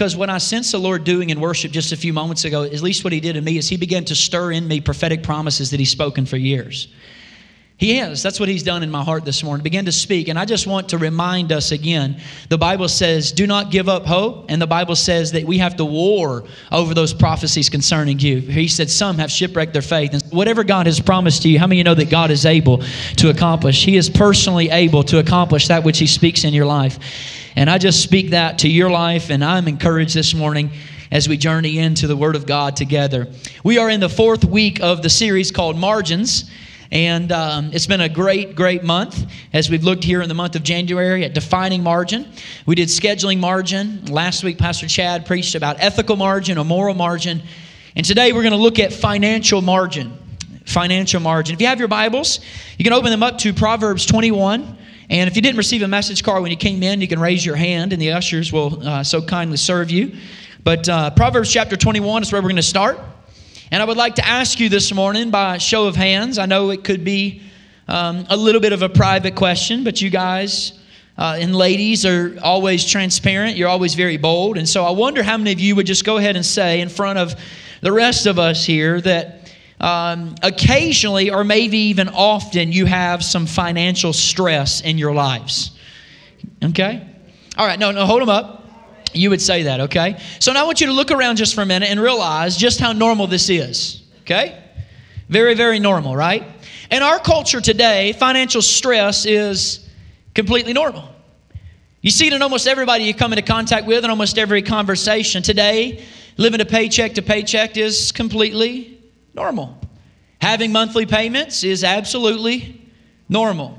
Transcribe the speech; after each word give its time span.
because 0.00 0.16
what 0.16 0.30
I 0.30 0.38
sense 0.38 0.72
the 0.72 0.78
Lord 0.78 1.04
doing 1.04 1.28
in 1.28 1.42
worship 1.42 1.72
just 1.72 1.92
a 1.92 1.96
few 1.96 2.14
moments 2.14 2.46
ago, 2.46 2.62
at 2.62 2.80
least 2.80 3.04
what 3.04 3.12
He 3.12 3.20
did 3.20 3.36
in 3.36 3.44
me, 3.44 3.58
is 3.58 3.68
He 3.68 3.76
began 3.76 4.02
to 4.06 4.14
stir 4.14 4.50
in 4.50 4.66
me 4.66 4.80
prophetic 4.80 5.22
promises 5.22 5.72
that 5.72 5.78
He's 5.78 5.90
spoken 5.90 6.24
for 6.24 6.38
years. 6.38 6.88
He 7.76 7.96
has. 7.96 8.22
That's 8.22 8.38
what 8.38 8.50
he's 8.50 8.62
done 8.62 8.82
in 8.82 8.90
my 8.90 9.02
heart 9.02 9.24
this 9.24 9.42
morning. 9.42 9.64
Begin 9.64 9.86
to 9.86 9.92
speak. 9.92 10.28
And 10.28 10.38
I 10.38 10.44
just 10.44 10.66
want 10.66 10.90
to 10.90 10.98
remind 10.98 11.50
us 11.50 11.72
again 11.72 12.20
the 12.50 12.58
Bible 12.58 12.88
says, 12.88 13.32
do 13.32 13.46
not 13.46 13.70
give 13.70 13.88
up 13.88 14.04
hope. 14.04 14.50
And 14.50 14.60
the 14.60 14.66
Bible 14.66 14.94
says 14.94 15.32
that 15.32 15.44
we 15.44 15.56
have 15.58 15.76
to 15.76 15.86
war 15.86 16.44
over 16.70 16.92
those 16.92 17.14
prophecies 17.14 17.70
concerning 17.70 18.18
you. 18.18 18.40
He 18.40 18.68
said, 18.68 18.90
some 18.90 19.16
have 19.16 19.30
shipwrecked 19.30 19.72
their 19.72 19.80
faith. 19.80 20.12
And 20.12 20.22
whatever 20.24 20.62
God 20.62 20.84
has 20.88 21.00
promised 21.00 21.40
to 21.42 21.48
you, 21.48 21.58
how 21.58 21.66
many 21.66 21.78
you 21.78 21.84
know 21.84 21.94
that 21.94 22.10
God 22.10 22.30
is 22.30 22.44
able 22.44 22.82
to 23.16 23.30
accomplish? 23.30 23.82
He 23.82 23.96
is 23.96 24.10
personally 24.10 24.68
able 24.68 25.02
to 25.04 25.18
accomplish 25.18 25.68
that 25.68 25.82
which 25.82 25.98
he 25.98 26.06
speaks 26.06 26.44
in 26.44 26.52
your 26.52 26.66
life. 26.66 26.98
And 27.56 27.68
I 27.68 27.78
just 27.78 28.02
speak 28.02 28.30
that 28.30 28.60
to 28.60 28.68
your 28.68 28.90
life. 28.90 29.30
And 29.30 29.44
I'm 29.44 29.66
encouraged 29.66 30.14
this 30.14 30.34
morning 30.34 30.70
as 31.10 31.28
we 31.28 31.36
journey 31.36 31.78
into 31.78 32.06
the 32.06 32.16
Word 32.16 32.36
of 32.36 32.46
God 32.46 32.76
together. 32.76 33.26
We 33.64 33.78
are 33.78 33.90
in 33.90 34.00
the 34.00 34.08
fourth 34.08 34.44
week 34.44 34.80
of 34.80 35.02
the 35.02 35.10
series 35.10 35.50
called 35.50 35.76
Margins. 35.76 36.50
And 36.92 37.30
um, 37.30 37.70
it's 37.72 37.86
been 37.86 38.00
a 38.00 38.08
great, 38.08 38.56
great 38.56 38.82
month 38.82 39.30
as 39.52 39.70
we've 39.70 39.84
looked 39.84 40.02
here 40.02 40.22
in 40.22 40.28
the 40.28 40.34
month 40.34 40.56
of 40.56 40.62
January 40.62 41.24
at 41.24 41.34
defining 41.34 41.82
margin. 41.82 42.28
We 42.66 42.74
did 42.74 42.88
scheduling 42.88 43.38
margin. 43.38 44.04
Last 44.06 44.42
week, 44.42 44.58
Pastor 44.58 44.88
Chad 44.88 45.24
preached 45.24 45.54
about 45.54 45.76
ethical 45.78 46.16
margin 46.16 46.58
or 46.58 46.64
moral 46.64 46.94
margin. 46.94 47.42
And 47.94 48.04
today, 48.04 48.32
we're 48.32 48.42
going 48.42 48.52
to 48.52 48.58
look 48.58 48.78
at 48.78 48.92
financial 48.92 49.62
margin. 49.62 50.16
Financial 50.66 51.20
margin. 51.20 51.54
If 51.54 51.60
you 51.60 51.68
have 51.68 51.78
your 51.78 51.88
Bibles, 51.88 52.40
you 52.76 52.84
can 52.84 52.92
open 52.92 53.10
them 53.10 53.22
up 53.22 53.38
to 53.38 53.52
Proverbs 53.52 54.06
21. 54.06 54.78
And 55.10 55.28
if 55.28 55.34
you 55.34 55.42
didn't 55.42 55.58
receive 55.58 55.82
a 55.82 55.88
message 55.88 56.22
card 56.22 56.40
when 56.40 56.52
you 56.52 56.56
came 56.56 56.84
in, 56.84 57.00
you 57.00 57.08
can 57.08 57.18
raise 57.18 57.44
your 57.44 57.56
hand 57.56 57.92
and 57.92 58.00
the 58.00 58.12
ushers 58.12 58.52
will 58.52 58.86
uh, 58.86 59.02
so 59.02 59.20
kindly 59.20 59.56
serve 59.56 59.90
you. 59.90 60.12
But 60.62 60.88
uh, 60.88 61.10
Proverbs 61.10 61.52
chapter 61.52 61.76
21 61.76 62.22
is 62.22 62.30
where 62.30 62.40
we're 62.40 62.48
going 62.48 62.56
to 62.56 62.62
start. 62.62 62.96
And 63.72 63.82
I 63.82 63.86
would 63.86 63.96
like 63.96 64.14
to 64.14 64.26
ask 64.26 64.60
you 64.60 64.68
this 64.68 64.94
morning 64.94 65.32
by 65.32 65.58
show 65.58 65.88
of 65.88 65.96
hands. 65.96 66.38
I 66.38 66.46
know 66.46 66.70
it 66.70 66.84
could 66.84 67.02
be 67.02 67.42
um, 67.88 68.24
a 68.30 68.36
little 68.36 68.60
bit 68.60 68.72
of 68.72 68.82
a 68.82 68.88
private 68.88 69.34
question, 69.34 69.82
but 69.82 70.00
you 70.00 70.10
guys 70.10 70.78
uh, 71.18 71.38
and 71.40 71.56
ladies 71.56 72.06
are 72.06 72.38
always 72.40 72.84
transparent. 72.84 73.56
You're 73.56 73.68
always 73.68 73.96
very 73.96 74.16
bold. 74.16 74.58
And 74.58 74.68
so 74.68 74.84
I 74.84 74.90
wonder 74.90 75.24
how 75.24 75.36
many 75.36 75.50
of 75.50 75.58
you 75.58 75.74
would 75.74 75.86
just 75.86 76.04
go 76.04 76.18
ahead 76.18 76.36
and 76.36 76.46
say 76.46 76.80
in 76.80 76.88
front 76.88 77.18
of 77.18 77.34
the 77.80 77.90
rest 77.90 78.26
of 78.26 78.38
us 78.38 78.64
here 78.64 79.00
that 79.00 79.39
um, 79.80 80.34
occasionally 80.42 81.30
or 81.30 81.42
maybe 81.42 81.78
even 81.78 82.08
often 82.08 82.70
you 82.70 82.86
have 82.86 83.24
some 83.24 83.46
financial 83.46 84.12
stress 84.12 84.82
in 84.82 84.98
your 84.98 85.12
lives. 85.12 85.72
Okay? 86.62 87.06
All 87.56 87.66
right, 87.66 87.78
no, 87.78 87.90
no, 87.90 88.06
hold 88.06 88.22
them 88.22 88.28
up. 88.28 88.58
You 89.12 89.30
would 89.30 89.40
say 89.40 89.64
that, 89.64 89.80
okay? 89.80 90.20
So 90.38 90.52
now 90.52 90.62
I 90.62 90.66
want 90.66 90.80
you 90.80 90.86
to 90.86 90.92
look 90.92 91.10
around 91.10 91.36
just 91.36 91.54
for 91.54 91.62
a 91.62 91.66
minute 91.66 91.90
and 91.90 92.00
realize 92.00 92.56
just 92.56 92.78
how 92.78 92.92
normal 92.92 93.26
this 93.26 93.50
is, 93.50 94.02
okay? 94.20 94.62
Very, 95.28 95.54
very 95.54 95.80
normal, 95.80 96.14
right? 96.14 96.44
In 96.90 97.02
our 97.02 97.18
culture 97.18 97.60
today, 97.60 98.12
financial 98.12 98.62
stress 98.62 99.26
is 99.26 99.88
completely 100.34 100.72
normal. 100.72 101.08
You 102.02 102.10
see 102.10 102.28
it 102.28 102.32
in 102.32 102.40
almost 102.40 102.66
everybody 102.68 103.04
you 103.04 103.14
come 103.14 103.32
into 103.32 103.42
contact 103.42 103.86
with, 103.86 104.04
in 104.04 104.10
almost 104.10 104.38
every 104.38 104.62
conversation. 104.62 105.42
Today, 105.42 106.04
living 106.36 106.60
a 106.60 106.64
paycheck 106.64 107.14
to 107.14 107.22
paycheck 107.22 107.76
is 107.76 108.12
completely 108.12 108.99
normal. 109.34 109.78
Having 110.40 110.72
monthly 110.72 111.06
payments 111.06 111.64
is 111.64 111.84
absolutely 111.84 112.80
normal. 113.28 113.78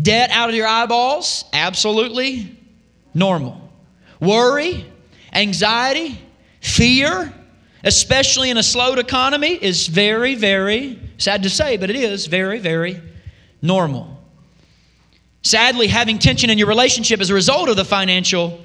Debt 0.00 0.30
out 0.30 0.48
of 0.48 0.54
your 0.54 0.66
eyeballs, 0.66 1.44
absolutely 1.52 2.58
normal. 3.14 3.70
Worry, 4.20 4.84
anxiety, 5.32 6.18
fear, 6.60 7.32
especially 7.84 8.50
in 8.50 8.58
a 8.58 8.62
slowed 8.62 8.98
economy, 8.98 9.52
is 9.52 9.86
very, 9.86 10.34
very 10.34 10.98
sad 11.18 11.42
to 11.44 11.50
say, 11.50 11.76
but 11.76 11.88
it 11.88 11.96
is 11.96 12.26
very, 12.26 12.58
very 12.58 13.00
normal. 13.62 14.12
Sadly, 15.42 15.86
having 15.86 16.18
tension 16.18 16.50
in 16.50 16.58
your 16.58 16.66
relationship 16.66 17.20
as 17.20 17.30
a 17.30 17.34
result 17.34 17.68
of 17.68 17.76
the 17.76 17.84
financial 17.84 18.60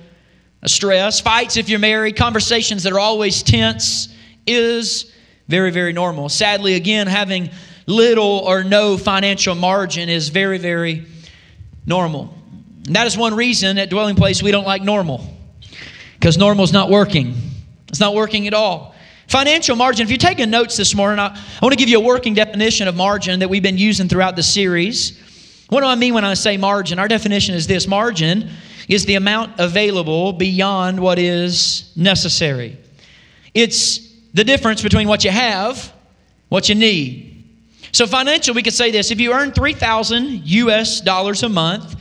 stress, 0.66 1.20
fights 1.20 1.56
if 1.56 1.70
you're 1.70 1.80
married, 1.80 2.16
conversations 2.16 2.84
that 2.84 2.92
are 2.92 3.00
always 3.00 3.44
tense 3.44 4.14
is 4.48 5.14
very, 5.52 5.70
very 5.70 5.94
normal. 5.94 6.30
Sadly, 6.30 6.74
again, 6.74 7.06
having 7.06 7.52
little 7.86 8.40
or 8.40 8.64
no 8.64 8.98
financial 8.98 9.54
margin 9.54 10.10
is 10.10 10.30
very, 10.30 10.58
very 10.58 11.06
normal. 11.86 12.34
And 12.88 12.96
that 12.96 13.06
is 13.06 13.18
one 13.18 13.36
reason 13.36 13.78
at 13.78 13.90
Dwelling 13.90 14.16
Place 14.16 14.42
we 14.42 14.50
don't 14.50 14.66
like 14.66 14.82
normal 14.82 15.28
because 16.14 16.38
normal 16.38 16.64
is 16.64 16.72
not 16.72 16.90
working. 16.90 17.36
It's 17.90 18.00
not 18.00 18.16
working 18.16 18.48
at 18.48 18.54
all. 18.54 18.96
Financial 19.28 19.76
margin, 19.76 20.06
if 20.06 20.10
you're 20.10 20.18
taking 20.18 20.50
notes 20.50 20.78
this 20.78 20.96
morning, 20.96 21.20
I, 21.20 21.28
I 21.28 21.60
want 21.62 21.74
to 21.74 21.78
give 21.78 21.90
you 21.90 21.98
a 21.98 22.04
working 22.04 22.34
definition 22.34 22.88
of 22.88 22.96
margin 22.96 23.40
that 23.40 23.50
we've 23.50 23.64
been 23.64 23.78
using 23.78 24.08
throughout 24.08 24.36
the 24.36 24.44
series. 24.44 25.20
What 25.70 25.82
do 25.82 25.88
I 25.88 25.96
mean 25.96 26.14
when 26.14 26.26
I 26.26 26.34
say 26.34 26.58
margin? 26.58 26.98
Our 26.98 27.08
definition 27.08 27.56
is 27.56 27.68
this 27.68 27.88
margin 27.88 28.50
is 28.88 29.06
the 29.06 29.16
amount 29.16 29.60
available 29.60 30.34
beyond 30.34 31.00
what 31.00 31.20
is 31.20 31.92
necessary. 31.96 32.78
It's 33.54 34.11
the 34.34 34.44
difference 34.44 34.82
between 34.82 35.08
what 35.08 35.24
you 35.24 35.32
have, 35.32 35.94
what 36.50 36.70
you 36.70 36.76
need. 36.76 37.28
So, 37.92 38.08
financial, 38.08 38.56
we 38.56 38.64
could 38.64 38.74
say 38.74 38.92
this 38.92 39.12
if 39.12 39.20
you 39.20 39.34
earn 39.34 39.52
3,000 39.52 40.48
US 40.48 41.02
dollars 41.02 41.44
a 41.44 41.50
month, 41.50 41.96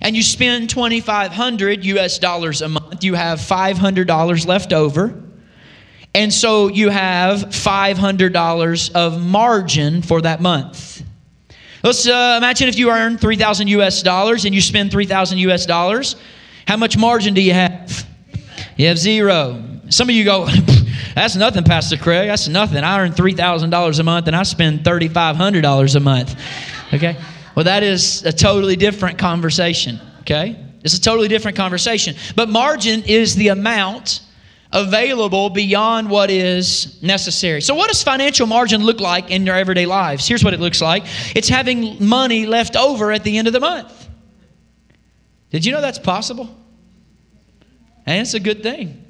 and 0.00 0.16
you 0.16 0.22
spend 0.22 0.70
2500 0.70 1.84
US 1.84 2.18
dollars 2.18 2.62
a 2.62 2.68
month, 2.68 3.02
you 3.02 3.14
have 3.14 3.38
$500 3.38 4.46
left 4.46 4.72
over. 4.72 5.22
And 6.14 6.32
so 6.32 6.68
you 6.68 6.88
have 6.88 7.40
$500 7.46 8.92
of 8.92 9.20
margin 9.20 10.02
for 10.02 10.20
that 10.22 10.40
month. 10.40 11.02
Let's 11.82 12.08
uh, 12.08 12.34
imagine 12.38 12.68
if 12.68 12.78
you 12.78 12.90
earn 12.90 13.18
3000 13.18 13.68
US 13.68 14.02
dollars 14.02 14.44
and 14.44 14.54
you 14.54 14.60
spend 14.60 14.90
3000 14.90 15.38
US 15.38 15.66
dollars. 15.66 16.16
How 16.66 16.76
much 16.76 16.96
margin 16.96 17.34
do 17.34 17.42
you 17.42 17.52
have? 17.52 18.06
You 18.76 18.88
have 18.88 18.98
zero. 18.98 19.62
Some 19.90 20.08
of 20.08 20.14
you 20.14 20.24
go, 20.24 20.46
that's 21.14 21.36
nothing, 21.36 21.64
Pastor 21.64 21.96
Craig. 21.96 22.28
That's 22.28 22.48
nothing. 22.48 22.84
I 22.84 23.00
earn 23.00 23.12
$3,000 23.12 23.98
a 23.98 24.02
month 24.02 24.26
and 24.26 24.36
I 24.36 24.42
spend 24.42 24.80
$3,500 24.80 25.96
a 25.96 26.00
month. 26.00 26.36
Okay? 26.92 27.16
Well, 27.54 27.64
that 27.64 27.82
is 27.82 28.24
a 28.24 28.32
totally 28.32 28.76
different 28.76 29.18
conversation, 29.18 30.00
okay? 30.20 30.56
It's 30.84 30.94
a 30.94 31.00
totally 31.00 31.28
different 31.28 31.56
conversation. 31.56 32.14
But 32.36 32.48
margin 32.48 33.02
is 33.02 33.34
the 33.34 33.48
amount 33.48 34.20
available 34.72 35.50
beyond 35.50 36.08
what 36.10 36.30
is 36.30 37.02
necessary. 37.02 37.60
So, 37.60 37.74
what 37.74 37.88
does 37.88 38.02
financial 38.02 38.46
margin 38.46 38.84
look 38.84 39.00
like 39.00 39.30
in 39.30 39.46
your 39.46 39.56
everyday 39.56 39.86
lives? 39.86 40.28
Here's 40.28 40.44
what 40.44 40.54
it 40.54 40.60
looks 40.60 40.80
like 40.80 41.04
it's 41.34 41.48
having 41.48 42.06
money 42.06 42.46
left 42.46 42.76
over 42.76 43.10
at 43.12 43.24
the 43.24 43.38
end 43.38 43.46
of 43.46 43.52
the 43.52 43.60
month. 43.60 44.08
Did 45.50 45.64
you 45.64 45.72
know 45.72 45.80
that's 45.80 45.98
possible? 45.98 46.54
And 48.06 48.20
it's 48.20 48.34
a 48.34 48.40
good 48.40 48.62
thing. 48.62 49.04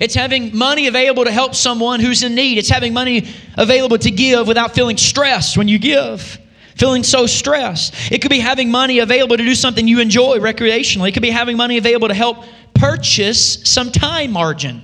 It's 0.00 0.14
having 0.14 0.56
money 0.56 0.86
available 0.86 1.24
to 1.24 1.32
help 1.32 1.54
someone 1.54 2.00
who's 2.00 2.22
in 2.22 2.34
need. 2.34 2.58
It's 2.58 2.68
having 2.68 2.92
money 2.92 3.28
available 3.56 3.98
to 3.98 4.10
give 4.10 4.46
without 4.46 4.74
feeling 4.74 4.96
stressed 4.96 5.56
when 5.56 5.68
you 5.68 5.78
give 5.78 6.38
feeling 6.80 7.02
so 7.02 7.26
stressed. 7.26 7.94
It 8.10 8.22
could 8.22 8.30
be 8.30 8.40
having 8.40 8.70
money 8.70 9.00
available 9.00 9.36
to 9.36 9.44
do 9.44 9.54
something 9.54 9.86
you 9.86 10.00
enjoy 10.00 10.38
recreationally. 10.38 11.10
It 11.10 11.12
could 11.12 11.22
be 11.22 11.30
having 11.30 11.58
money 11.58 11.76
available 11.76 12.08
to 12.08 12.14
help 12.14 12.44
purchase 12.74 13.68
some 13.68 13.92
time 13.92 14.32
margin. 14.32 14.82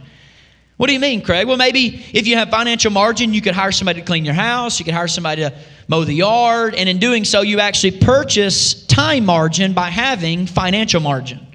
What 0.76 0.88
do 0.88 0.92
you 0.92 1.00
mean, 1.00 1.22
Craig? 1.22 1.46
Well, 1.46 1.56
maybe 1.56 2.04
if 2.12 2.26
you 2.26 2.36
have 2.36 2.50
financial 2.50 2.90
margin, 2.90 3.32
you 3.32 3.40
could 3.40 3.54
hire 3.54 3.72
somebody 3.72 4.00
to 4.00 4.06
clean 4.06 4.26
your 4.26 4.34
house, 4.34 4.78
you 4.78 4.84
could 4.84 4.92
hire 4.92 5.08
somebody 5.08 5.40
to 5.40 5.54
mow 5.88 6.04
the 6.04 6.12
yard, 6.12 6.74
and 6.74 6.86
in 6.86 6.98
doing 6.98 7.24
so, 7.24 7.40
you 7.40 7.60
actually 7.60 7.98
purchase 7.98 8.84
time 8.86 9.24
margin 9.24 9.72
by 9.72 9.88
having 9.88 10.46
financial 10.46 11.00
margin. 11.00 11.46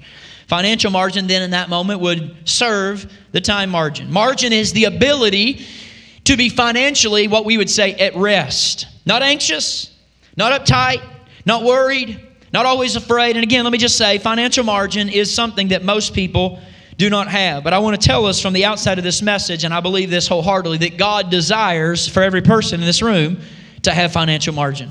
Financial 0.52 0.90
margin 0.90 1.26
then 1.28 1.40
in 1.40 1.52
that 1.52 1.70
moment 1.70 2.00
would 2.00 2.46
serve 2.46 3.10
the 3.32 3.40
time 3.40 3.70
margin. 3.70 4.12
Margin 4.12 4.52
is 4.52 4.74
the 4.74 4.84
ability 4.84 5.64
to 6.24 6.36
be 6.36 6.50
financially 6.50 7.26
what 7.26 7.46
we 7.46 7.56
would 7.56 7.70
say 7.70 7.94
at 7.94 8.14
rest, 8.16 8.86
not 9.06 9.22
anxious, 9.22 9.96
not 10.36 10.52
uptight, 10.52 11.02
not 11.46 11.62
worried, 11.62 12.20
not 12.52 12.66
always 12.66 12.96
afraid. 12.96 13.34
And 13.34 13.42
again, 13.42 13.64
let 13.64 13.72
me 13.72 13.78
just 13.78 13.96
say 13.96 14.18
financial 14.18 14.62
margin 14.62 15.08
is 15.08 15.34
something 15.34 15.68
that 15.68 15.84
most 15.84 16.12
people 16.12 16.60
do 16.98 17.08
not 17.08 17.28
have. 17.28 17.64
But 17.64 17.72
I 17.72 17.78
want 17.78 17.98
to 17.98 18.06
tell 18.06 18.26
us 18.26 18.38
from 18.38 18.52
the 18.52 18.66
outside 18.66 18.98
of 18.98 19.04
this 19.04 19.22
message, 19.22 19.64
and 19.64 19.72
I 19.72 19.80
believe 19.80 20.10
this 20.10 20.28
wholeheartedly, 20.28 20.76
that 20.86 20.98
God 20.98 21.30
desires 21.30 22.06
for 22.06 22.22
every 22.22 22.42
person 22.42 22.78
in 22.78 22.84
this 22.84 23.00
room 23.00 23.40
to 23.84 23.90
have 23.90 24.12
financial 24.12 24.52
margin. 24.52 24.90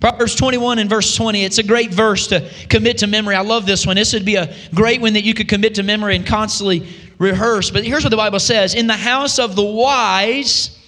Proverbs 0.00 0.34
21 0.36 0.78
and 0.78 0.88
verse 0.88 1.16
20, 1.16 1.44
it's 1.44 1.58
a 1.58 1.62
great 1.62 1.92
verse 1.92 2.28
to 2.28 2.48
commit 2.68 2.98
to 2.98 3.06
memory. 3.06 3.34
I 3.34 3.40
love 3.40 3.66
this 3.66 3.84
one. 3.86 3.96
This 3.96 4.12
would 4.12 4.24
be 4.24 4.36
a 4.36 4.54
great 4.74 5.00
one 5.00 5.14
that 5.14 5.24
you 5.24 5.34
could 5.34 5.48
commit 5.48 5.74
to 5.76 5.82
memory 5.82 6.14
and 6.14 6.24
constantly 6.24 6.88
rehearse. 7.18 7.70
But 7.70 7.84
here's 7.84 8.04
what 8.04 8.10
the 8.10 8.16
Bible 8.16 8.38
says 8.38 8.74
In 8.74 8.86
the 8.86 8.94
house 8.94 9.38
of 9.38 9.56
the 9.56 9.64
wise, 9.64 10.78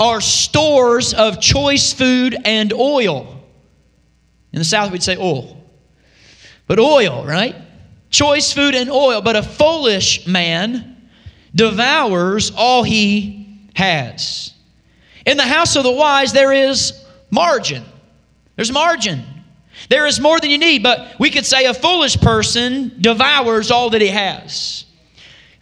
are 0.00 0.20
stores 0.20 1.12
of 1.12 1.40
choice 1.40 1.92
food 1.92 2.36
and 2.44 2.72
oil. 2.72 3.42
In 4.52 4.60
the 4.60 4.64
South, 4.64 4.92
we'd 4.92 5.02
say 5.02 5.16
oil. 5.16 5.62
But 6.66 6.78
oil, 6.78 7.26
right? 7.26 7.54
choice 8.10 8.52
food 8.52 8.74
and 8.74 8.90
oil, 8.90 9.20
but 9.20 9.36
a 9.36 9.42
foolish 9.42 10.26
man 10.26 10.96
devours 11.54 12.52
all 12.56 12.82
he 12.82 13.68
has. 13.74 14.52
In 15.26 15.36
the 15.36 15.44
house 15.44 15.76
of 15.76 15.82
the 15.82 15.92
wise, 15.92 16.32
there 16.32 16.52
is 16.52 17.04
margin. 17.30 17.84
There's 18.58 18.72
margin. 18.72 19.22
There 19.88 20.04
is 20.08 20.18
more 20.18 20.40
than 20.40 20.50
you 20.50 20.58
need, 20.58 20.82
but 20.82 21.14
we 21.20 21.30
could 21.30 21.46
say 21.46 21.66
a 21.66 21.72
foolish 21.72 22.16
person 22.16 22.96
devours 23.00 23.70
all 23.70 23.90
that 23.90 24.00
he 24.00 24.08
has. 24.08 24.84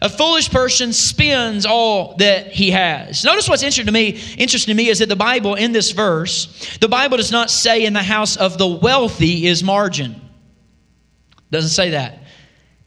A 0.01 0.09
foolish 0.09 0.49
person 0.49 0.91
spends 0.93 1.67
all 1.67 2.15
that 2.17 2.47
he 2.47 2.71
has. 2.71 3.23
Notice 3.23 3.47
what's 3.47 3.61
interesting 3.61 3.85
to 3.85 3.91
me, 3.91 4.19
interesting 4.39 4.71
to 4.71 4.75
me 4.75 4.89
is 4.89 4.97
that 4.97 5.09
the 5.09 5.15
Bible 5.15 5.53
in 5.53 5.73
this 5.73 5.91
verse, 5.91 6.75
the 6.81 6.87
Bible 6.87 7.17
does 7.17 7.31
not 7.31 7.51
say 7.51 7.85
in 7.85 7.93
the 7.93 8.01
house 8.01 8.35
of 8.35 8.57
the 8.57 8.65
wealthy 8.65 9.45
is 9.45 9.63
margin. 9.63 10.19
Doesn't 11.51 11.69
say 11.69 11.91
that. 11.91 12.23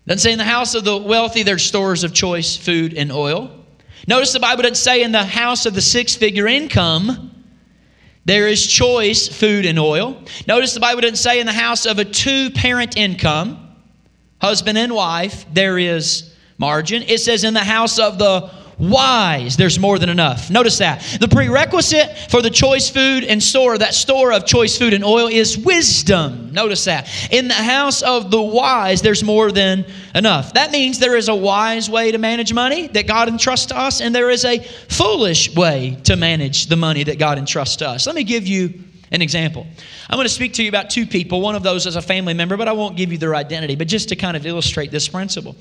Doesn't 0.09 0.19
say 0.19 0.33
in 0.33 0.39
the 0.39 0.45
house 0.45 0.75
of 0.75 0.83
the 0.83 0.97
wealthy 0.97 1.45
there's 1.45 1.63
stores 1.63 2.03
of 2.03 2.13
choice 2.13 2.57
food 2.57 2.95
and 2.95 3.13
oil. 3.13 3.65
Notice 4.09 4.33
the 4.33 4.41
Bible 4.41 4.63
doesn't 4.63 4.75
say 4.75 5.05
in 5.05 5.13
the 5.13 5.23
house 5.23 5.67
of 5.67 5.75
the 5.75 5.81
six 5.81 6.17
figure 6.17 6.49
income 6.49 7.31
there 8.31 8.47
is 8.47 8.65
choice 8.65 9.27
food 9.27 9.67
and 9.67 9.77
oil. 9.77 10.17
Notice 10.47 10.73
the 10.73 10.79
Bible 10.79 11.01
doesn't 11.01 11.17
say 11.17 11.41
in 11.41 11.47
the 11.47 11.53
house 11.53 11.85
of 11.85 11.99
a 11.99 12.05
two 12.05 12.51
parent 12.51 12.97
income, 12.97 13.75
husband 14.41 14.79
and 14.79 14.95
wife, 14.95 15.45
there 15.53 15.79
is 15.79 16.33
margin. 16.57 17.03
It 17.03 17.19
says 17.19 17.43
in 17.43 17.55
the 17.55 17.65
house 17.65 17.99
of 17.99 18.19
the 18.19 18.49
wise, 18.81 19.57
there's 19.57 19.79
more 19.79 19.99
than 19.99 20.09
enough. 20.09 20.51
Notice 20.51 20.79
that. 20.79 21.01
The 21.21 21.29
prerequisite 21.29 22.17
for 22.31 22.43
the 22.43 22.51
choice 22.51 22.89
food 22.89 23.25
and 23.25 23.43
store, 23.43 23.79
that 23.79 23.95
store 23.95 24.33
of 24.33 24.47
choice 24.47 24.77
food 24.77 24.95
and 24.95 25.05
oil, 25.05 25.29
is 25.29 25.59
wisdom. 25.59 26.53
Notice 26.53 26.87
that. 26.87 27.09
In 27.31 27.49
the 27.49 27.55
house 27.55 28.03
of 28.03 28.31
the 28.31 28.41
wise, 28.41 29.03
there's 29.03 29.23
more 29.23 29.53
than 29.53 29.85
enough. 30.15 30.55
That 30.55 30.71
means 30.71 30.99
there 30.99 31.17
is 31.17 31.29
a 31.29 31.35
wise 31.35 31.89
way 31.91 32.11
to 32.11 32.19
manage 32.19 32.53
money 32.53 32.89
that 32.89 33.07
God 33.07 33.29
entrusts 33.29 33.67
to 33.67 33.79
us, 33.79 34.01
and 34.01 34.15
there 34.15 34.31
is 34.31 34.45
a 34.45 34.59
foolish 34.89 35.55
way 35.55 35.99
to 36.05 36.17
manage 36.17 36.67
the 36.67 36.77
money 36.77 37.05
that 37.05 37.19
God 37.19 37.39
entrusts 37.39 37.77
to 37.77 37.89
us. 37.89 38.07
Let 38.07 38.17
me 38.17 38.25
give 38.25 38.47
you 38.47 38.83
an 39.13 39.23
example. 39.23 39.67
I'm 40.09 40.17
going 40.17 40.27
to 40.27 40.33
speak 40.33 40.53
to 40.55 40.63
you 40.63 40.69
about 40.69 40.91
two 40.91 41.07
people. 41.07 41.41
One 41.41 41.55
of 41.55 41.63
those 41.63 41.87
is 41.87 41.97
a 41.97 42.03
family 42.03 42.35
member, 42.35 42.57
but 42.57 42.69
I 42.69 42.73
won't 42.73 42.97
give 42.97 43.11
you 43.11 43.19
their 43.19 43.35
identity, 43.35 43.75
but 43.75 43.89
just 43.89 44.09
to 44.11 44.17
kind 44.17 44.37
of 44.37 44.47
illustrate 44.47 44.91
this 44.91 45.09
principle. 45.09 45.57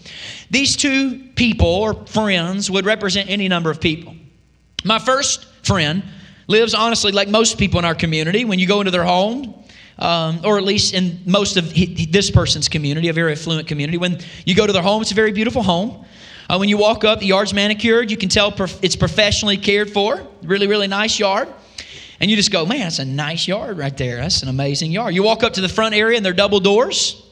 These 0.52 0.78
two 0.78 1.20
people 1.36 1.68
or 1.68 1.94
friends 2.06 2.70
would 2.70 2.86
represent 2.86 3.30
any 3.30 3.48
number 3.48 3.72
of 3.72 3.82
people. 3.82 4.16
My 4.84 5.00
first 5.00 5.46
friend 5.66 6.04
lives 6.48 6.74
honestly 6.74 7.12
like 7.12 7.28
most 7.28 7.58
people 7.58 7.80
in 7.80 7.86
our 7.86 7.96
community. 7.96 8.46
When 8.46 8.60
you 8.60 8.68
go 8.68 8.82
into 8.82 8.92
their 8.92 9.04
home, 9.04 9.56
um, 9.98 10.42
or 10.46 10.58
at 10.58 10.64
least 10.64 10.94
in 10.94 11.22
most 11.26 11.58
of 11.58 11.74
this 11.74 12.32
person's 12.32 12.70
community, 12.70 13.10
a 13.10 13.14
very 13.14 13.34
affluent 13.34 13.68
community, 13.68 13.98
when 13.98 14.20
you 14.46 14.56
go 14.56 14.66
to 14.66 14.74
their 14.74 14.82
home, 14.82 15.02
it's 15.02 15.12
a 15.12 15.16
very 15.16 15.32
beautiful 15.32 15.64
home. 15.64 16.06
Uh, 16.50 16.58
when 16.58 16.70
you 16.70 16.78
walk 16.78 17.04
up, 17.04 17.20
the 17.20 17.28
yard's 17.28 17.54
manicured. 17.54 18.10
You 18.10 18.18
can 18.18 18.30
tell 18.30 18.52
prof- 18.52 18.80
it's 18.84 18.96
professionally 18.96 19.58
cared 19.58 19.92
for. 19.92 20.26
Really, 20.42 20.68
really 20.68 20.88
nice 20.88 21.20
yard. 21.20 21.48
And 22.20 22.30
you 22.30 22.36
just 22.36 22.52
go, 22.52 22.66
man, 22.66 22.82
that's 22.82 23.00
a 23.00 23.06
nice 23.06 23.48
yard 23.48 23.78
right 23.78 23.96
there. 23.96 24.18
That's 24.18 24.44
an 24.44 24.50
amazing 24.50 24.92
yard. 24.92 25.14
You 25.14 25.24
walk 25.24 25.44
up 25.44 25.54
to 25.54 25.62
the 25.62 25.70
front 25.70 25.96
area 25.96 26.18
and 26.18 26.26
they're 26.26 26.34
double 26.34 26.60
doors. 26.60 27.26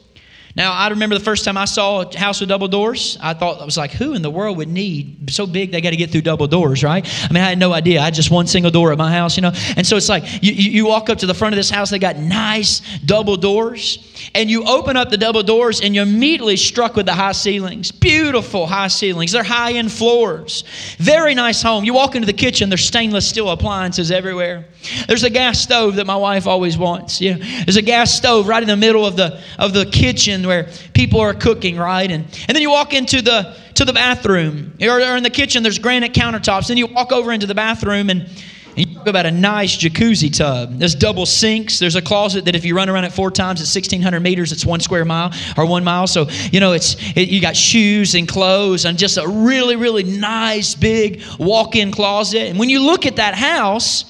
Now, 0.58 0.72
I 0.72 0.88
remember 0.88 1.16
the 1.16 1.24
first 1.24 1.44
time 1.44 1.56
I 1.56 1.66
saw 1.66 2.00
a 2.00 2.18
house 2.18 2.40
with 2.40 2.48
double 2.48 2.66
doors, 2.66 3.16
I 3.20 3.32
thought, 3.32 3.60
I 3.60 3.64
was 3.64 3.76
like, 3.76 3.92
who 3.92 4.14
in 4.14 4.22
the 4.22 4.30
world 4.30 4.56
would 4.56 4.66
need 4.66 5.30
so 5.30 5.46
big 5.46 5.70
they 5.70 5.80
got 5.80 5.90
to 5.90 5.96
get 5.96 6.10
through 6.10 6.22
double 6.22 6.48
doors, 6.48 6.82
right? 6.82 7.06
I 7.22 7.32
mean, 7.32 7.44
I 7.44 7.48
had 7.50 7.60
no 7.60 7.72
idea. 7.72 8.00
I 8.00 8.06
had 8.06 8.14
just 8.14 8.32
one 8.32 8.48
single 8.48 8.72
door 8.72 8.90
at 8.90 8.98
my 8.98 9.12
house, 9.12 9.36
you 9.36 9.42
know? 9.42 9.52
And 9.76 9.86
so 9.86 9.96
it's 9.96 10.08
like, 10.08 10.24
you, 10.42 10.52
you 10.52 10.84
walk 10.84 11.10
up 11.10 11.18
to 11.18 11.26
the 11.26 11.34
front 11.34 11.54
of 11.54 11.56
this 11.58 11.70
house, 11.70 11.90
they 11.90 12.00
got 12.00 12.16
nice 12.16 12.80
double 13.04 13.36
doors, 13.36 14.30
and 14.34 14.50
you 14.50 14.64
open 14.64 14.96
up 14.96 15.10
the 15.10 15.16
double 15.16 15.44
doors 15.44 15.80
and 15.80 15.94
you're 15.94 16.02
immediately 16.02 16.56
struck 16.56 16.96
with 16.96 17.06
the 17.06 17.14
high 17.14 17.30
ceilings. 17.30 17.92
Beautiful 17.92 18.66
high 18.66 18.88
ceilings. 18.88 19.30
They're 19.30 19.44
high 19.44 19.74
end 19.74 19.92
floors. 19.92 20.64
Very 20.98 21.36
nice 21.36 21.62
home. 21.62 21.84
You 21.84 21.94
walk 21.94 22.16
into 22.16 22.26
the 22.26 22.32
kitchen, 22.32 22.68
there's 22.68 22.84
stainless 22.84 23.28
steel 23.28 23.48
appliances 23.48 24.10
everywhere. 24.10 24.66
There's 25.06 25.22
a 25.22 25.30
gas 25.30 25.60
stove 25.60 25.96
that 25.96 26.06
my 26.06 26.16
wife 26.16 26.48
always 26.48 26.76
wants. 26.76 27.20
Yeah. 27.20 27.36
There's 27.64 27.76
a 27.76 27.82
gas 27.82 28.12
stove 28.12 28.48
right 28.48 28.62
in 28.62 28.68
the 28.68 28.76
middle 28.76 29.06
of 29.06 29.14
the 29.14 29.40
of 29.56 29.72
the 29.72 29.86
kitchen 29.86 30.47
where 30.48 30.68
people 30.94 31.20
are 31.20 31.34
cooking, 31.34 31.76
right? 31.76 32.10
And 32.10 32.24
and 32.24 32.54
then 32.54 32.62
you 32.62 32.70
walk 32.70 32.92
into 32.92 33.22
the 33.22 33.56
to 33.74 33.84
the 33.84 33.92
bathroom 33.92 34.74
or, 34.82 35.00
or 35.00 35.16
in 35.16 35.22
the 35.22 35.30
kitchen. 35.30 35.62
There's 35.62 35.78
granite 35.78 36.12
countertops. 36.12 36.68
Then 36.68 36.76
you 36.76 36.86
walk 36.86 37.12
over 37.12 37.32
into 37.32 37.46
the 37.46 37.54
bathroom 37.54 38.10
and. 38.10 38.28
And 38.76 38.86
you 38.86 38.94
talk 38.94 39.08
about 39.08 39.26
a 39.26 39.32
nice 39.32 39.76
jacuzzi 39.76 40.32
tub. 40.32 40.78
There's 40.78 40.94
double 40.94 41.26
sinks. 41.26 41.80
There's 41.80 41.96
a 41.96 42.02
closet 42.02 42.44
that 42.44 42.54
if 42.54 42.64
you 42.64 42.76
run 42.76 42.88
around 42.88 43.06
it 43.06 43.12
four 43.12 43.32
times, 43.32 43.60
it's 43.60 43.74
1,600 43.74 44.20
meters. 44.20 44.52
It's 44.52 44.64
one 44.64 44.78
square 44.78 45.04
mile 45.04 45.32
or 45.56 45.66
one 45.66 45.82
mile. 45.82 46.06
So 46.06 46.28
you 46.52 46.60
know 46.60 46.74
it's 46.74 46.94
it, 47.16 47.28
you 47.28 47.40
got 47.40 47.56
shoes 47.56 48.14
and 48.14 48.28
clothes 48.28 48.84
and 48.84 48.96
just 48.96 49.16
a 49.16 49.26
really 49.26 49.74
really 49.74 50.04
nice 50.04 50.76
big 50.76 51.24
walk-in 51.40 51.90
closet. 51.90 52.42
And 52.42 52.56
when 52.56 52.68
you 52.68 52.80
look 52.80 53.04
at 53.04 53.16
that 53.16 53.34
house, 53.34 54.04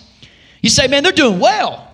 you 0.61 0.71
say, 0.71 0.87
man, 0.87 1.03
they're 1.03 1.13
doing 1.13 1.41
well. 1.41 1.91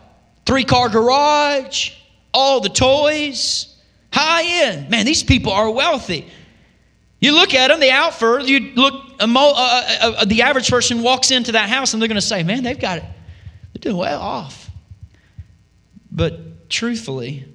Three 0.47 0.65
car 0.65 0.89
garage, 0.89 1.93
all 2.33 2.61
the 2.61 2.69
toys, 2.69 3.74
high 4.15 4.67
end. 4.67 4.91
Man, 4.91 5.05
these 5.05 5.23
people 5.23 5.53
are 5.53 5.71
wealthy. 5.71 6.31
You 7.21 7.33
look 7.33 7.55
at 7.55 7.69
them, 7.69 7.81
the 7.81 7.91
outfit, 7.91 8.47
you 8.47 8.73
look, 8.75 8.95
uh, 9.19 9.27
uh, 9.27 10.15
uh, 10.19 10.25
the 10.25 10.43
average 10.43 10.69
person 10.71 11.03
walks 11.03 11.31
into 11.31 11.53
that 11.53 11.69
house 11.69 11.93
and 11.93 12.03
they're 12.03 12.09
going 12.09 12.17
to 12.17 12.23
say, 12.23 12.43
man, 12.43 12.63
they've 12.63 12.79
got 12.79 12.99
it. 12.99 13.05
They're 13.73 13.81
doing 13.81 13.97
well 13.97 14.21
off. 14.21 14.71
But 16.11 16.69
truthfully, 16.69 17.47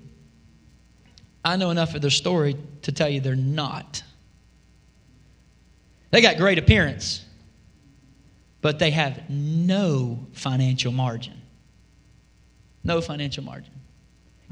I 1.46 1.56
know 1.56 1.70
enough 1.70 1.96
of 1.96 2.02
their 2.02 2.10
story 2.10 2.56
to 2.84 2.92
tell 2.92 3.10
you 3.10 3.22
they're 3.22 3.36
not. 3.36 4.04
They 6.12 6.22
got 6.22 6.38
great 6.38 6.58
appearance 6.58 7.26
but 8.62 8.80
they 8.80 8.92
have 8.92 9.30
no 9.30 10.20
financial 10.34 10.92
margin. 10.92 11.42
No 12.84 13.02
financial 13.02 13.44
margin. 13.44 13.74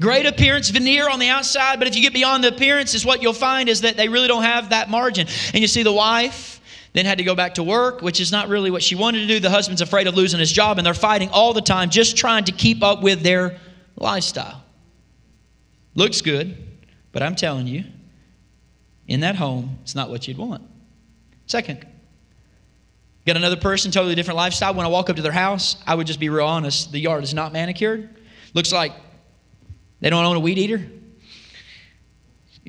Great 0.00 0.26
appearance, 0.26 0.70
veneer 0.70 1.08
on 1.08 1.18
the 1.18 1.28
outside, 1.28 1.78
but 1.78 1.88
if 1.88 1.96
you 1.96 2.02
get 2.02 2.12
beyond 2.12 2.44
the 2.44 2.48
appearance, 2.48 2.94
is 2.94 3.04
what 3.04 3.20
you'll 3.20 3.32
find 3.32 3.68
is 3.68 3.80
that 3.80 3.96
they 3.96 4.08
really 4.08 4.28
don't 4.28 4.44
have 4.44 4.70
that 4.70 4.88
margin. 4.88 5.26
And 5.52 5.60
you 5.60 5.66
see 5.66 5.82
the 5.82 5.92
wife 5.92 6.60
then 6.92 7.04
had 7.04 7.18
to 7.18 7.24
go 7.24 7.34
back 7.34 7.54
to 7.54 7.62
work, 7.62 8.00
which 8.00 8.20
is 8.20 8.30
not 8.30 8.48
really 8.48 8.70
what 8.70 8.82
she 8.82 8.94
wanted 8.94 9.20
to 9.20 9.26
do. 9.26 9.40
The 9.40 9.50
husband's 9.50 9.80
afraid 9.80 10.06
of 10.06 10.14
losing 10.14 10.38
his 10.38 10.52
job, 10.52 10.78
and 10.78 10.86
they're 10.86 10.94
fighting 10.94 11.30
all 11.30 11.52
the 11.52 11.60
time, 11.60 11.90
just 11.90 12.16
trying 12.16 12.44
to 12.44 12.52
keep 12.52 12.82
up 12.82 13.02
with 13.02 13.22
their 13.22 13.58
lifestyle. 13.96 14.62
Looks 15.94 16.22
good, 16.22 16.56
but 17.10 17.22
I'm 17.22 17.34
telling 17.34 17.66
you, 17.66 17.84
in 19.08 19.20
that 19.20 19.34
home, 19.34 19.78
it's 19.82 19.94
not 19.94 20.10
what 20.10 20.28
you'd 20.28 20.38
want. 20.38 20.62
Second, 21.46 21.84
Got 23.28 23.36
another 23.36 23.56
person, 23.56 23.90
totally 23.90 24.14
different 24.14 24.38
lifestyle. 24.38 24.72
When 24.72 24.86
I 24.86 24.88
walk 24.88 25.10
up 25.10 25.16
to 25.16 25.20
their 25.20 25.30
house, 25.30 25.76
I 25.86 25.94
would 25.94 26.06
just 26.06 26.18
be 26.18 26.30
real 26.30 26.46
honest. 26.46 26.92
The 26.92 26.98
yard 26.98 27.24
is 27.24 27.34
not 27.34 27.52
manicured. 27.52 28.08
Looks 28.54 28.72
like 28.72 28.94
they 30.00 30.10
don't 30.10 30.24
own 30.24 30.36
a 30.36 30.40
weed 30.40 30.58
eater. 30.58 30.86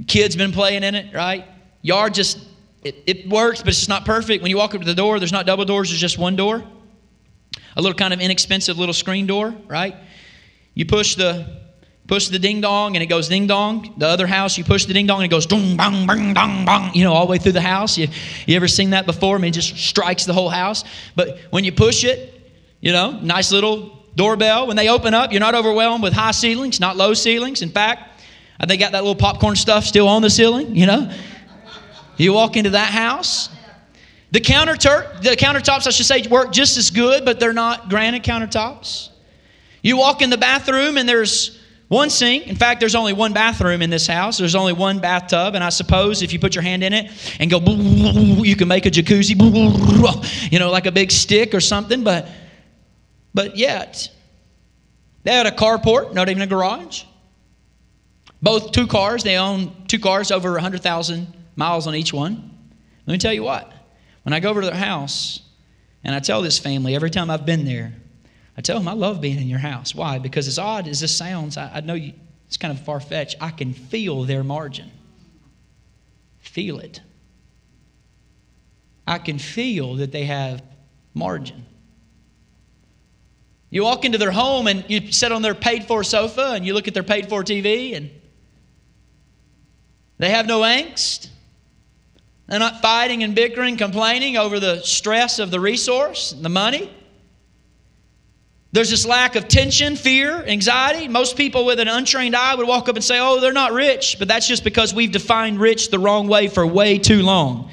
Kids 0.08 0.36
been 0.36 0.52
playing 0.52 0.84
in 0.84 0.96
it, 0.96 1.14
right? 1.14 1.46
Yard 1.82 2.14
just 2.14 2.40
it, 2.84 3.04
it 3.06 3.30
works, 3.30 3.60
but 3.60 3.70
it's 3.70 3.78
just 3.78 3.90
not 3.90 4.06
perfect. 4.06 4.42
When 4.42 4.50
you 4.50 4.58
walk 4.58 4.74
up 4.74 4.82
to 4.82 4.88
the 4.88 4.96
door, 4.96 5.20
there's 5.20 5.32
not 5.32 5.46
double 5.46 5.66
doors, 5.66 5.90
there's 5.90 6.00
just 6.00 6.18
one 6.18 6.36
door. 6.36 6.64
A 7.76 7.82
little 7.82 7.98
kind 7.98 8.14
of 8.14 8.22
inexpensive 8.22 8.78
little 8.78 8.94
screen 8.94 9.28
door, 9.28 9.56
right? 9.68 9.96
You 10.74 10.86
push 10.86 11.16
the 11.16 11.60
push 12.08 12.30
the 12.30 12.40
ding 12.40 12.60
dong 12.60 12.96
and 12.96 13.04
it 13.04 13.06
goes 13.06 13.28
ding 13.28 13.46
dong. 13.46 13.94
The 13.98 14.08
other 14.08 14.26
house, 14.26 14.58
you 14.58 14.64
push 14.64 14.86
the 14.86 14.94
ding 14.94 15.06
dong 15.06 15.18
and 15.18 15.26
it 15.26 15.36
goes 15.36 15.46
dong, 15.46 15.78
bang, 15.78 16.08
bang, 16.08 16.34
dong, 16.34 16.66
bang, 16.66 16.92
you 16.96 17.04
know, 17.04 17.14
all 17.14 17.28
the 17.28 17.32
way 17.32 17.38
through 17.38 17.52
the 17.52 17.62
house. 17.62 17.98
You, 17.98 18.08
you 18.48 18.56
ever 18.56 18.68
seen 18.68 18.90
that 18.92 19.06
before? 19.06 19.36
I 19.36 19.40
mean, 19.40 19.50
it 19.50 19.54
just 19.54 19.78
strikes 19.78 20.26
the 20.26 20.34
whole 20.34 20.50
house. 20.50 20.84
But 21.16 21.40
when 21.52 21.64
you 21.64 21.72
push 21.72 22.04
it, 22.04 22.52
you 22.82 22.92
know, 22.92 23.12
nice 23.12 23.52
little 23.52 23.99
doorbell. 24.20 24.68
When 24.68 24.76
they 24.76 24.90
open 24.90 25.14
up, 25.14 25.32
you're 25.32 25.40
not 25.40 25.56
overwhelmed 25.56 26.04
with 26.04 26.12
high 26.12 26.32
ceilings, 26.32 26.82
not 26.82 26.98
low 26.98 27.14
ceilings. 27.14 27.62
In 27.62 27.70
fact, 27.70 28.22
they 28.68 28.76
got 28.76 28.92
that 28.92 29.02
little 29.02 29.16
popcorn 29.16 29.56
stuff 29.56 29.86
still 29.86 30.10
on 30.10 30.22
the 30.22 30.30
ceiling, 30.30 30.76
you 30.76 30.86
know. 30.86 31.10
You 32.18 32.34
walk 32.34 32.58
into 32.58 32.72
that 32.72 32.90
house. 32.90 33.48
The 34.32 34.42
counter 34.42 34.74
the 34.74 35.38
countertops, 35.40 35.88
I 35.88 35.92
should 35.92 36.06
say, 36.06 36.28
work 36.28 36.52
just 36.52 36.78
as 36.78 36.92
good, 36.92 37.24
but 37.24 37.40
they're 37.40 37.54
not 37.54 37.90
granite 37.90 38.24
countertops. 38.24 39.10
You 39.82 39.96
walk 39.96 40.22
in 40.22 40.30
the 40.30 40.38
bathroom 40.38 40.98
and 40.98 41.08
there's 41.08 41.58
one 41.88 42.10
sink. 42.10 42.48
In 42.48 42.58
fact, 42.58 42.82
there's 42.82 42.96
only 42.96 43.14
one 43.14 43.32
bathroom 43.32 43.82
in 43.82 43.90
this 43.90 44.06
house. 44.06 44.38
There's 44.38 44.54
only 44.54 44.74
one 44.74 45.00
bathtub, 45.00 45.56
and 45.56 45.64
I 45.64 45.70
suppose 45.70 46.22
if 46.22 46.34
you 46.34 46.40
put 46.40 46.54
your 46.54 46.62
hand 46.62 46.84
in 46.84 46.92
it 46.92 47.10
and 47.40 47.50
go, 47.50 47.60
you 48.44 48.56
can 48.58 48.68
make 48.68 48.86
a 48.86 48.92
jacuzzi, 48.92 50.52
you 50.52 50.60
know, 50.60 50.70
like 50.70 50.88
a 50.88 50.92
big 50.92 51.10
stick 51.10 51.56
or 51.56 51.62
something. 51.62 52.04
But, 52.04 52.28
but 53.34 53.58
yet, 53.58 54.10
they 55.24 55.32
had 55.32 55.48
a 55.48 55.52
carport, 55.52 56.14
not 56.14 56.30
even 56.30 56.42
a 56.42 56.48
garage. 56.48 57.04
Both 58.42 58.72
two 58.72 58.88
cars. 58.88 59.24
They 59.24 59.38
own 59.38 59.76
two 59.88 60.00
cars 60.00 60.32
over 60.32 60.54
100,000 60.54 61.28
miles 61.56 61.88
on 61.88 61.96
each 61.96 62.14
one. 62.14 62.52
Let 63.06 63.12
me 63.12 63.18
tell 63.18 63.34
you 63.34 63.44
what. 63.44 63.72
When 64.24 64.34
I 64.34 64.40
go 64.40 64.50
over 64.50 64.62
to 64.62 64.68
their 64.68 64.76
house, 64.76 65.42
and 66.04 66.16
I 66.16 66.20
tell 66.20 66.42
this 66.42 66.60
family 66.60 66.96
every 66.96 67.10
time 67.10 67.30
I've 67.30 67.46
been 67.46 67.66
there, 67.66 67.94
I 68.58 68.62
tell 68.62 68.78
them 68.78 68.88
I 68.88 68.94
love 68.94 69.22
being 69.22 69.38
in 69.38 69.48
your 69.48 69.60
house. 69.60 69.94
Why? 69.94 70.20
Because 70.20 70.48
as 70.48 70.60
odd 70.60 70.88
as 70.88 71.00
this 71.00 71.16
sounds, 71.16 71.58
I, 71.58 71.72
I 71.76 71.82
know 71.82 71.94
you, 71.94 72.14
it's 72.48 72.58
kind 72.58 72.78
of 72.78 72.84
far 72.84 73.00
fetched. 73.00 73.36
I 73.42 73.52
can 73.52 73.74
feel 73.74 74.24
their 74.24 74.44
margin. 74.44 74.92
feel 76.40 76.80
it. 76.80 77.02
I 79.08 79.18
can 79.18 79.40
feel 79.40 79.96
that 79.96 80.12
they 80.12 80.26
have 80.26 80.62
margin. 81.14 81.66
You 83.70 83.84
walk 83.84 84.06
into 84.06 84.18
their 84.18 84.32
home 84.32 84.68
and 84.68 84.84
you 84.88 85.12
sit 85.12 85.32
on 85.32 85.42
their 85.42 85.54
paid 85.54 85.86
for 85.86 86.04
sofa 86.04 86.52
and 86.54 86.66
you 86.66 86.74
look 86.74 86.88
at 86.88 86.94
their 86.94 87.04
paid 87.04 87.30
for 87.30 87.44
TV 87.44 87.96
and 87.96 88.10
they 90.18 90.30
have 90.32 90.48
no 90.48 90.62
angst. 90.62 91.30
They're 92.48 92.60
not 92.60 92.82
fighting 92.82 93.24
and 93.24 93.36
bickering, 93.36 93.78
complaining 93.78 94.36
over 94.36 94.60
the 94.60 94.82
stress 94.82 95.38
of 95.38 95.52
the 95.52 95.60
resource, 95.60 96.32
and 96.32 96.44
the 96.44 96.50
money. 96.50 96.92
There's 98.72 98.90
this 98.90 99.06
lack 99.06 99.36
of 99.36 99.48
tension, 99.48 99.96
fear, 99.96 100.44
anxiety. 100.46 101.08
Most 101.08 101.38
people 101.38 101.66
with 101.66 101.80
an 101.80 101.88
untrained 101.88 102.36
eye 102.36 102.54
would 102.56 102.68
walk 102.68 102.90
up 102.90 102.96
and 102.96 103.04
say, 103.04 103.20
Oh, 103.20 103.40
they're 103.40 103.54
not 103.54 103.72
rich. 103.72 104.18
But 104.20 104.28
that's 104.28 104.48
just 104.48 104.64
because 104.64 104.94
we've 104.94 105.12
defined 105.12 105.60
rich 105.60 105.90
the 105.90 106.00
wrong 106.00 106.28
way 106.28 106.48
for 106.48 106.66
way 106.66 107.00
too 107.00 107.22
long. 107.24 107.72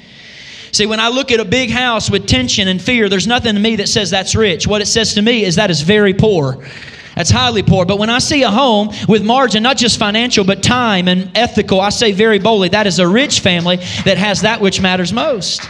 See, 0.71 0.85
when 0.85 0.99
I 0.99 1.09
look 1.09 1.31
at 1.31 1.39
a 1.39 1.45
big 1.45 1.69
house 1.69 2.09
with 2.09 2.27
tension 2.27 2.67
and 2.67 2.81
fear, 2.81 3.09
there's 3.09 3.27
nothing 3.27 3.55
to 3.55 3.61
me 3.61 3.77
that 3.77 3.87
says 3.87 4.09
that's 4.09 4.35
rich. 4.35 4.67
What 4.67 4.81
it 4.81 4.87
says 4.87 5.13
to 5.15 5.21
me 5.21 5.43
is 5.43 5.55
that 5.55 5.71
is 5.71 5.81
very 5.81 6.13
poor. 6.13 6.65
That's 7.15 7.31
highly 7.31 7.63
poor. 7.63 7.83
But 7.85 7.97
when 7.97 8.11
I 8.11 8.19
see 8.19 8.43
a 8.43 8.49
home 8.51 8.89
with 9.07 9.25
margin, 9.25 9.63
not 9.63 9.77
just 9.77 9.97
financial, 9.97 10.43
but 10.43 10.61
time 10.61 11.07
and 11.07 11.35
ethical, 11.35 11.81
I 11.81 11.89
say 11.89 12.11
very 12.11 12.37
boldly, 12.37 12.69
that 12.69 12.85
is 12.85 12.99
a 12.99 13.07
rich 13.07 13.39
family 13.39 13.77
that 14.05 14.17
has 14.17 14.41
that 14.41 14.61
which 14.61 14.79
matters 14.81 15.11
most. 15.11 15.67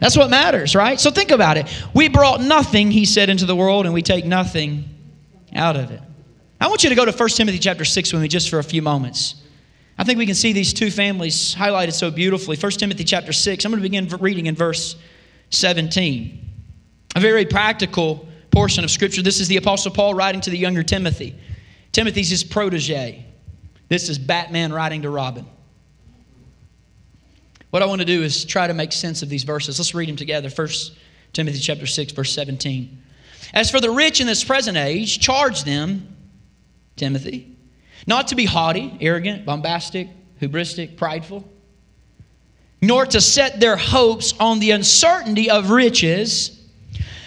That's 0.00 0.16
what 0.16 0.30
matters, 0.30 0.74
right? 0.74 0.98
So 0.98 1.10
think 1.10 1.30
about 1.30 1.58
it. 1.58 1.66
We 1.94 2.08
brought 2.08 2.40
nothing, 2.40 2.90
he 2.90 3.04
said, 3.04 3.28
into 3.30 3.46
the 3.46 3.54
world, 3.54 3.84
and 3.84 3.94
we 3.94 4.02
take 4.02 4.24
nothing 4.24 4.88
out 5.54 5.76
of 5.76 5.90
it. 5.90 6.00
I 6.60 6.66
want 6.66 6.82
you 6.82 6.88
to 6.88 6.96
go 6.96 7.04
to 7.04 7.12
1 7.12 7.28
Timothy 7.30 7.58
chapter 7.58 7.84
6 7.84 8.12
with 8.12 8.22
me 8.22 8.28
just 8.28 8.50
for 8.50 8.58
a 8.58 8.64
few 8.64 8.82
moments. 8.82 9.36
I 9.98 10.04
think 10.04 10.18
we 10.18 10.26
can 10.26 10.36
see 10.36 10.52
these 10.52 10.72
two 10.72 10.92
families 10.92 11.54
highlighted 11.56 11.92
so 11.92 12.10
beautifully. 12.10 12.56
1 12.56 12.72
Timothy 12.72 13.02
chapter 13.02 13.32
6. 13.32 13.64
I'm 13.64 13.72
going 13.72 13.82
to 13.82 13.88
begin 13.88 14.08
reading 14.20 14.46
in 14.46 14.54
verse 14.54 14.96
17. 15.50 16.48
A 17.16 17.20
very 17.20 17.44
practical 17.44 18.28
portion 18.52 18.84
of 18.84 18.90
Scripture. 18.92 19.22
This 19.22 19.40
is 19.40 19.48
the 19.48 19.56
Apostle 19.56 19.90
Paul 19.90 20.14
writing 20.14 20.40
to 20.42 20.50
the 20.50 20.58
younger 20.58 20.84
Timothy. 20.84 21.34
Timothy's 21.90 22.30
his 22.30 22.44
protege. 22.44 23.26
This 23.88 24.08
is 24.08 24.18
Batman 24.18 24.72
writing 24.72 25.02
to 25.02 25.10
Robin. 25.10 25.46
What 27.70 27.82
I 27.82 27.86
want 27.86 28.00
to 28.00 28.04
do 28.04 28.22
is 28.22 28.44
try 28.44 28.68
to 28.68 28.74
make 28.74 28.92
sense 28.92 29.22
of 29.22 29.28
these 29.28 29.42
verses. 29.42 29.80
Let's 29.80 29.94
read 29.94 30.08
them 30.08 30.16
together. 30.16 30.48
First 30.48 30.96
Timothy 31.32 31.58
chapter 31.58 31.86
6, 31.86 32.12
verse 32.12 32.32
17. 32.32 33.02
As 33.52 33.70
for 33.70 33.80
the 33.80 33.90
rich 33.90 34.20
in 34.20 34.26
this 34.28 34.44
present 34.44 34.76
age, 34.76 35.18
charge 35.18 35.64
them, 35.64 36.16
Timothy, 36.96 37.57
not 38.08 38.28
to 38.28 38.34
be 38.34 38.46
haughty, 38.46 38.96
arrogant, 39.02 39.44
bombastic, 39.44 40.08
hubristic, 40.40 40.96
prideful, 40.96 41.46
nor 42.80 43.04
to 43.04 43.20
set 43.20 43.60
their 43.60 43.76
hopes 43.76 44.32
on 44.40 44.60
the 44.60 44.70
uncertainty 44.70 45.50
of 45.50 45.70
riches, 45.70 46.58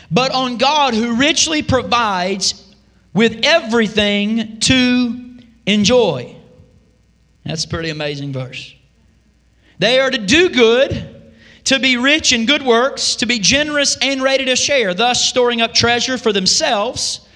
but 0.09 0.31
on 0.31 0.57
God 0.57 0.95
who 0.95 1.15
richly 1.15 1.61
provides 1.61 2.73
with 3.13 3.41
everything 3.43 4.59
to 4.61 5.37
enjoy. 5.67 6.35
That's 7.45 7.65
a 7.65 7.67
pretty 7.67 7.91
amazing 7.91 8.33
verse. 8.33 8.73
They 9.77 9.99
are 9.99 10.09
to 10.09 10.17
do 10.17 10.49
good, 10.49 11.31
to 11.65 11.79
be 11.79 11.97
rich 11.97 12.33
in 12.33 12.47
good 12.47 12.63
works, 12.63 13.17
to 13.17 13.27
be 13.27 13.37
generous 13.37 13.97
and 14.01 14.23
ready 14.23 14.45
to 14.45 14.55
share, 14.55 14.95
thus 14.95 15.23
storing 15.23 15.61
up 15.61 15.75
treasure 15.75 16.17
for 16.17 16.33
themselves 16.33 17.27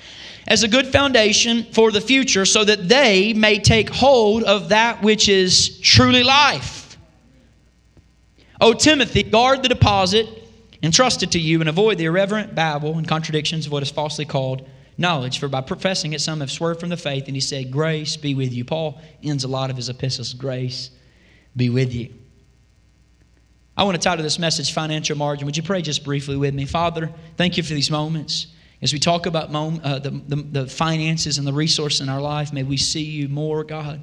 as 0.47 0.63
a 0.63 0.67
good 0.67 0.87
foundation 0.87 1.63
for 1.71 1.91
the 1.91 2.01
future, 2.01 2.45
so 2.45 2.63
that 2.63 2.87
they 2.87 3.33
may 3.33 3.59
take 3.59 3.89
hold 3.89 4.43
of 4.43 4.69
that 4.69 5.01
which 5.01 5.27
is 5.27 5.79
truly 5.79 6.23
life. 6.23 6.97
O 8.61 8.73
Timothy, 8.73 9.23
guard 9.23 9.63
the 9.63 9.69
deposit 9.69 10.27
entrusted 10.83 11.31
to 11.31 11.39
you 11.39 11.59
and 11.59 11.69
avoid 11.69 11.97
the 11.97 12.05
irreverent 12.05 12.53
babble 12.53 12.97
and 12.97 13.07
contradictions 13.07 13.65
of 13.65 13.71
what 13.71 13.83
is 13.83 13.89
falsely 13.89 14.25
called 14.25 14.67
knowledge, 14.97 15.39
for 15.39 15.47
by 15.47 15.61
professing 15.61 16.13
it, 16.13 16.21
some 16.21 16.39
have 16.39 16.51
swerved 16.51 16.79
from 16.79 16.89
the 16.89 16.97
faith. 16.97 17.25
And 17.27 17.35
he 17.35 17.41
said, 17.41 17.71
Grace 17.71 18.15
be 18.17 18.35
with 18.35 18.53
you. 18.53 18.63
Paul 18.63 19.01
ends 19.23 19.43
a 19.43 19.47
lot 19.47 19.69
of 19.69 19.75
his 19.75 19.89
epistles, 19.89 20.33
Grace 20.33 20.91
be 21.55 21.69
with 21.69 21.93
you. 21.93 22.13
I 23.77 23.83
want 23.83 23.95
to 23.95 24.01
title 24.01 24.23
this 24.23 24.39
message 24.39 24.71
Financial 24.71 25.17
Margin. 25.17 25.45
Would 25.45 25.57
you 25.57 25.63
pray 25.63 25.81
just 25.81 26.03
briefly 26.05 26.37
with 26.37 26.53
me? 26.53 26.65
Father, 26.65 27.11
thank 27.35 27.57
you 27.57 27.63
for 27.63 27.73
these 27.73 27.91
moments. 27.91 28.47
As 28.85 28.93
we 28.93 28.99
talk 28.99 29.25
about 29.25 29.51
mom, 29.51 29.81
uh, 29.83 29.97
the, 29.97 30.11
the, 30.11 30.35
the 30.35 30.67
finances 30.67 31.39
and 31.39 31.47
the 31.47 31.51
resource 31.51 32.01
in 32.01 32.07
our 32.07 32.21
life, 32.21 32.53
may 32.53 32.61
we 32.61 32.77
see 32.77 33.01
you 33.01 33.27
more, 33.27 33.63
God. 33.63 33.99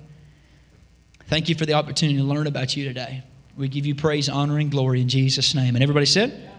Thank 1.29 1.49
you 1.49 1.55
for 1.55 1.65
the 1.65 1.75
opportunity 1.75 2.19
to 2.19 2.25
learn 2.25 2.49
about 2.49 2.77
you 2.77 2.85
today. 2.85 3.23
We 3.57 3.69
give 3.69 3.87
you 3.87 3.95
praise, 3.95 4.29
honor, 4.29 4.59
and 4.59 4.73
glory 4.73 5.01
in 5.01 5.09
Jesus' 5.09 5.55
name. 5.55 5.77
And 5.77 5.85
everybody 5.85 6.07
said? 6.07 6.51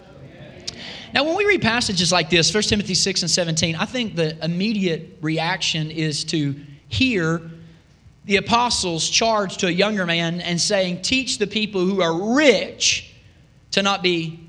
Now, 1.13 1.25
when 1.25 1.35
we 1.35 1.43
read 1.43 1.61
passages 1.61 2.13
like 2.13 2.29
this, 2.29 2.53
1 2.53 2.63
Timothy 2.63 2.93
6 2.93 3.23
and 3.23 3.29
17, 3.29 3.75
I 3.75 3.83
think 3.83 4.15
the 4.15 4.41
immediate 4.41 5.17
reaction 5.19 5.91
is 5.91 6.23
to 6.23 6.55
hear 6.87 7.41
the 8.23 8.37
apostles 8.37 9.09
charge 9.09 9.57
to 9.57 9.67
a 9.67 9.71
younger 9.71 10.05
man 10.05 10.39
and 10.39 10.61
saying, 10.61 11.01
Teach 11.01 11.39
the 11.39 11.47
people 11.47 11.81
who 11.81 12.01
are 12.01 12.37
rich 12.37 13.13
to 13.71 13.81
not 13.81 14.01
be 14.01 14.39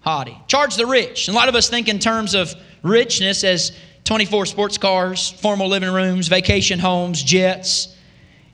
haughty. 0.00 0.36
Charge 0.48 0.74
the 0.74 0.86
rich. 0.86 1.28
And 1.28 1.36
a 1.36 1.38
lot 1.38 1.48
of 1.48 1.54
us 1.54 1.70
think 1.70 1.86
in 1.86 2.00
terms 2.00 2.34
of 2.34 2.52
richness 2.84 3.42
as 3.42 3.72
24 4.04 4.46
sports 4.46 4.78
cars, 4.78 5.30
formal 5.30 5.68
living 5.68 5.92
rooms, 5.92 6.28
vacation 6.28 6.78
homes, 6.78 7.22
jets. 7.22 7.96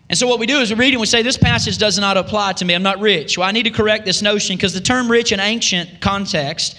And 0.08 0.18
so 0.18 0.26
what 0.26 0.38
we 0.38 0.46
do 0.46 0.58
is 0.60 0.70
we 0.70 0.76
read 0.76 0.94
and 0.94 1.00
we 1.00 1.06
say, 1.06 1.22
This 1.22 1.36
passage 1.36 1.76
does 1.76 1.98
not 1.98 2.16
apply 2.16 2.54
to 2.54 2.64
me. 2.64 2.74
I'm 2.74 2.82
not 2.82 3.00
rich. 3.00 3.36
Well, 3.36 3.46
I 3.46 3.52
need 3.52 3.64
to 3.64 3.70
correct 3.70 4.06
this 4.06 4.22
notion 4.22 4.56
because 4.56 4.72
the 4.72 4.80
term 4.80 5.10
rich 5.10 5.32
in 5.32 5.40
ancient 5.40 6.00
context, 6.00 6.78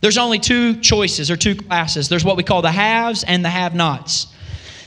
there's 0.00 0.18
only 0.18 0.38
two 0.38 0.80
choices 0.80 1.30
or 1.30 1.36
two 1.36 1.54
classes. 1.54 2.08
There's 2.08 2.24
what 2.24 2.36
we 2.36 2.42
call 2.42 2.62
the 2.62 2.72
haves 2.72 3.22
and 3.22 3.44
the 3.44 3.50
have 3.50 3.74
nots. 3.74 4.26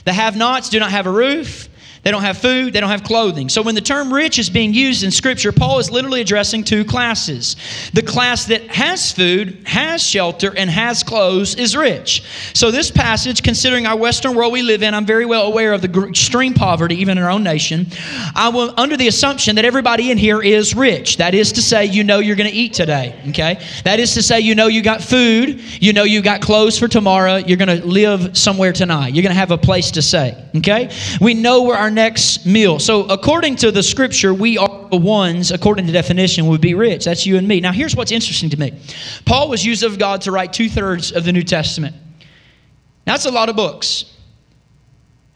The 0.04 0.12
have 0.12 0.36
nots 0.36 0.68
do 0.68 0.78
not 0.78 0.90
have 0.90 1.06
a 1.06 1.10
roof, 1.10 1.68
they 2.02 2.10
don't 2.10 2.22
have 2.22 2.38
food, 2.38 2.72
they 2.72 2.80
don't 2.80 2.88
have 2.88 3.04
clothing. 3.04 3.48
So 3.50 3.60
when 3.60 3.74
the 3.74 3.80
term 3.82 4.12
rich 4.12 4.38
is 4.38 4.48
being 4.48 4.72
used 4.72 5.02
in 5.02 5.10
Scripture, 5.10 5.52
Paul 5.52 5.78
is 5.78 5.90
literally 5.90 6.22
addressing 6.22 6.64
two 6.64 6.82
classes. 6.84 7.56
The 7.92 8.02
class 8.02 8.46
that 8.46 8.62
has 8.68 9.12
food, 9.12 9.62
has 9.66 10.02
shelter, 10.02 10.54
and 10.56 10.70
has 10.70 11.02
clothes 11.02 11.54
is 11.56 11.76
rich. 11.76 12.22
So 12.54 12.70
this 12.70 12.90
passage, 12.90 13.42
considering 13.42 13.86
our 13.86 13.96
Western 13.96 14.34
world 14.34 14.52
we 14.52 14.62
live 14.62 14.82
in, 14.82 14.94
I'm 14.94 15.04
very 15.04 15.26
well 15.26 15.46
aware 15.46 15.74
of 15.74 15.82
the 15.82 16.08
extreme 16.08 16.54
poverty, 16.54 16.96
even 16.96 17.18
in 17.18 17.24
our 17.24 17.30
own 17.30 17.42
nation. 17.42 17.86
I 18.34 18.48
will, 18.48 18.72
under 18.78 18.96
the 18.96 19.08
assumption 19.08 19.56
that 19.56 19.66
everybody 19.66 20.10
in 20.10 20.16
here 20.16 20.42
is 20.42 20.74
rich. 20.74 21.18
That 21.18 21.34
is 21.34 21.52
to 21.52 21.62
say, 21.62 21.84
you 21.84 22.02
know 22.02 22.18
you're 22.18 22.36
going 22.36 22.50
to 22.50 22.56
eat 22.56 22.72
today, 22.72 23.20
okay? 23.28 23.62
That 23.84 24.00
is 24.00 24.14
to 24.14 24.22
say, 24.22 24.40
you 24.40 24.54
know 24.54 24.68
you 24.68 24.82
got 24.82 25.02
food, 25.02 25.60
you 25.82 25.92
know 25.92 26.04
you 26.04 26.22
got 26.22 26.40
clothes 26.40 26.78
for 26.78 26.88
tomorrow, 26.88 27.36
you're 27.36 27.58
going 27.58 27.80
to 27.80 27.86
live 27.86 28.38
somewhere 28.38 28.72
tonight, 28.72 29.08
you're 29.14 29.22
going 29.22 29.34
to 29.34 29.38
have 29.38 29.50
a 29.50 29.58
place 29.58 29.90
to 29.92 30.02
stay, 30.02 30.42
okay? 30.56 30.90
We 31.20 31.34
know 31.34 31.62
where 31.62 31.76
our 31.76 31.89
our 31.90 31.94
next 31.94 32.46
meal. 32.46 32.78
So, 32.78 33.04
according 33.06 33.56
to 33.56 33.72
the 33.72 33.82
scripture, 33.82 34.32
we 34.32 34.56
are 34.56 34.88
the 34.90 34.96
ones, 34.96 35.50
according 35.50 35.86
to 35.86 35.92
definition, 35.92 36.46
would 36.46 36.60
be 36.60 36.74
rich. 36.74 37.04
That's 37.04 37.26
you 37.26 37.36
and 37.36 37.46
me. 37.46 37.60
Now, 37.60 37.72
here's 37.72 37.96
what's 37.96 38.12
interesting 38.12 38.50
to 38.50 38.58
me 38.58 38.78
Paul 39.24 39.48
was 39.48 39.64
used 39.64 39.82
of 39.82 39.98
God 39.98 40.22
to 40.22 40.32
write 40.32 40.52
two 40.52 40.68
thirds 40.68 41.12
of 41.12 41.24
the 41.24 41.32
New 41.32 41.42
Testament. 41.42 41.96
That's 43.04 43.26
a 43.26 43.30
lot 43.30 43.48
of 43.48 43.56
books. 43.56 44.04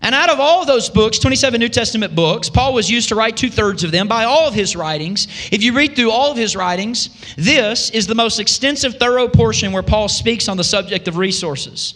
And 0.00 0.14
out 0.14 0.28
of 0.28 0.38
all 0.38 0.66
those 0.66 0.90
books, 0.90 1.18
27 1.18 1.58
New 1.58 1.70
Testament 1.70 2.14
books, 2.14 2.50
Paul 2.50 2.74
was 2.74 2.90
used 2.90 3.08
to 3.08 3.14
write 3.14 3.38
two 3.38 3.48
thirds 3.48 3.84
of 3.84 3.90
them 3.90 4.06
by 4.06 4.24
all 4.24 4.46
of 4.46 4.52
his 4.52 4.76
writings. 4.76 5.26
If 5.50 5.62
you 5.62 5.74
read 5.74 5.96
through 5.96 6.10
all 6.10 6.30
of 6.30 6.36
his 6.36 6.54
writings, 6.54 7.08
this 7.36 7.88
is 7.88 8.06
the 8.06 8.14
most 8.14 8.38
extensive, 8.38 8.96
thorough 8.96 9.28
portion 9.28 9.72
where 9.72 9.82
Paul 9.82 10.08
speaks 10.08 10.46
on 10.46 10.58
the 10.58 10.64
subject 10.64 11.08
of 11.08 11.16
resources 11.16 11.94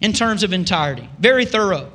in 0.00 0.12
terms 0.12 0.42
of 0.42 0.52
entirety. 0.52 1.08
Very 1.20 1.46
thorough. 1.46 1.92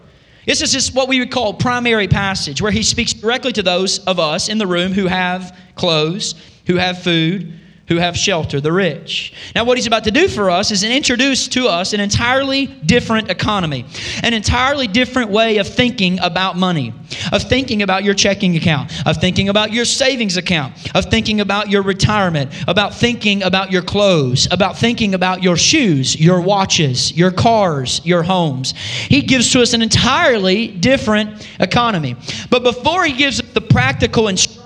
This 0.50 0.63
is 0.63 0.72
just 0.72 0.96
what 0.96 1.08
we 1.08 1.20
would 1.20 1.29
call 1.29 1.53
primary 1.53 2.08
passage, 2.08 2.60
where 2.60 2.72
he 2.72 2.82
speaks 2.82 3.13
directly 3.13 3.51
to 3.51 3.62
those 3.62 4.00
of 4.06 4.18
us 4.18 4.50
in 4.50 4.58
the 4.58 4.65
room 4.65 4.94
who 4.94 5.06
have 5.06 5.56
clothes, 5.75 6.34
who 6.65 6.77
have 6.77 7.03
food, 7.03 7.53
who 7.89 7.98
have 7.98 8.15
shelter, 8.15 8.62
the 8.62 8.72
rich. 8.72 9.34
Now, 9.55 9.65
what 9.65 9.77
he's 9.77 9.88
about 9.88 10.03
to 10.05 10.12
do 10.12 10.27
for 10.27 10.50
us 10.51 10.72
is 10.72 10.84
introduce 10.84 11.48
to 11.50 11.67
us 11.67 11.91
an 11.91 12.00
entirely 12.00 12.67
different 12.67 13.31
economy, 13.31 13.86
an 14.24 14.34
entirely 14.34 14.88
different 14.88 15.31
way 15.31 15.58
of 15.58 15.67
thinking 15.67 16.19
about 16.19 16.55
money, 16.55 16.93
of 17.31 17.41
thinking 17.41 17.81
about 17.81 18.03
your 18.03 18.13
checking 18.13 18.55
account, 18.55 18.91
of 19.08 19.17
thinking 19.17 19.50
about 19.50 19.74
your 19.74 19.86
savings 19.86 20.38
account, 20.38 20.74
of 20.96 21.05
thinking 21.05 21.41
about 21.41 21.72
your 21.72 21.81
retirement, 21.81 22.51
about 22.67 22.93
thinking 22.93 23.41
about 23.41 23.72
your 23.72 23.81
clothes, 23.81 24.48
about 24.51 24.77
thinking 24.77 25.15
about 25.15 25.41
your 25.41 25.58
shoes, 25.58 26.15
your 26.19 26.39
watches, 26.41 27.12
your 27.17 27.31
cars, 27.31 28.01
your 28.05 28.22
homes. 28.22 28.75
He 28.77 29.24
gives 29.24 29.51
to 29.53 29.62
us 29.63 29.74
an 29.74 29.81
entirely 29.81 30.67
different 30.67 31.48
economy. 31.60 32.15
But 32.51 32.62
before 32.62 33.03
he 33.05 33.13
gives 33.13 33.41
the 33.41 33.62
practical 33.62 34.27
instruction, 34.27 34.59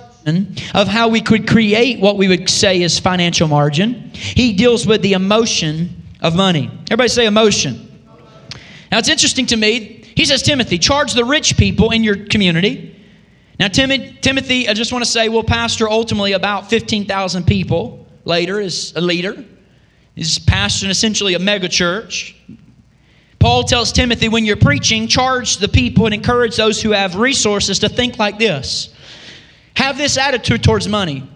of 0.74 0.88
how 0.88 1.10
we 1.10 1.22
could 1.22 1.48
create 1.48 2.00
what 2.00 2.18
we 2.18 2.28
would 2.28 2.50
say 2.50 2.82
is 2.82 3.00
financial 3.00 3.48
margin. 3.48 4.12
He 4.14 4.54
deals 4.54 4.88
with 4.88 5.02
the 5.02 5.14
emotion 5.14 6.04
of 6.22 6.36
money. 6.36 6.72
Everybody 6.90 7.10
say 7.10 7.26
emotion. 7.26 7.90
Now 8.92 9.00
it's 9.00 9.10
interesting 9.10 9.46
to 9.48 9.58
me. 9.58 10.06
He 10.16 10.26
says, 10.26 10.42
Timothy, 10.44 10.78
charge 10.78 11.14
the 11.14 11.26
rich 11.26 11.58
people 11.58 11.92
in 11.92 12.04
your 12.04 12.26
community 12.28 12.92
Now, 13.60 13.68
Timothy, 13.68 14.68
I 14.68 14.74
just 14.74 14.92
want 14.92 15.06
to 15.06 15.10
say, 15.10 15.30
will 15.30 15.44
pastor 15.44 15.90
ultimately 15.90 16.34
about 16.34 16.70
15,000 16.70 17.46
people 17.46 18.08
later 18.26 18.60
as 18.60 18.94
a 18.96 19.02
leader. 19.02 19.44
He's 20.16 20.40
pastoring 20.40 20.90
essentially 20.90 21.34
a 21.34 21.40
mega 21.40 21.70
church. 21.70 22.36
Paul 23.40 23.64
tells 23.64 23.92
Timothy, 23.92 24.30
when 24.30 24.46
you're 24.46 24.56
preaching, 24.58 25.08
charge 25.08 25.58
the 25.58 25.68
people 25.68 26.06
and 26.06 26.14
encourage 26.14 26.56
those 26.56 26.82
who 26.82 26.92
have 26.92 27.16
resources 27.16 27.80
to 27.80 27.90
think 27.90 28.18
like 28.18 28.40
this. 28.40 28.93
Have 29.76 29.98
this 29.98 30.18
attitude 30.18 30.64
towards 30.64 30.88
money. 30.88 31.30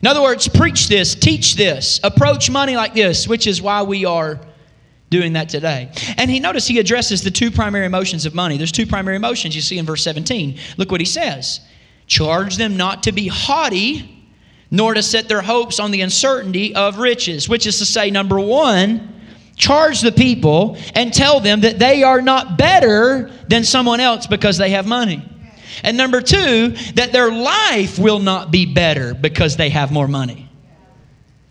In 0.00 0.06
other 0.08 0.22
words, 0.22 0.48
preach 0.48 0.88
this, 0.88 1.14
teach 1.14 1.56
this, 1.56 2.00
approach 2.04 2.50
money 2.50 2.76
like 2.76 2.94
this, 2.94 3.26
which 3.26 3.46
is 3.46 3.62
why 3.62 3.82
we 3.82 4.04
are 4.04 4.38
doing 5.10 5.34
that 5.34 5.48
today. 5.48 5.90
And 6.16 6.30
he 6.30 6.40
notice 6.40 6.66
he 6.66 6.78
addresses 6.78 7.22
the 7.22 7.30
two 7.30 7.50
primary 7.50 7.86
emotions 7.86 8.26
of 8.26 8.34
money. 8.34 8.56
There's 8.56 8.72
two 8.72 8.86
primary 8.86 9.16
emotions 9.16 9.54
you 9.54 9.62
see 9.62 9.78
in 9.78 9.86
verse 9.86 10.02
17. 10.02 10.58
Look 10.76 10.90
what 10.90 11.00
he 11.00 11.06
says. 11.06 11.60
Charge 12.06 12.56
them 12.56 12.76
not 12.76 13.04
to 13.04 13.12
be 13.12 13.28
haughty, 13.28 14.28
nor 14.70 14.94
to 14.94 15.02
set 15.02 15.28
their 15.28 15.42
hopes 15.42 15.80
on 15.80 15.90
the 15.90 16.00
uncertainty 16.02 16.74
of 16.74 16.98
riches, 16.98 17.48
which 17.48 17.66
is 17.66 17.78
to 17.78 17.86
say 17.86 18.10
number 18.10 18.38
1, 18.38 19.14
charge 19.56 20.00
the 20.02 20.12
people 20.12 20.76
and 20.94 21.12
tell 21.12 21.40
them 21.40 21.62
that 21.62 21.78
they 21.78 22.02
are 22.02 22.20
not 22.20 22.58
better 22.58 23.30
than 23.48 23.64
someone 23.64 24.00
else 24.00 24.26
because 24.26 24.58
they 24.58 24.70
have 24.70 24.86
money. 24.86 25.26
And 25.82 25.96
number 25.96 26.20
2, 26.20 26.70
that 26.94 27.12
their 27.12 27.30
life 27.30 27.98
will 27.98 28.18
not 28.18 28.50
be 28.50 28.66
better 28.66 29.14
because 29.14 29.56
they 29.56 29.70
have 29.70 29.92
more 29.92 30.08
money. 30.08 30.46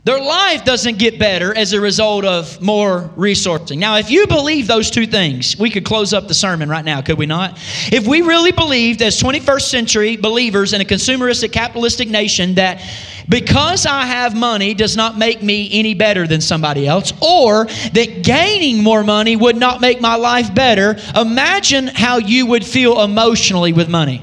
Their 0.05 0.21
life 0.21 0.63
doesn't 0.63 0.99
get 0.99 1.17
better 1.17 1.55
as 1.57 1.73
a 1.73 1.81
result 1.81 2.25
of 2.25 2.61
more 2.61 3.09
resourcing. 3.17 3.79
Now, 3.79 3.97
if 3.97 4.11
you 4.11 4.27
believe 4.27 4.67
those 4.67 4.91
two 4.91 5.07
things, 5.07 5.57
we 5.57 5.71
could 5.71 5.83
close 5.83 6.13
up 6.13 6.27
the 6.27 6.33
sermon 6.35 6.69
right 6.69 6.85
now, 6.85 7.01
could 7.01 7.17
we 7.17 7.25
not? 7.25 7.57
If 7.91 8.05
we 8.05 8.21
really 8.21 8.51
believed 8.51 9.01
as 9.01 9.19
21st 9.19 9.63
century 9.63 10.15
believers 10.15 10.73
in 10.73 10.81
a 10.81 10.85
consumeristic 10.85 11.51
capitalistic 11.51 12.07
nation 12.07 12.53
that 12.53 12.87
because 13.29 13.85
I 13.85 14.05
have 14.05 14.35
money 14.35 14.73
does 14.73 14.95
not 14.95 15.17
make 15.17 15.41
me 15.41 15.69
any 15.71 15.93
better 15.93 16.27
than 16.27 16.41
somebody 16.41 16.87
else, 16.87 17.13
or 17.21 17.65
that 17.65 18.23
gaining 18.23 18.83
more 18.83 19.03
money 19.03 19.35
would 19.35 19.57
not 19.57 19.81
make 19.81 20.01
my 20.01 20.15
life 20.15 20.53
better, 20.53 20.97
imagine 21.15 21.87
how 21.87 22.17
you 22.17 22.45
would 22.47 22.65
feel 22.65 23.01
emotionally 23.01 23.73
with 23.73 23.89
money. 23.89 24.21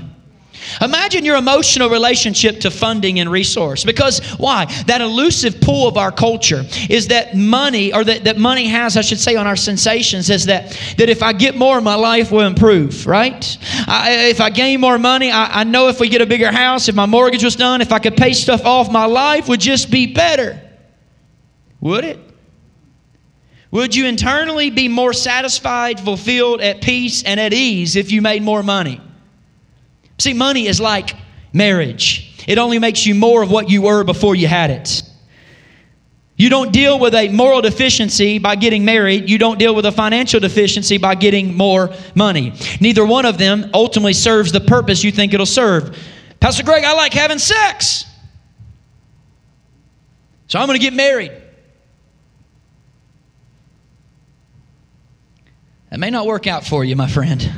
Imagine 0.81 1.25
your 1.25 1.37
emotional 1.37 1.91
relationship 1.91 2.61
to 2.61 2.71
funding 2.71 3.21
and 3.21 3.31
resource. 3.31 3.85
Because 3.85 4.21
why? 4.39 4.67
That 4.87 5.01
elusive 5.01 5.61
pull 5.61 5.87
of 5.87 5.97
our 5.97 6.13
culture 6.13 6.65
is 6.89 7.09
that 7.09 7.37
money, 7.37 7.93
or 7.93 8.05
that, 8.05 8.25
that 8.25 8.39
money 8.39 8.67
has, 8.67 8.97
I 8.97 9.03
should 9.03 9.21
say, 9.21 9.37
on 9.37 9.47
our 9.47 9.57
sensations, 9.57 10.31
is 10.31 10.47
that, 10.47 10.79
that 10.99 11.09
if 11.09 11.23
I 11.23 11.33
get 11.33 11.57
more, 11.57 11.81
my 11.81 11.95
life 11.95 12.31
will 12.33 12.47
improve, 12.47 13.07
right? 13.07 13.59
I, 13.87 14.29
if 14.31 14.41
I 14.41 14.51
gain 14.51 14.81
more 14.81 14.99
money, 14.99 15.31
I, 15.31 15.61
I 15.61 15.65
know 15.65 15.89
if 15.89 16.01
we 16.01 16.09
get 16.09 16.23
a 16.23 16.27
bigger 16.27 16.51
house, 16.51 16.89
if 16.89 16.95
my 16.95 17.07
mortgage 17.07 17.45
was 17.45 17.57
done, 17.57 17.81
if 17.81 17.93
I 17.93 17.99
could 17.99 18.17
pay 18.17 18.33
stuff 18.33 18.65
off, 18.65 18.91
my 18.91 19.07
life 19.07 19.49
would 19.49 19.61
just 19.61 19.91
be 19.91 20.13
better. 20.13 20.61
Would 21.81 22.05
it? 22.05 22.19
Would 23.73 23.97
you 23.97 24.07
internally 24.07 24.71
be 24.71 24.89
more 24.89 25.15
satisfied, 25.15 25.99
fulfilled, 25.99 26.61
at 26.61 26.83
peace, 26.83 27.23
and 27.23 27.41
at 27.41 27.55
ease 27.55 27.97
if 27.97 28.13
you 28.13 28.21
made 28.21 28.43
more 28.43 28.63
money? 28.63 29.01
See, 30.23 30.35
money 30.35 30.69
is 30.69 30.81
like 30.81 31.17
marriage, 31.53 32.45
it 32.47 32.57
only 32.57 32.79
makes 32.79 33.05
you 33.05 33.13
more 33.13 33.43
of 33.43 33.51
what 33.51 33.69
you 33.69 33.83
were 33.83 34.05
before 34.05 34.37
you 34.37 34.47
had 34.47 34.71
it. 34.71 35.03
You 36.37 36.49
don't 36.49 36.73
deal 36.73 37.01
with 37.01 37.13
a 37.17 37.29
moral 37.29 37.61
deficiency 37.61 38.39
by 38.39 38.55
getting 38.55 38.85
married. 38.85 39.29
You 39.29 39.37
don't 39.37 39.59
deal 39.59 39.75
with 39.75 39.85
a 39.85 39.91
financial 39.91 40.39
deficiency 40.39 40.97
by 40.97 41.17
getting 41.17 41.57
more 41.57 41.93
money. 42.15 42.55
Neither 42.81 43.05
one 43.05 43.27
of 43.27 43.37
them 43.37 43.69
ultimately 43.75 44.13
serves 44.13 44.53
the 44.53 44.61
purpose 44.61 45.03
you 45.03 45.11
think 45.11 45.35
it'll 45.35 45.45
serve. 45.45 45.99
Pastor 46.39 46.63
Craig, 46.63 46.85
I 46.85 46.93
like 46.95 47.13
having 47.13 47.41
sex. 47.41 48.05
So 50.47 50.61
I'm 50.61 50.69
going 50.69 50.79
to 50.79 50.85
get 50.85 50.95
married. 50.95 51.33
That 55.91 55.99
may 55.99 56.11
not 56.11 56.27
work 56.27 56.47
out 56.47 56.65
for 56.65 56.85
you, 56.85 56.95
my 56.95 57.09
friend. 57.09 57.53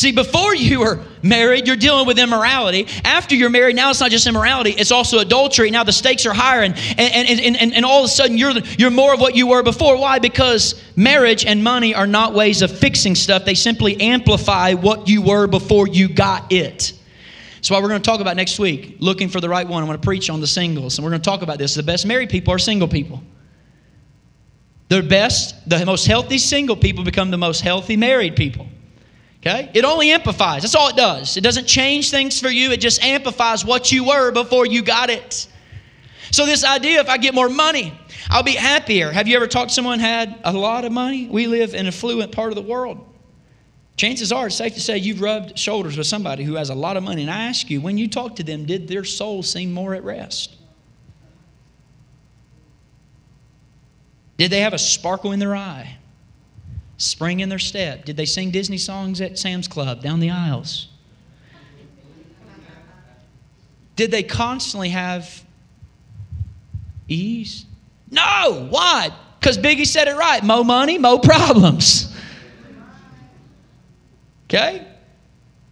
See, 0.00 0.12
before 0.12 0.54
you 0.54 0.80
were 0.80 1.04
married, 1.22 1.66
you're 1.66 1.76
dealing 1.76 2.06
with 2.06 2.18
immorality. 2.18 2.86
After 3.04 3.34
you're 3.34 3.50
married, 3.50 3.76
now 3.76 3.90
it's 3.90 4.00
not 4.00 4.10
just 4.10 4.26
immorality, 4.26 4.70
it's 4.70 4.92
also 4.92 5.18
adultery. 5.18 5.70
Now 5.70 5.84
the 5.84 5.92
stakes 5.92 6.24
are 6.24 6.32
higher, 6.32 6.62
and, 6.62 6.74
and, 6.96 7.28
and, 7.28 7.54
and, 7.54 7.74
and 7.74 7.84
all 7.84 7.98
of 7.98 8.06
a 8.06 8.08
sudden 8.08 8.38
you're, 8.38 8.52
you're 8.78 8.90
more 8.90 9.12
of 9.12 9.20
what 9.20 9.36
you 9.36 9.48
were 9.48 9.62
before. 9.62 9.98
Why? 9.98 10.18
Because 10.18 10.82
marriage 10.96 11.44
and 11.44 11.62
money 11.62 11.94
are 11.94 12.06
not 12.06 12.32
ways 12.32 12.62
of 12.62 12.70
fixing 12.70 13.14
stuff, 13.14 13.44
they 13.44 13.52
simply 13.52 14.00
amplify 14.00 14.72
what 14.72 15.06
you 15.06 15.20
were 15.20 15.46
before 15.46 15.86
you 15.86 16.08
got 16.08 16.50
it. 16.50 16.94
That's 17.56 17.70
what 17.70 17.82
we're 17.82 17.90
going 17.90 18.00
to 18.00 18.10
talk 18.10 18.20
about 18.20 18.36
next 18.36 18.58
week, 18.58 18.96
looking 19.00 19.28
for 19.28 19.42
the 19.42 19.50
right 19.50 19.68
one. 19.68 19.82
I'm 19.82 19.86
going 19.86 20.00
to 20.00 20.02
preach 20.02 20.30
on 20.30 20.40
the 20.40 20.46
singles, 20.46 20.96
and 20.96 21.04
we're 21.04 21.10
going 21.10 21.20
to 21.20 21.30
talk 21.30 21.42
about 21.42 21.58
this. 21.58 21.74
The 21.74 21.82
best 21.82 22.06
married 22.06 22.30
people 22.30 22.54
are 22.54 22.58
single 22.58 22.88
people. 22.88 23.22
The 24.88 25.02
best, 25.02 25.68
the 25.68 25.84
most 25.84 26.06
healthy 26.06 26.38
single 26.38 26.76
people 26.76 27.04
become 27.04 27.30
the 27.30 27.36
most 27.36 27.60
healthy 27.60 27.98
married 27.98 28.34
people. 28.34 28.66
Okay? 29.40 29.70
It 29.72 29.84
only 29.84 30.10
amplifies. 30.10 30.62
That's 30.62 30.74
all 30.74 30.88
it 30.88 30.96
does. 30.96 31.36
It 31.36 31.40
doesn't 31.40 31.66
change 31.66 32.10
things 32.10 32.38
for 32.40 32.48
you, 32.48 32.72
it 32.72 32.80
just 32.80 33.02
amplifies 33.02 33.64
what 33.64 33.90
you 33.90 34.04
were 34.04 34.30
before 34.30 34.66
you 34.66 34.82
got 34.82 35.10
it. 35.10 35.46
So, 36.30 36.46
this 36.46 36.64
idea 36.64 37.00
if 37.00 37.08
I 37.08 37.18
get 37.18 37.34
more 37.34 37.48
money, 37.48 37.92
I'll 38.28 38.44
be 38.44 38.54
happier. 38.54 39.10
Have 39.10 39.26
you 39.26 39.36
ever 39.36 39.48
talked 39.48 39.70
to 39.70 39.74
someone 39.74 39.98
had 39.98 40.38
a 40.44 40.52
lot 40.52 40.84
of 40.84 40.92
money? 40.92 41.26
We 41.26 41.48
live 41.48 41.74
in 41.74 41.80
an 41.80 41.86
affluent 41.88 42.30
part 42.30 42.50
of 42.50 42.54
the 42.54 42.62
world. 42.62 43.04
Chances 43.96 44.30
are, 44.30 44.46
it's 44.46 44.56
safe 44.56 44.74
to 44.74 44.80
say 44.80 44.96
you've 44.96 45.20
rubbed 45.20 45.58
shoulders 45.58 45.98
with 45.98 46.06
somebody 46.06 46.44
who 46.44 46.54
has 46.54 46.70
a 46.70 46.74
lot 46.74 46.96
of 46.96 47.02
money. 47.02 47.22
And 47.22 47.30
I 47.30 47.46
ask 47.48 47.68
you, 47.68 47.80
when 47.80 47.98
you 47.98 48.08
talk 48.08 48.36
to 48.36 48.42
them, 48.42 48.64
did 48.64 48.88
their 48.88 49.04
soul 49.04 49.42
seem 49.42 49.72
more 49.72 49.94
at 49.94 50.04
rest? 50.04 50.56
Did 54.38 54.50
they 54.50 54.60
have 54.60 54.72
a 54.72 54.78
sparkle 54.78 55.32
in 55.32 55.38
their 55.38 55.54
eye? 55.54 55.98
Spring 57.00 57.40
in 57.40 57.48
their 57.48 57.58
step? 57.58 58.04
Did 58.04 58.16
they 58.16 58.26
sing 58.26 58.50
Disney 58.50 58.78
songs 58.78 59.20
at 59.20 59.38
Sam's 59.38 59.68
Club 59.68 60.02
down 60.02 60.20
the 60.20 60.30
aisles? 60.30 60.88
Did 63.96 64.10
they 64.10 64.22
constantly 64.22 64.90
have 64.90 65.44
ease? 67.08 67.66
No. 68.10 68.66
Why? 68.70 69.10
Because 69.38 69.58
Biggie 69.58 69.86
said 69.86 70.08
it 70.08 70.16
right 70.16 70.42
more 70.42 70.64
money, 70.64 70.98
more 70.98 71.20
problems. 71.20 72.14
Okay? 74.44 74.86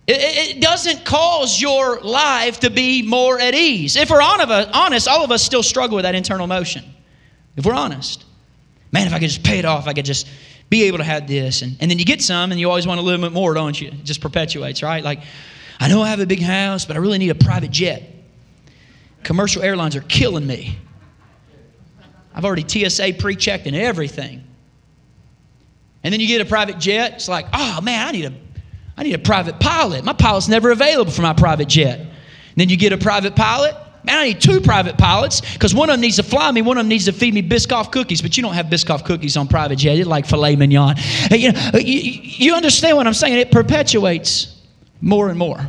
It, 0.07 0.57
it, 0.57 0.61
doesn't 0.63 1.05
cause 1.05 1.61
your 1.61 2.01
life 2.01 2.61
to 2.61 2.71
be 2.71 3.03
more 3.03 3.39
at 3.39 3.55
ease. 3.55 3.97
If 3.97 4.09
we're 4.09 4.23
honest, 4.23 5.09
all 5.09 5.25
of 5.25 5.31
us 5.31 5.43
still 5.43 5.63
struggle 5.63 5.97
with 5.97 6.05
that 6.05 6.15
internal 6.15 6.47
motion. 6.47 6.85
If 7.57 7.67
we're 7.67 7.75
honest. 7.75 8.25
Man, 8.93 9.07
if 9.07 9.13
I 9.13 9.19
could 9.19 9.29
just 9.29 9.43
pay 9.43 9.59
it 9.59 9.65
off, 9.67 9.87
I 9.87 9.93
could 9.93 10.07
just 10.07 10.27
be 10.71 10.85
able 10.85 10.99
to 10.99 11.05
have 11.05 11.27
this. 11.27 11.63
And, 11.63 11.77
and 11.81 11.91
then 11.91 11.99
you 11.99 12.05
get 12.05 12.23
some 12.23 12.51
and 12.53 12.61
you 12.61 12.69
always 12.69 12.87
want 12.87 13.01
a 13.01 13.03
little 13.03 13.21
bit 13.21 13.33
more, 13.33 13.55
don't 13.55 13.81
you? 13.81 13.89
It 13.89 14.05
just 14.05 14.21
perpetuates, 14.21 14.83
right? 14.83 15.03
Like, 15.03 15.21
I 15.81 15.89
know 15.89 16.03
I 16.03 16.09
have 16.09 16.21
a 16.21 16.27
big 16.27 16.43
house, 16.43 16.85
but 16.85 16.97
I 16.97 17.01
really 17.01 17.19
need 17.19 17.31
a 17.31 17.35
private 17.35 17.71
jet. 17.71 18.03
Commercial 19.23 19.63
airlines 19.63 19.97
are 19.97 20.03
killing 20.03 20.47
me. 20.47 20.79
I've 22.35 22.45
already 22.45 22.65
TSA 22.67 23.15
pre 23.19 23.37
checked 23.37 23.67
and 23.67 23.75
everything. 23.75 24.45
And 26.05 26.13
then 26.13 26.21
you 26.21 26.29
get 26.29 26.41
a 26.41 26.45
private 26.45 26.79
jet, 26.79 27.15
it's 27.15 27.29
like, 27.29 27.47
oh 27.53 27.81
man, 27.81 28.07
I 28.07 28.13
need 28.13 28.25
a, 28.27 28.33
I 28.97 29.03
need 29.03 29.15
a 29.15 29.19
private 29.19 29.59
pilot. 29.59 30.05
My 30.05 30.13
pilot's 30.13 30.49
never 30.49 30.71
available 30.71 31.11
for 31.11 31.23
my 31.23 31.33
private 31.33 31.69
jet. 31.69 31.99
And 31.99 32.11
then 32.57 32.69
you 32.69 32.77
get 32.77 32.93
a 32.93 32.99
private 32.99 33.35
pilot, 33.35 33.75
Man, 34.05 34.17
I 34.17 34.25
need 34.29 34.41
two 34.41 34.61
private 34.61 34.97
pilots 34.97 35.41
because 35.53 35.75
one 35.75 35.91
of 35.91 35.95
them 35.95 36.01
needs 36.01 36.17
to 36.17 36.23
fly 36.23 36.51
me, 36.51 36.63
one 36.63 36.79
of 36.79 36.85
them 36.85 36.89
needs 36.89 37.07
to 37.07 37.13
feed 37.13 37.35
me 37.35 37.43
Biscoff 37.43 37.91
cookies. 37.91 38.23
But 38.23 38.37
you 38.37 38.43
don't 38.43 38.55
have 38.55 38.67
Biscoff 38.67 39.05
cookies 39.05 39.37
on 39.37 39.49
private 39.49 39.77
jet. 39.77 39.99
It's 39.99 40.09
like 40.09 40.27
filet 40.27 40.57
mignon. 40.57 40.97
You, 41.31 41.53
know, 41.53 41.71
uh, 41.75 41.79
you, 41.79 42.01
you 42.23 42.55
understand 42.55 42.97
what 42.97 43.07
I'm 43.07 43.15
saying? 43.15 43.39
It 43.39 43.51
perpetuates 43.51 44.61
more 45.01 45.29
and 45.29 45.39
more. 45.39 45.69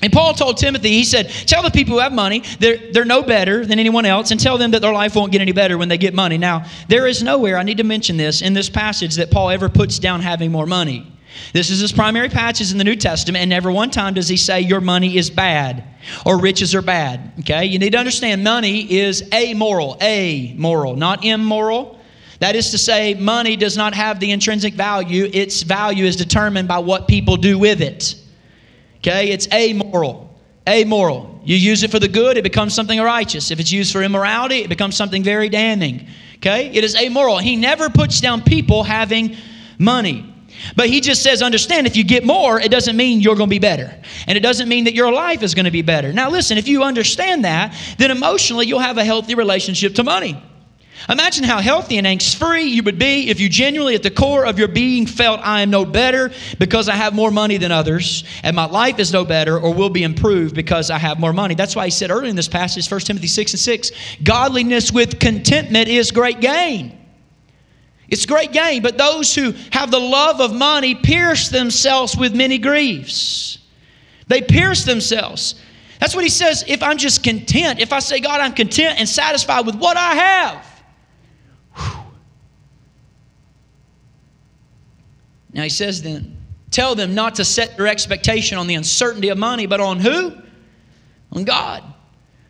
And 0.00 0.12
Paul 0.12 0.34
told 0.34 0.58
Timothy, 0.58 0.90
he 0.90 1.04
said, 1.04 1.28
Tell 1.28 1.62
the 1.62 1.70
people 1.70 1.94
who 1.94 2.00
have 2.00 2.12
money 2.12 2.42
they're, 2.60 2.78
they're 2.92 3.04
no 3.04 3.22
better 3.22 3.66
than 3.66 3.78
anyone 3.78 4.04
else, 4.04 4.30
and 4.30 4.38
tell 4.38 4.58
them 4.58 4.70
that 4.70 4.82
their 4.82 4.92
life 4.92 5.16
won't 5.16 5.32
get 5.32 5.40
any 5.40 5.52
better 5.52 5.76
when 5.76 5.88
they 5.88 5.98
get 5.98 6.14
money. 6.14 6.38
Now, 6.38 6.66
there 6.88 7.06
is 7.06 7.22
nowhere, 7.22 7.58
I 7.58 7.62
need 7.64 7.78
to 7.78 7.84
mention 7.84 8.16
this, 8.16 8.42
in 8.42 8.52
this 8.52 8.68
passage 8.70 9.16
that 9.16 9.30
Paul 9.30 9.50
ever 9.50 9.68
puts 9.68 9.98
down 9.98 10.20
having 10.20 10.52
more 10.52 10.66
money. 10.66 11.10
This 11.52 11.70
is 11.70 11.80
his 11.80 11.92
primary 11.92 12.28
passage 12.28 12.72
in 12.72 12.78
the 12.78 12.84
New 12.84 12.96
Testament, 12.96 13.42
and 13.42 13.50
never 13.50 13.70
one 13.70 13.90
time 13.90 14.14
does 14.14 14.28
he 14.28 14.36
say 14.36 14.60
your 14.60 14.80
money 14.80 15.16
is 15.16 15.30
bad 15.30 15.84
or 16.24 16.38
riches 16.38 16.74
are 16.74 16.82
bad. 16.82 17.32
Okay? 17.40 17.64
You 17.64 17.78
need 17.78 17.92
to 17.92 17.98
understand 17.98 18.44
money 18.44 18.90
is 18.92 19.28
amoral, 19.32 19.96
amoral, 20.00 20.96
not 20.96 21.24
immoral. 21.24 21.98
That 22.40 22.54
is 22.54 22.70
to 22.70 22.78
say, 22.78 23.14
money 23.14 23.56
does 23.56 23.76
not 23.76 23.94
have 23.94 24.20
the 24.20 24.30
intrinsic 24.30 24.74
value, 24.74 25.28
its 25.32 25.62
value 25.62 26.04
is 26.04 26.16
determined 26.16 26.68
by 26.68 26.78
what 26.78 27.08
people 27.08 27.36
do 27.36 27.58
with 27.58 27.80
it. 27.80 28.14
Okay? 28.98 29.30
It's 29.30 29.52
amoral. 29.52 30.36
Amoral. 30.68 31.40
You 31.44 31.56
use 31.56 31.82
it 31.82 31.90
for 31.90 31.98
the 31.98 32.08
good, 32.08 32.36
it 32.36 32.44
becomes 32.44 32.74
something 32.74 33.00
righteous. 33.00 33.50
If 33.50 33.58
it's 33.58 33.72
used 33.72 33.92
for 33.92 34.02
immorality, 34.02 34.58
it 34.58 34.68
becomes 34.68 34.96
something 34.96 35.22
very 35.22 35.48
damning. 35.48 36.06
Okay? 36.36 36.70
It 36.72 36.84
is 36.84 36.94
amoral. 36.94 37.38
He 37.38 37.56
never 37.56 37.90
puts 37.90 38.20
down 38.20 38.42
people 38.42 38.84
having 38.84 39.36
money. 39.78 40.32
But 40.76 40.88
he 40.88 41.00
just 41.00 41.22
says, 41.22 41.42
understand, 41.42 41.86
if 41.86 41.96
you 41.96 42.04
get 42.04 42.24
more, 42.24 42.60
it 42.60 42.70
doesn't 42.70 42.96
mean 42.96 43.20
you're 43.20 43.36
going 43.36 43.48
to 43.48 43.54
be 43.54 43.58
better. 43.58 43.94
And 44.26 44.36
it 44.36 44.40
doesn't 44.40 44.68
mean 44.68 44.84
that 44.84 44.94
your 44.94 45.12
life 45.12 45.42
is 45.42 45.54
going 45.54 45.64
to 45.64 45.70
be 45.70 45.82
better. 45.82 46.12
Now, 46.12 46.30
listen, 46.30 46.58
if 46.58 46.68
you 46.68 46.82
understand 46.82 47.44
that, 47.44 47.74
then 47.98 48.10
emotionally 48.10 48.66
you'll 48.66 48.78
have 48.78 48.98
a 48.98 49.04
healthy 49.04 49.34
relationship 49.34 49.94
to 49.96 50.04
money. 50.04 50.42
Imagine 51.08 51.44
how 51.44 51.60
healthy 51.60 51.96
and 51.96 52.06
angst 52.06 52.36
free 52.36 52.64
you 52.64 52.82
would 52.82 52.98
be 52.98 53.30
if 53.30 53.38
you 53.38 53.48
genuinely, 53.48 53.94
at 53.94 54.02
the 54.02 54.10
core 54.10 54.44
of 54.44 54.58
your 54.58 54.68
being, 54.68 55.06
felt, 55.06 55.40
I 55.42 55.62
am 55.62 55.70
no 55.70 55.84
better 55.84 56.30
because 56.58 56.88
I 56.88 56.96
have 56.96 57.14
more 57.14 57.30
money 57.30 57.56
than 57.56 57.70
others, 57.70 58.24
and 58.42 58.56
my 58.56 58.66
life 58.66 58.98
is 58.98 59.12
no 59.12 59.24
better 59.24 59.58
or 59.58 59.72
will 59.72 59.90
be 59.90 60.02
improved 60.02 60.54
because 60.54 60.90
I 60.90 60.98
have 60.98 61.20
more 61.20 61.32
money. 61.32 61.54
That's 61.54 61.76
why 61.76 61.84
he 61.84 61.90
said 61.90 62.10
earlier 62.10 62.28
in 62.28 62.36
this 62.36 62.48
passage, 62.48 62.90
1 62.90 63.00
Timothy 63.00 63.28
6 63.28 63.52
and 63.52 63.60
6, 63.60 63.92
godliness 64.22 64.90
with 64.90 65.20
contentment 65.20 65.88
is 65.88 66.10
great 66.10 66.40
gain. 66.40 66.98
It's 68.08 68.24
great 68.24 68.52
gain, 68.52 68.82
but 68.82 68.96
those 68.96 69.34
who 69.34 69.52
have 69.70 69.90
the 69.90 70.00
love 70.00 70.40
of 70.40 70.54
money 70.54 70.94
pierce 70.94 71.48
themselves 71.50 72.16
with 72.16 72.34
many 72.34 72.58
griefs. 72.58 73.58
They 74.28 74.40
pierce 74.40 74.84
themselves. 74.84 75.56
That's 76.00 76.14
what 76.14 76.24
he 76.24 76.30
says. 76.30 76.64
If 76.66 76.82
I'm 76.82 76.96
just 76.96 77.22
content, 77.22 77.80
if 77.80 77.92
I 77.92 77.98
say, 77.98 78.20
God, 78.20 78.40
I'm 78.40 78.54
content 78.54 78.98
and 78.98 79.08
satisfied 79.08 79.66
with 79.66 79.74
what 79.76 79.96
I 79.96 80.14
have. 80.14 80.82
Whew. 81.74 82.00
Now 85.52 85.62
he 85.64 85.68
says 85.68 86.02
then, 86.02 86.36
tell 86.70 86.94
them 86.94 87.14
not 87.14 87.34
to 87.36 87.44
set 87.44 87.76
their 87.76 87.88
expectation 87.88 88.58
on 88.58 88.66
the 88.66 88.74
uncertainty 88.74 89.28
of 89.28 89.38
money, 89.38 89.66
but 89.66 89.80
on 89.80 89.98
who? 89.98 90.34
On 91.32 91.44
God. 91.44 91.82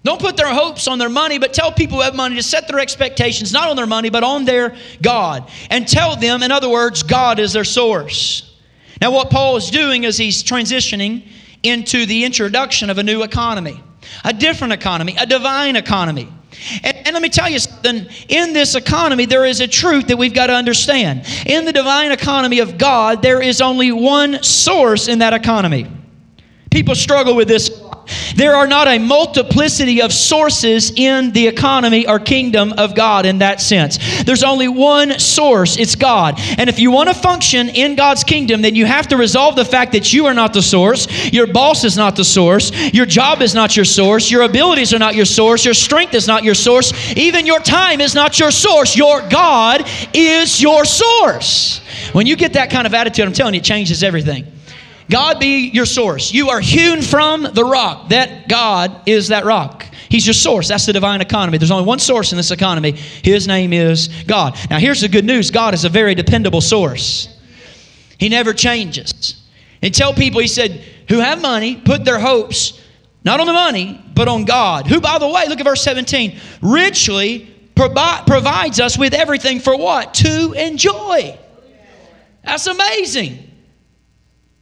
Don't 0.05 0.21
put 0.21 0.37
their 0.37 0.53
hopes 0.53 0.87
on 0.87 0.99
their 0.99 1.09
money, 1.09 1.39
but 1.39 1.53
tell 1.53 1.73
people 1.73 1.99
who 1.99 2.05
have 2.05 2.15
money 2.15 2.37
to 2.37 2.43
set 2.43 2.69
their 2.69 2.79
expectations 2.79 3.53
not 3.53 3.69
on 3.69 3.77
their 3.77 3.87
money, 3.87 4.11
but 4.11 4.23
on 4.23 4.45
their 4.45 4.77
God. 5.03 5.51
And 5.71 5.87
tell 5.89 6.17
them, 6.17 6.43
in 6.43 6.53
other 6.53 6.69
words, 6.69 7.03
God 7.03 7.39
is 7.39 7.53
their 7.53 7.65
source. 7.65 8.57
Now, 9.01 9.11
what 9.11 9.31
Paul 9.31 9.57
is 9.57 9.71
doing 9.71 10.05
is 10.05 10.17
he's 10.17 10.43
transitioning 10.43 11.29
into 11.63 12.07
the 12.07 12.25
introduction 12.25 12.91
of 12.91 12.99
a 12.99 13.03
new 13.03 13.23
economy, 13.23 13.83
a 14.25 14.33
different 14.33 14.73
economy, 14.73 15.17
a 15.19 15.27
divine 15.27 15.77
economy. 15.77 16.33
And, 16.83 16.97
and, 17.07 17.13
let 17.13 17.23
me 17.23 17.29
tell 17.29 17.49
you 17.49 17.59
something 17.59 18.07
in 18.29 18.53
this 18.53 18.75
economy, 18.75 19.27
there 19.27 19.45
is 19.45 19.61
a 19.61 19.69
truth 19.69 20.09
that 20.09 20.17
we've 20.17 20.35
got 20.35 20.47
to 20.47 20.55
understand. 20.55 21.27
In 21.47 21.65
the 21.65 21.73
divine 21.73 22.11
economy 22.11 22.61
of 22.61 22.79
God, 22.79 23.23
there 23.23 23.41
is 23.41 23.61
only 23.61 23.93
one 23.93 24.43
source 24.43 25.09
in 25.09 25.21
that 25.21 25.35
economy. 25.35 25.87
People 26.71 26.95
struggle 26.95 27.35
with 27.35 27.49
this 27.49 27.71
there 28.35 28.55
are 28.55 28.67
not 28.67 28.89
a 28.89 28.99
multiplicity 28.99 30.01
of 30.01 30.13
sources 30.13 30.93
in 30.95 31.33
the 31.33 31.47
economy 31.47 32.07
or 32.07 32.19
kingdom 32.19 32.73
of 32.75 32.95
God 32.95 33.27
in 33.27 33.39
that 33.39 33.61
sense. 33.61 33.99
There's 34.25 34.43
only 34.43 34.69
one 34.69 35.19
source, 35.19 35.77
it's 35.77 35.95
God. 35.95 36.41
And 36.59 36.69
if 36.69 36.79
you 36.79 36.91
want 36.91 37.09
to 37.09 37.15
function 37.15 37.69
in 37.69 37.97
God's 37.97 38.25
kingdom, 38.25 38.63
then 38.63 38.75
you 38.75 38.87
have 38.87 39.09
to 39.09 39.17
resolve 39.17 39.57
the 39.57 39.65
fact 39.65 39.93
that 39.93 40.13
you 40.13 40.27
are 40.27 40.35
not 40.35 40.53
the 40.53 40.63
source, 40.63 41.33
your 41.33 41.47
boss 41.47 41.85
is 41.85 41.97
not 41.97 42.17
the 42.17 42.25
source, 42.25 42.73
your 42.93 43.07
job 43.07 43.43
is 43.43 43.55
not 43.55 43.77
your 43.77 43.85
source, 43.85 44.31
your 44.31 44.43
abilities 44.43 44.95
are 44.95 44.99
not 44.99 45.15
your 45.15 45.25
source, 45.25 45.65
your 45.65 45.75
strength 45.75 46.15
is 46.15 46.27
not 46.27 46.45
your 46.45 46.55
source, 46.55 46.93
even 47.17 47.47
your 47.47 47.61
time 47.61 48.01
is 48.01 48.15
not 48.15 48.39
your 48.39 48.51
source. 48.51 48.97
Your 48.97 49.27
God 49.29 49.83
is 50.15 50.61
your 50.61 50.85
source. 50.85 51.81
When 52.13 52.27
you 52.27 52.37
get 52.37 52.55
that 52.55 52.71
kind 52.71 52.87
of 52.87 52.95
attitude, 52.95 53.27
I'm 53.27 53.33
telling 53.33 53.55
you, 53.55 53.61
it 53.61 53.65
changes 53.65 54.03
everything. 54.03 54.47
God 55.11 55.41
be 55.41 55.69
your 55.69 55.87
source. 55.87 56.33
You 56.33 56.51
are 56.51 56.61
hewn 56.61 57.01
from 57.01 57.43
the 57.43 57.65
rock. 57.65 58.11
That 58.11 58.49
God 58.49 59.09
is 59.09 59.29
that 59.29 59.45
rock. 59.45 59.87
He's 60.11 60.27
your 60.27 60.35
source. 60.35 60.69
That's 60.69 60.87
the 60.87 60.93
divine 60.93 61.21
economy. 61.21 61.59
There's 61.59 61.71
only 61.71 61.87
one 61.87 61.99
source 61.99 62.33
in 62.33 62.37
this 62.37 62.51
economy. 62.51 62.93
His 62.93 63.47
name 63.47 63.73
is 63.73 64.09
God. 64.27 64.57
Now, 64.71 64.79
here's 64.79 65.01
the 65.01 65.09
good 65.09 65.25
news 65.25 65.51
God 65.51 65.75
is 65.75 65.85
a 65.85 65.89
very 65.89 66.15
dependable 66.15 66.61
source, 66.61 67.29
He 68.19 68.29
never 68.29 68.53
changes. 68.53 69.43
And 69.81 69.95
tell 69.95 70.13
people, 70.13 70.41
He 70.41 70.49
said, 70.49 70.85
who 71.09 71.21
have 71.21 71.41
money, 71.41 71.77
put 71.77 72.05
their 72.05 72.19
hopes 72.19 72.83
not 73.25 73.41
on 73.41 73.47
the 73.47 73.53
money, 73.53 74.03
but 74.15 74.29
on 74.29 74.45
God. 74.45 74.87
Who, 74.87 75.01
by 75.01 75.19
the 75.19 75.29
way, 75.29 75.47
look 75.49 75.59
at 75.59 75.65
verse 75.65 75.83
17, 75.83 76.39
richly 76.63 77.55
provi- 77.75 78.25
provides 78.27 78.81
us 78.81 78.97
with 78.99 79.15
everything 79.15 79.61
for 79.61 79.77
what? 79.77 80.15
To 80.15 80.53
enjoy. 80.53 81.39
That's 82.45 82.67
amazing 82.67 83.48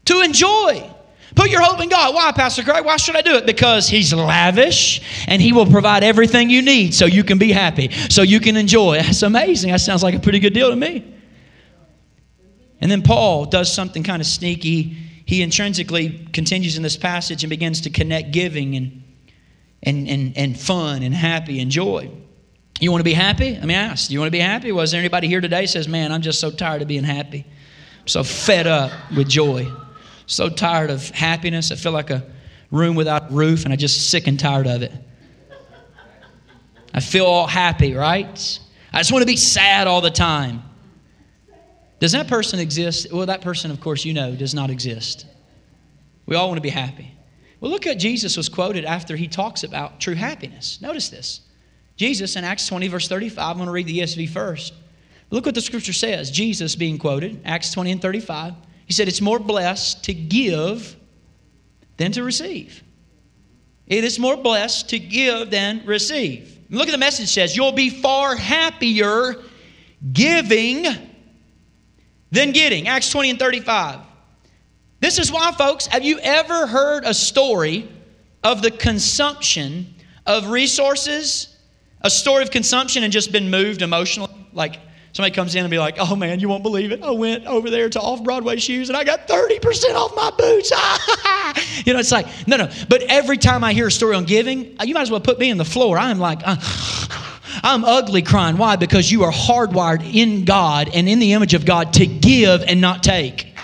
to 0.06 0.20
enjoy. 0.20 0.90
Put 1.36 1.50
your 1.50 1.60
hope 1.60 1.80
in 1.82 1.90
God. 1.90 2.14
Why, 2.14 2.32
Pastor 2.32 2.62
Craig? 2.62 2.84
Why 2.84 2.96
should 2.96 3.14
I 3.14 3.20
do 3.20 3.34
it? 3.34 3.44
Because 3.44 3.88
He's 3.88 4.12
lavish 4.12 5.26
and 5.28 5.40
He 5.40 5.52
will 5.52 5.66
provide 5.66 6.02
everything 6.02 6.48
you 6.48 6.62
need 6.62 6.94
so 6.94 7.04
you 7.04 7.22
can 7.22 7.38
be 7.38 7.52
happy, 7.52 7.90
so 8.08 8.22
you 8.22 8.40
can 8.40 8.56
enjoy. 8.56 8.96
That's 8.96 9.22
amazing. 9.22 9.70
That 9.70 9.82
sounds 9.82 10.02
like 10.02 10.14
a 10.14 10.18
pretty 10.18 10.38
good 10.38 10.54
deal 10.54 10.70
to 10.70 10.76
me. 10.76 11.14
And 12.80 12.90
then 12.90 13.02
Paul 13.02 13.44
does 13.44 13.72
something 13.72 14.02
kind 14.02 14.22
of 14.22 14.26
sneaky. 14.26 14.96
He 15.26 15.42
intrinsically 15.42 16.26
continues 16.32 16.78
in 16.78 16.82
this 16.82 16.96
passage 16.96 17.42
and 17.42 17.50
begins 17.50 17.82
to 17.82 17.90
connect 17.90 18.32
giving 18.32 18.74
and, 18.76 19.02
and, 19.82 20.08
and, 20.08 20.38
and 20.38 20.58
fun 20.58 21.02
and 21.02 21.14
happy 21.14 21.60
and 21.60 21.70
joy. 21.70 22.10
You 22.80 22.90
want 22.90 23.00
to 23.00 23.04
be 23.04 23.14
happy? 23.14 23.52
Let 23.52 23.64
me 23.64 23.74
ask. 23.74 24.08
Do 24.08 24.14
you 24.14 24.20
want 24.20 24.28
to 24.28 24.38
be 24.38 24.40
happy? 24.40 24.72
Was 24.72 24.90
there 24.90 25.00
anybody 25.00 25.28
here 25.28 25.40
today 25.40 25.66
says, 25.66 25.86
Man, 25.86 26.12
I'm 26.12 26.22
just 26.22 26.40
so 26.40 26.50
tired 26.50 26.80
of 26.80 26.88
being 26.88 27.04
happy? 27.04 27.44
I'm 28.00 28.08
so 28.08 28.22
fed 28.22 28.66
up 28.66 28.90
with 29.14 29.28
joy 29.28 29.70
so 30.26 30.48
tired 30.48 30.90
of 30.90 31.08
happiness. 31.10 31.72
I 31.72 31.76
feel 31.76 31.92
like 31.92 32.10
a 32.10 32.24
room 32.70 32.96
without 32.96 33.30
a 33.30 33.34
roof, 33.34 33.64
and 33.64 33.72
I'm 33.72 33.78
just 33.78 34.10
sick 34.10 34.26
and 34.26 34.38
tired 34.38 34.66
of 34.66 34.82
it. 34.82 34.92
I 36.92 37.00
feel 37.00 37.26
all 37.26 37.46
happy, 37.46 37.94
right? 37.94 38.60
I 38.92 38.98
just 38.98 39.12
want 39.12 39.22
to 39.22 39.26
be 39.26 39.36
sad 39.36 39.86
all 39.86 40.00
the 40.00 40.10
time. 40.10 40.62
Does 41.98 42.12
that 42.12 42.28
person 42.28 42.58
exist? 42.58 43.12
Well, 43.12 43.26
that 43.26 43.40
person, 43.40 43.70
of 43.70 43.80
course, 43.80 44.04
you 44.04 44.14
know, 44.14 44.34
does 44.34 44.54
not 44.54 44.70
exist. 44.70 45.26
We 46.26 46.36
all 46.36 46.48
want 46.48 46.58
to 46.58 46.62
be 46.62 46.70
happy. 46.70 47.12
Well, 47.60 47.70
look 47.70 47.86
at 47.86 47.98
Jesus 47.98 48.36
was 48.36 48.48
quoted 48.48 48.84
after 48.84 49.16
he 49.16 49.28
talks 49.28 49.62
about 49.64 50.00
true 50.00 50.14
happiness. 50.14 50.80
Notice 50.82 51.08
this. 51.08 51.40
Jesus 51.96 52.36
in 52.36 52.44
Acts 52.44 52.66
20, 52.66 52.88
verse 52.88 53.08
35, 53.08 53.38
I'm 53.38 53.56
going 53.56 53.66
to 53.66 53.72
read 53.72 53.86
the 53.86 54.00
ESV 54.00 54.28
first. 54.28 54.74
Look 55.30 55.46
what 55.46 55.54
the 55.54 55.62
scripture 55.62 55.94
says. 55.94 56.30
Jesus 56.30 56.76
being 56.76 56.98
quoted, 56.98 57.40
Acts 57.44 57.72
20 57.72 57.92
and 57.92 58.02
35. 58.02 58.54
He 58.86 58.92
said, 58.92 59.08
It's 59.08 59.20
more 59.20 59.38
blessed 59.38 60.04
to 60.04 60.14
give 60.14 60.96
than 61.96 62.12
to 62.12 62.22
receive. 62.22 62.82
It 63.86 64.04
is 64.04 64.18
more 64.18 64.36
blessed 64.36 64.88
to 64.90 64.98
give 64.98 65.50
than 65.50 65.84
receive. 65.84 66.58
Look 66.70 66.88
at 66.88 66.92
the 66.92 66.98
message 66.98 67.28
says, 67.28 67.56
You'll 67.56 67.72
be 67.72 67.90
far 67.90 68.34
happier 68.34 69.36
giving 70.12 70.86
than 72.30 72.52
getting. 72.52 72.88
Acts 72.88 73.10
20 73.10 73.30
and 73.30 73.38
35. 73.38 74.00
This 75.00 75.18
is 75.18 75.30
why, 75.30 75.52
folks, 75.52 75.86
have 75.86 76.04
you 76.04 76.18
ever 76.20 76.66
heard 76.66 77.04
a 77.04 77.14
story 77.14 77.88
of 78.42 78.62
the 78.62 78.70
consumption 78.70 79.94
of 80.24 80.48
resources? 80.48 81.56
A 82.00 82.10
story 82.10 82.42
of 82.42 82.50
consumption 82.50 83.04
and 83.04 83.12
just 83.12 83.32
been 83.32 83.50
moved 83.50 83.82
emotionally? 83.82 84.32
Like, 84.52 84.78
Somebody 85.16 85.34
comes 85.34 85.54
in 85.54 85.64
and 85.64 85.70
be 85.70 85.78
like, 85.78 85.96
oh 85.98 86.14
man, 86.14 86.40
you 86.40 86.48
won't 86.50 86.62
believe 86.62 86.92
it. 86.92 87.02
I 87.02 87.10
went 87.10 87.46
over 87.46 87.70
there 87.70 87.88
to 87.88 87.98
off 87.98 88.22
Broadway 88.22 88.58
shoes 88.58 88.90
and 88.90 88.98
I 88.98 89.02
got 89.02 89.26
30% 89.26 89.94
off 89.94 90.14
my 90.14 90.30
boots. 90.36 90.70
you 91.86 91.94
know, 91.94 92.00
it's 92.00 92.12
like, 92.12 92.26
no, 92.46 92.58
no. 92.58 92.68
But 92.90 93.00
every 93.04 93.38
time 93.38 93.64
I 93.64 93.72
hear 93.72 93.86
a 93.86 93.90
story 93.90 94.14
on 94.14 94.24
giving, 94.26 94.76
you 94.84 94.92
might 94.92 95.00
as 95.00 95.10
well 95.10 95.22
put 95.22 95.38
me 95.38 95.48
in 95.48 95.56
the 95.56 95.64
floor. 95.64 95.96
I'm 95.96 96.18
like, 96.18 96.40
uh, 96.44 96.56
I'm 97.62 97.82
ugly 97.82 98.20
crying. 98.20 98.58
Why? 98.58 98.76
Because 98.76 99.10
you 99.10 99.24
are 99.24 99.32
hardwired 99.32 100.04
in 100.14 100.44
God 100.44 100.90
and 100.92 101.08
in 101.08 101.18
the 101.18 101.32
image 101.32 101.54
of 101.54 101.64
God 101.64 101.94
to 101.94 102.06
give 102.06 102.60
and 102.60 102.82
not 102.82 103.02
take. 103.02 103.54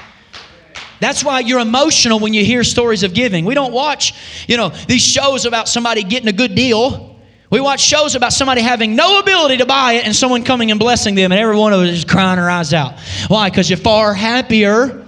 That's 1.01 1.23
why 1.23 1.41
you're 1.41 1.61
emotional 1.61 2.19
when 2.19 2.33
you 2.33 2.47
hear 2.47 2.65
stories 2.65 3.03
of 3.03 3.13
giving. 3.13 3.45
We 3.45 3.53
don't 3.53 3.75
watch, 3.75 4.15
you 4.49 4.57
know, 4.57 4.71
these 4.71 5.03
shows 5.03 5.45
about 5.45 5.69
somebody 5.69 6.03
getting 6.03 6.31
a 6.31 6.33
good 6.33 6.55
deal. 6.55 7.12
We 7.53 7.61
watch 7.61 7.81
shows 7.81 8.15
about 8.15 8.33
somebody 8.33 8.63
having 8.63 8.97
no 8.97 9.19
ability 9.19 9.59
to 9.59 9.67
buy 9.67 9.93
it 9.93 10.07
and 10.07 10.17
someone 10.17 10.43
coming 10.43 10.71
and 10.71 10.81
blessing 10.81 11.15
them, 11.15 11.33
and 11.33 11.39
every 11.39 11.55
one 11.55 11.75
of 11.75 11.81
us 11.81 11.91
is 11.91 12.05
crying 12.07 12.39
her 12.39 12.49
eyes 12.49 12.73
out. 12.73 12.99
Why? 13.29 13.51
Because 13.51 13.69
you're 13.69 13.77
far 13.77 14.15
happier 14.15 15.07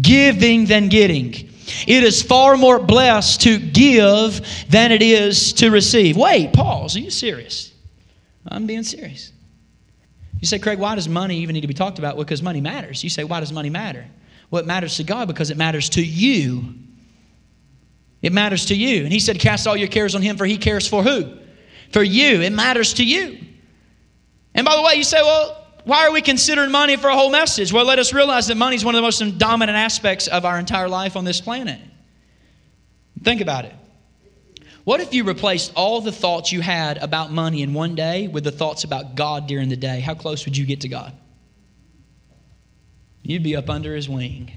giving 0.00 0.64
than 0.64 0.88
getting. 0.88 1.34
It 1.86 2.02
is 2.02 2.22
far 2.22 2.56
more 2.56 2.78
blessed 2.78 3.42
to 3.42 3.58
give 3.58 4.40
than 4.70 4.90
it 4.90 5.02
is 5.02 5.52
to 5.54 5.70
receive. 5.70 6.16
Wait, 6.16 6.54
pause. 6.54 6.96
Are 6.96 7.00
you 7.00 7.10
serious? 7.10 7.74
I'm 8.48 8.66
being 8.66 8.84
serious. 8.84 9.30
You 10.40 10.46
say, 10.46 10.58
Craig, 10.58 10.78
why 10.78 10.94
does 10.94 11.10
money 11.10 11.36
even 11.40 11.52
need 11.52 11.60
to 11.60 11.68
be 11.68 11.74
talked 11.74 11.98
about? 11.98 12.16
Well, 12.16 12.24
because 12.24 12.42
money 12.42 12.62
matters. 12.62 13.04
You 13.04 13.10
say, 13.10 13.24
why 13.24 13.40
does 13.40 13.52
money 13.52 13.68
matter? 13.68 14.06
Well, 14.50 14.62
it 14.62 14.66
matters 14.66 14.96
to 14.96 15.04
God 15.04 15.28
because 15.28 15.50
it 15.50 15.58
matters 15.58 15.90
to 15.90 16.02
you. 16.02 16.74
It 18.22 18.32
matters 18.32 18.64
to 18.66 18.74
you. 18.74 19.04
And 19.04 19.12
He 19.12 19.20
said, 19.20 19.38
Cast 19.38 19.66
all 19.66 19.76
your 19.76 19.88
cares 19.88 20.14
on 20.14 20.22
Him, 20.22 20.38
for 20.38 20.46
He 20.46 20.56
cares 20.56 20.88
for 20.88 21.02
who? 21.02 21.38
For 21.92 22.02
you. 22.02 22.40
It 22.40 22.52
matters 22.52 22.94
to 22.94 23.04
you. 23.04 23.38
And 24.54 24.64
by 24.64 24.76
the 24.76 24.82
way, 24.82 24.94
you 24.94 25.04
say, 25.04 25.22
well, 25.22 25.66
why 25.84 26.06
are 26.06 26.12
we 26.12 26.22
considering 26.22 26.70
money 26.70 26.96
for 26.96 27.08
a 27.08 27.14
whole 27.14 27.30
message? 27.30 27.72
Well, 27.72 27.84
let 27.84 27.98
us 27.98 28.12
realize 28.12 28.46
that 28.48 28.56
money 28.56 28.76
is 28.76 28.84
one 28.84 28.94
of 28.94 28.98
the 28.98 29.02
most 29.02 29.38
dominant 29.38 29.76
aspects 29.76 30.28
of 30.28 30.44
our 30.44 30.58
entire 30.58 30.88
life 30.88 31.16
on 31.16 31.24
this 31.24 31.40
planet. 31.40 31.80
Think 33.22 33.40
about 33.40 33.64
it. 33.64 33.74
What 34.84 35.00
if 35.00 35.14
you 35.14 35.24
replaced 35.24 35.72
all 35.76 36.00
the 36.00 36.12
thoughts 36.12 36.50
you 36.52 36.60
had 36.60 36.98
about 36.98 37.30
money 37.32 37.62
in 37.62 37.72
one 37.72 37.94
day 37.94 38.26
with 38.26 38.44
the 38.44 38.50
thoughts 38.50 38.84
about 38.84 39.14
God 39.14 39.46
during 39.46 39.68
the 39.68 39.76
day? 39.76 40.00
How 40.00 40.14
close 40.14 40.44
would 40.44 40.56
you 40.56 40.66
get 40.66 40.82
to 40.82 40.88
God? 40.88 41.12
you'd 43.22 43.42
be 43.42 43.56
up 43.56 43.70
under 43.70 43.94
his 43.94 44.08
wing. 44.08 44.52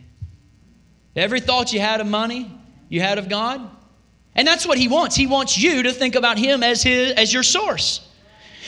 Every 1.15 1.39
thought 1.39 1.71
you 1.71 1.79
had 1.79 2.01
of 2.01 2.07
money, 2.07 2.51
you 2.89 2.99
had 2.99 3.17
of 3.17 3.29
God. 3.29 3.69
And 4.35 4.47
that's 4.47 4.67
what 4.67 4.77
he 4.77 4.87
wants. 4.87 5.15
He 5.15 5.27
wants 5.27 5.57
you 5.57 5.83
to 5.83 5.93
think 5.93 6.15
about 6.15 6.37
him 6.37 6.61
as 6.61 6.83
his 6.83 7.13
as 7.13 7.33
your 7.33 7.43
source. 7.43 8.01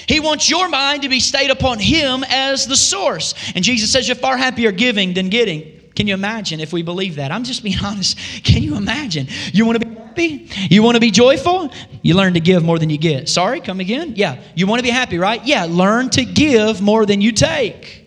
He 0.08 0.22
wants 0.22 0.50
your 0.50 0.70
mind 0.70 1.02
to 1.02 1.10
be 1.10 1.20
stayed 1.20 1.52
upon 1.52 1.80
him 1.80 2.24
as 2.30 2.66
the 2.66 2.78
source. 2.78 3.34
And 3.56 3.64
Jesus 3.64 3.92
says 3.92 4.08
you're 4.08 4.16
far 4.16 4.38
happier 4.38 4.72
giving 4.72 5.14
than 5.14 5.30
getting. 5.30 5.78
Can 5.96 6.08
you 6.08 6.14
imagine 6.14 6.62
if 6.62 6.72
we 6.72 6.82
believe 6.82 7.16
that? 7.16 7.32
I'm 7.32 7.44
just 7.44 7.62
being 7.62 7.80
honest. 7.84 8.18
Can 8.44 8.64
you 8.64 8.78
imagine? 8.78 9.28
You 9.52 9.66
want 9.66 9.82
to 9.82 9.86
be 9.86 9.96
happy? 9.96 10.50
You 10.70 10.82
want 10.84 10.96
to 10.96 11.02
be 11.02 11.12
joyful? 11.12 11.72
You 12.04 12.16
learn 12.16 12.36
to 12.36 12.40
give 12.40 12.64
more 12.64 12.80
than 12.80 12.90
you 12.90 12.98
get. 12.98 13.28
Sorry, 13.28 13.60
come 13.60 13.82
again? 13.82 14.14
Yeah. 14.16 14.42
You 14.56 14.68
want 14.68 14.80
to 14.80 14.84
be 14.84 14.92
happy, 14.92 15.18
right? 15.18 15.44
Yeah. 15.46 15.66
Learn 15.68 16.10
to 16.12 16.24
give 16.24 16.82
more 16.82 17.06
than 17.06 17.20
you 17.20 17.34
take. 17.34 18.06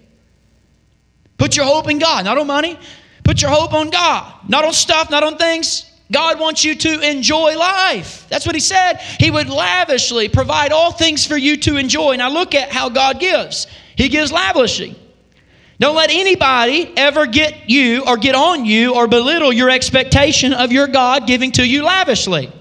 Put 1.36 1.56
your 1.56 1.66
hope 1.66 1.90
in 1.90 1.98
God, 1.98 2.24
not 2.24 2.38
on 2.38 2.46
money. 2.46 2.78
Put 3.24 3.42
your 3.42 3.50
hope 3.50 3.74
on 3.74 3.90
God, 3.90 4.48
not 4.48 4.64
on 4.64 4.72
stuff, 4.72 5.10
not 5.10 5.22
on 5.22 5.36
things. 5.36 5.89
God 6.10 6.40
wants 6.40 6.64
you 6.64 6.74
to 6.74 7.00
enjoy 7.00 7.56
life. 7.56 8.26
That's 8.28 8.46
what 8.46 8.54
He 8.54 8.60
said. 8.60 8.94
He 9.18 9.30
would 9.30 9.48
lavishly 9.48 10.28
provide 10.28 10.72
all 10.72 10.92
things 10.92 11.26
for 11.26 11.36
you 11.36 11.56
to 11.58 11.76
enjoy. 11.76 12.16
Now, 12.16 12.30
look 12.30 12.54
at 12.54 12.70
how 12.70 12.88
God 12.88 13.20
gives. 13.20 13.66
He 13.96 14.08
gives 14.08 14.32
lavishly. 14.32 14.96
Don't 15.78 15.96
let 15.96 16.10
anybody 16.10 16.92
ever 16.96 17.26
get 17.26 17.70
you 17.70 18.04
or 18.06 18.18
get 18.18 18.34
on 18.34 18.66
you 18.66 18.94
or 18.94 19.08
belittle 19.08 19.50
your 19.50 19.70
expectation 19.70 20.52
of 20.52 20.72
your 20.72 20.86
God 20.86 21.26
giving 21.26 21.52
to 21.52 21.66
you 21.66 21.84
lavishly. 21.84 22.52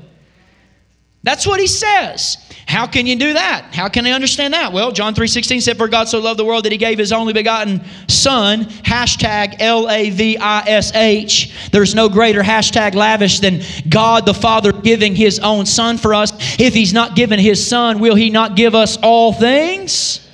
That's 1.23 1.45
what 1.45 1.59
he 1.59 1.67
says. 1.67 2.37
How 2.69 2.85
can 2.85 3.07
you 3.07 3.15
do 3.15 3.33
that? 3.33 3.73
How 3.73 3.89
can 3.89 4.05
I 4.05 4.11
understand 4.11 4.53
that? 4.53 4.71
Well, 4.71 4.91
John 4.91 5.15
3.16 5.15 5.63
said, 5.63 5.75
For 5.75 5.87
God 5.87 6.07
so 6.07 6.19
loved 6.19 6.37
the 6.37 6.45
world 6.45 6.65
that 6.65 6.71
he 6.71 6.77
gave 6.77 6.99
his 6.99 7.11
only 7.11 7.33
begotten 7.33 7.81
son, 8.07 8.65
hashtag 8.65 9.55
L-A-V-I-S-H. 9.57 10.11
There's 11.71 11.95
no 11.95 12.09
greater 12.09 12.43
hashtag 12.43 12.93
lavish 12.93 13.39
than 13.39 13.61
God 13.89 14.27
the 14.27 14.35
Father 14.35 14.71
giving 14.71 15.15
his 15.15 15.39
own 15.39 15.65
son 15.65 15.97
for 15.97 16.13
us. 16.13 16.31
If 16.59 16.75
he's 16.75 16.93
not 16.93 17.15
given 17.15 17.39
his 17.39 17.65
son, 17.65 17.97
will 17.97 18.13
he 18.13 18.29
not 18.29 18.55
give 18.55 18.75
us 18.75 18.97
all 19.01 19.33
things? 19.33 20.28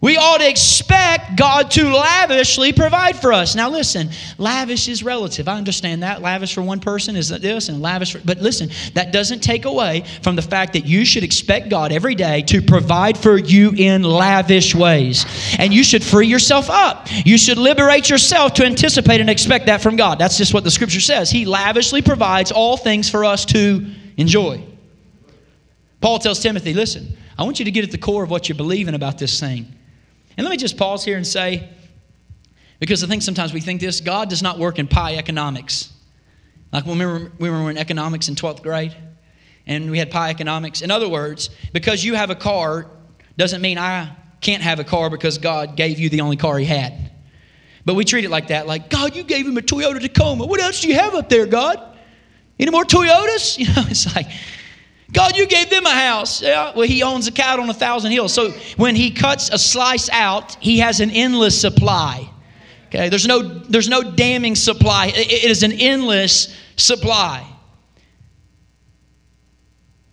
We 0.00 0.16
ought 0.16 0.38
to 0.38 0.48
expect 0.48 1.36
God 1.36 1.72
to 1.72 1.92
lavishly 1.92 2.72
provide 2.72 3.16
for 3.16 3.32
us. 3.32 3.56
Now, 3.56 3.68
listen, 3.68 4.10
lavish 4.38 4.86
is 4.86 5.02
relative. 5.02 5.48
I 5.48 5.56
understand 5.56 6.04
that. 6.04 6.22
Lavish 6.22 6.54
for 6.54 6.62
one 6.62 6.78
person 6.78 7.16
is 7.16 7.30
this, 7.30 7.68
and 7.68 7.82
lavish 7.82 8.12
for, 8.12 8.20
but 8.24 8.38
listen, 8.38 8.70
that 8.94 9.12
doesn't 9.12 9.40
take 9.40 9.64
away 9.64 10.04
from 10.22 10.36
the 10.36 10.42
fact 10.42 10.74
that 10.74 10.86
you 10.86 11.04
should 11.04 11.24
expect 11.24 11.68
God 11.68 11.90
every 11.90 12.14
day 12.14 12.42
to 12.42 12.62
provide 12.62 13.18
for 13.18 13.38
you 13.38 13.72
in 13.76 14.04
lavish 14.04 14.72
ways. 14.72 15.26
And 15.58 15.74
you 15.74 15.82
should 15.82 16.04
free 16.04 16.28
yourself 16.28 16.70
up. 16.70 17.08
You 17.10 17.36
should 17.36 17.58
liberate 17.58 18.08
yourself 18.08 18.54
to 18.54 18.64
anticipate 18.64 19.20
and 19.20 19.28
expect 19.28 19.66
that 19.66 19.82
from 19.82 19.96
God. 19.96 20.20
That's 20.20 20.38
just 20.38 20.54
what 20.54 20.62
the 20.62 20.70
scripture 20.70 21.00
says. 21.00 21.28
He 21.28 21.44
lavishly 21.44 22.02
provides 22.02 22.52
all 22.52 22.76
things 22.76 23.10
for 23.10 23.24
us 23.24 23.44
to 23.46 23.84
enjoy. 24.16 24.62
Paul 26.00 26.20
tells 26.20 26.38
Timothy, 26.38 26.72
listen, 26.72 27.16
I 27.36 27.42
want 27.42 27.58
you 27.58 27.64
to 27.64 27.72
get 27.72 27.82
at 27.82 27.90
the 27.90 27.98
core 27.98 28.22
of 28.22 28.30
what 28.30 28.48
you're 28.48 28.56
believing 28.56 28.94
about 28.94 29.18
this 29.18 29.40
thing. 29.40 29.74
And 30.38 30.44
let 30.44 30.52
me 30.52 30.56
just 30.56 30.76
pause 30.76 31.04
here 31.04 31.16
and 31.16 31.26
say, 31.26 31.68
because 32.78 33.02
I 33.02 33.08
think 33.08 33.22
sometimes 33.22 33.52
we 33.52 33.60
think 33.60 33.80
this 33.80 34.00
God 34.00 34.30
does 34.30 34.40
not 34.40 34.56
work 34.56 34.78
in 34.78 34.86
pie 34.86 35.16
economics. 35.16 35.92
Like 36.72 36.86
when 36.86 36.96
we 36.96 37.06
were, 37.06 37.32
we 37.40 37.50
were 37.50 37.68
in 37.70 37.76
economics 37.76 38.28
in 38.28 38.36
12th 38.36 38.62
grade 38.62 38.96
and 39.66 39.90
we 39.90 39.98
had 39.98 40.12
pie 40.12 40.30
economics. 40.30 40.80
In 40.80 40.92
other 40.92 41.08
words, 41.08 41.50
because 41.72 42.04
you 42.04 42.14
have 42.14 42.30
a 42.30 42.36
car 42.36 42.88
doesn't 43.36 43.60
mean 43.60 43.78
I 43.78 44.14
can't 44.40 44.62
have 44.62 44.78
a 44.78 44.84
car 44.84 45.10
because 45.10 45.38
God 45.38 45.74
gave 45.74 45.98
you 45.98 46.08
the 46.08 46.20
only 46.20 46.36
car 46.36 46.56
He 46.56 46.64
had. 46.64 47.10
But 47.84 47.94
we 47.94 48.04
treat 48.04 48.24
it 48.24 48.30
like 48.30 48.46
that 48.48 48.68
like, 48.68 48.90
God, 48.90 49.16
you 49.16 49.24
gave 49.24 49.44
him 49.44 49.58
a 49.58 49.60
Toyota 49.60 50.00
Tacoma. 50.00 50.46
What 50.46 50.60
else 50.60 50.82
do 50.82 50.88
you 50.88 50.94
have 50.94 51.16
up 51.16 51.28
there, 51.28 51.46
God? 51.46 51.98
Any 52.60 52.70
more 52.70 52.84
Toyotas? 52.84 53.58
You 53.58 53.66
know, 53.66 53.82
it's 53.88 54.14
like, 54.14 54.28
God, 55.12 55.36
you 55.36 55.46
gave 55.46 55.70
them 55.70 55.86
a 55.86 55.94
house. 55.94 56.42
Yeah, 56.42 56.72
well, 56.74 56.86
he 56.86 57.02
owns 57.02 57.26
a 57.26 57.32
cattle 57.32 57.62
on 57.62 57.70
a 57.70 57.74
thousand 57.74 58.12
hills. 58.12 58.32
So 58.32 58.50
when 58.76 58.94
he 58.94 59.10
cuts 59.10 59.48
a 59.48 59.58
slice 59.58 60.10
out, 60.10 60.56
he 60.60 60.78
has 60.80 61.00
an 61.00 61.10
endless 61.10 61.58
supply. 61.58 62.28
Okay, 62.88 63.08
there's 63.08 63.26
no, 63.26 63.42
there's 63.42 63.88
no 63.88 64.02
damning 64.02 64.54
supply. 64.54 65.12
it 65.14 65.44
is 65.44 65.62
an 65.62 65.72
endless 65.72 66.54
supply. 66.76 67.46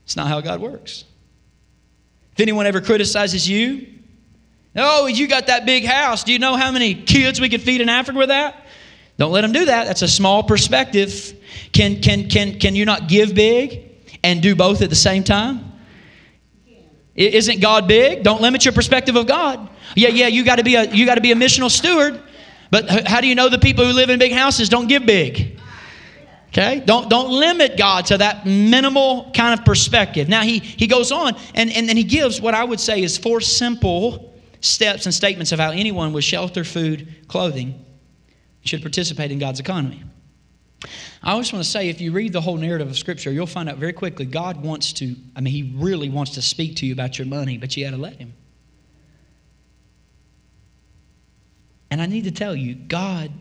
It's 0.05 0.15
not 0.15 0.27
how 0.27 0.41
God 0.41 0.61
works. 0.61 1.03
If 2.33 2.39
anyone 2.39 2.65
ever 2.65 2.81
criticizes 2.81 3.47
you, 3.47 3.87
oh, 4.75 5.07
you 5.07 5.27
got 5.27 5.47
that 5.47 5.65
big 5.65 5.85
house. 5.85 6.23
Do 6.23 6.33
you 6.33 6.39
know 6.39 6.55
how 6.55 6.71
many 6.71 6.93
kids 6.93 7.39
we 7.39 7.49
could 7.49 7.61
feed 7.61 7.81
in 7.81 7.89
Africa 7.89 8.17
with 8.17 8.29
that? 8.29 8.65
Don't 9.17 9.31
let 9.31 9.41
them 9.41 9.53
do 9.53 9.65
that. 9.65 9.87
That's 9.87 10.01
a 10.01 10.07
small 10.07 10.43
perspective. 10.43 11.33
Can, 11.71 12.01
can, 12.01 12.29
can, 12.29 12.59
can 12.59 12.75
you 12.75 12.83
not 12.83 13.07
give 13.07 13.33
big? 13.33 13.94
And 14.25 14.41
do 14.41 14.55
both 14.55 14.81
at 14.81 14.89
the 14.89 14.95
same 14.95 15.23
time? 15.23 15.71
Isn't 17.15 17.61
God 17.61 17.87
big? 17.87 18.23
Don't 18.23 18.41
limit 18.41 18.65
your 18.65 18.73
perspective 18.73 19.15
of 19.15 19.27
God. 19.27 19.69
Yeah, 19.95 20.09
yeah, 20.09 20.27
you 20.27 20.43
got 20.43 20.57
to 20.57 20.63
be 20.63 20.75
a 20.75 20.83
you 20.91 21.05
got 21.05 21.15
to 21.15 21.21
be 21.21 21.31
a 21.31 21.35
missional 21.35 21.71
steward. 21.71 22.21
But 22.71 23.07
how 23.07 23.21
do 23.21 23.27
you 23.27 23.35
know 23.35 23.47
the 23.47 23.59
people 23.59 23.85
who 23.85 23.93
live 23.93 24.09
in 24.09 24.19
big 24.19 24.33
houses 24.33 24.67
don't 24.67 24.87
give 24.87 25.05
big? 25.05 25.59
Okay? 26.49 26.81
Don't 26.85 27.09
don't 27.09 27.29
limit 27.29 27.77
God 27.77 28.07
to 28.07 28.17
that 28.17 28.45
minimal 28.45 29.31
kind 29.33 29.57
of 29.57 29.65
perspective. 29.65 30.27
Now 30.27 30.41
he 30.41 30.59
he 30.59 30.87
goes 30.87 31.11
on 31.11 31.35
and, 31.53 31.71
and 31.71 31.87
then 31.87 31.95
he 31.95 32.03
gives 32.03 32.41
what 32.41 32.53
I 32.53 32.63
would 32.63 32.79
say 32.79 33.01
is 33.01 33.17
four 33.17 33.39
simple 33.39 34.33
steps 34.59 35.05
and 35.05 35.13
statements 35.13 35.51
of 35.51 35.59
how 35.59 35.71
anyone 35.71 36.11
with 36.11 36.23
shelter, 36.23 36.63
food, 36.63 37.27
clothing 37.27 37.85
should 38.63 38.81
participate 38.81 39.31
in 39.31 39.39
God's 39.39 39.59
economy. 39.59 40.03
I 41.23 41.37
just 41.39 41.53
want 41.53 41.65
to 41.65 41.69
say 41.69 41.89
if 41.89 41.99
you 41.99 42.11
read 42.11 42.33
the 42.33 42.41
whole 42.41 42.57
narrative 42.57 42.87
of 42.87 42.97
Scripture, 42.97 43.31
you'll 43.31 43.47
find 43.47 43.67
out 43.67 43.77
very 43.77 43.93
quickly 43.93 44.25
God 44.25 44.61
wants 44.61 44.93
to, 44.93 45.15
I 45.35 45.41
mean, 45.41 45.53
He 45.53 45.73
really 45.75 46.09
wants 46.09 46.31
to 46.35 46.41
speak 46.41 46.75
to 46.77 46.85
you 46.85 46.93
about 46.93 47.17
your 47.17 47.27
money, 47.27 47.57
but 47.57 47.75
you 47.75 47.83
got 47.83 47.91
to 47.91 47.97
let 47.97 48.17
Him. 48.17 48.33
And 51.89 52.01
I 52.01 52.05
need 52.05 52.25
to 52.25 52.31
tell 52.31 52.55
you, 52.55 52.75
God 52.75 53.31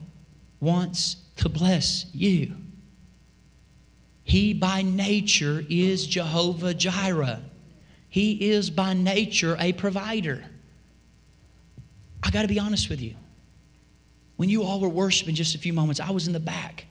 wants 0.61 1.16
to 1.37 1.49
bless 1.49 2.07
you. 2.14 2.55
He 4.23 4.55
by 4.55 4.83
nature 4.83 5.64
is 5.68 6.07
Jehovah 6.07 6.73
Jireh. 6.73 7.42
He 8.09 8.51
is 8.51 8.70
by 8.70 8.94
nature 8.94 9.57
a 9.59 9.73
provider. 9.73 10.42
I 12.23 12.31
got 12.31 12.42
to 12.42 12.49
be 12.49 12.59
honest 12.59 12.88
with 12.88 13.03
you. 13.03 13.14
When 14.37 14.49
you 14.49 14.62
all 14.62 14.81
were 14.81 14.88
worshiping 14.88 15.35
just 15.35 15.55
a 15.55 15.59
few 15.59 15.73
moments, 15.73 16.01
I 16.01 16.11
was 16.11 16.27
in 16.27 16.33
the 16.33 16.40
back. 16.40 16.87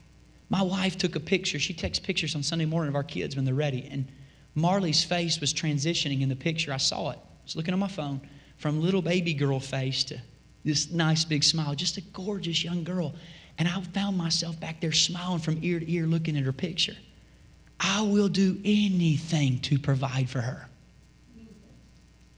My 0.48 0.62
wife 0.62 0.98
took 0.98 1.16
a 1.16 1.20
picture. 1.20 1.58
She 1.58 1.74
takes 1.74 1.98
pictures 1.98 2.34
on 2.34 2.42
Sunday 2.42 2.66
morning 2.66 2.88
of 2.88 2.96
our 2.96 3.02
kids 3.02 3.36
when 3.36 3.44
they're 3.44 3.54
ready. 3.54 3.88
And 3.90 4.06
Marley's 4.54 5.02
face 5.02 5.40
was 5.40 5.52
transitioning 5.52 6.20
in 6.22 6.28
the 6.28 6.36
picture. 6.36 6.72
I 6.72 6.76
saw 6.76 7.10
it. 7.10 7.18
I 7.18 7.44
was 7.44 7.56
looking 7.56 7.74
on 7.74 7.80
my 7.80 7.88
phone 7.88 8.20
from 8.58 8.80
little 8.80 9.02
baby 9.02 9.34
girl 9.34 9.60
face 9.60 10.04
to 10.04 10.18
this 10.64 10.90
nice 10.90 11.24
big 11.24 11.44
smile, 11.44 11.74
just 11.74 11.96
a 11.96 12.00
gorgeous 12.00 12.64
young 12.64 12.84
girl. 12.84 13.14
And 13.58 13.68
I 13.68 13.80
found 13.92 14.16
myself 14.16 14.58
back 14.58 14.80
there 14.80 14.92
smiling 14.92 15.40
from 15.40 15.58
ear 15.62 15.80
to 15.80 15.90
ear 15.90 16.06
looking 16.06 16.36
at 16.36 16.44
her 16.44 16.52
picture. 16.52 16.96
I 17.78 18.02
will 18.02 18.28
do 18.28 18.58
anything 18.64 19.58
to 19.60 19.78
provide 19.78 20.28
for 20.28 20.40
her. 20.40 20.68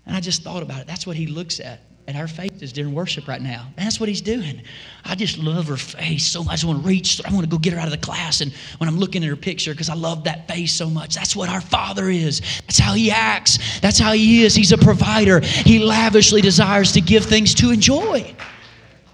And 0.06 0.16
I 0.16 0.20
just 0.20 0.42
thought 0.42 0.62
about 0.62 0.80
it. 0.80 0.86
That's 0.86 1.06
what 1.06 1.16
he 1.16 1.26
looks 1.26 1.60
at 1.60 1.80
at 2.08 2.14
our 2.14 2.28
is 2.60 2.72
during 2.72 2.94
worship 2.94 3.26
right 3.26 3.40
now. 3.40 3.66
And 3.76 3.84
that's 3.84 3.98
what 3.98 4.08
he's 4.08 4.20
doing. 4.20 4.62
I 5.04 5.14
just 5.14 5.38
love 5.38 5.66
her 5.66 5.76
face 5.76 6.26
so 6.26 6.44
much. 6.44 6.62
I 6.62 6.66
want 6.68 6.82
to 6.82 6.88
reach, 6.88 7.20
I 7.24 7.32
want 7.32 7.44
to 7.44 7.50
go 7.50 7.58
get 7.58 7.72
her 7.72 7.78
out 7.78 7.86
of 7.86 7.90
the 7.90 7.98
class. 7.98 8.40
And 8.40 8.52
when 8.78 8.88
I'm 8.88 8.96
looking 8.96 9.24
at 9.24 9.28
her 9.28 9.36
picture, 9.36 9.72
because 9.72 9.88
I 9.88 9.94
love 9.94 10.24
that 10.24 10.46
face 10.46 10.72
so 10.72 10.88
much, 10.88 11.14
that's 11.14 11.34
what 11.34 11.48
our 11.48 11.60
Father 11.60 12.08
is. 12.08 12.40
That's 12.62 12.78
how 12.78 12.94
he 12.94 13.10
acts. 13.10 13.80
That's 13.80 13.98
how 13.98 14.12
he 14.12 14.44
is. 14.44 14.54
He's 14.54 14.72
a 14.72 14.78
provider. 14.78 15.40
He 15.40 15.80
lavishly 15.80 16.40
desires 16.40 16.92
to 16.92 17.00
give 17.00 17.24
things 17.24 17.54
to 17.54 17.70
enjoy. 17.70 18.34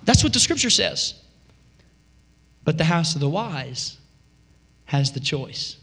That's 0.04 0.22
what 0.22 0.32
the 0.32 0.40
scripture 0.40 0.70
says. 0.70 1.14
But 2.64 2.76
the 2.76 2.84
house 2.84 3.14
of 3.14 3.20
the 3.20 3.28
wise 3.28 3.96
has 4.84 5.12
the 5.12 5.20
choice. 5.20 5.76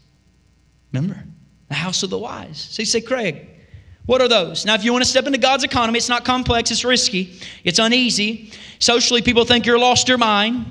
Remember? 0.92 1.22
The 1.68 1.74
house 1.74 2.02
of 2.02 2.10
the 2.10 2.18
wise. 2.18 2.68
So 2.70 2.82
you 2.82 2.86
say, 2.86 3.00
Craig, 3.00 3.48
what 4.06 4.20
are 4.20 4.28
those? 4.28 4.64
Now, 4.64 4.74
if 4.74 4.84
you 4.84 4.92
want 4.92 5.04
to 5.04 5.10
step 5.10 5.26
into 5.26 5.38
God's 5.38 5.64
economy, 5.64 5.98
it's 5.98 6.08
not 6.08 6.24
complex, 6.24 6.70
it's 6.70 6.84
risky, 6.84 7.38
it's 7.64 7.78
uneasy. 7.78 8.52
Socially, 8.78 9.22
people 9.22 9.44
think 9.44 9.66
you're 9.66 9.78
lost 9.78 10.08
your 10.08 10.18
mind. 10.18 10.66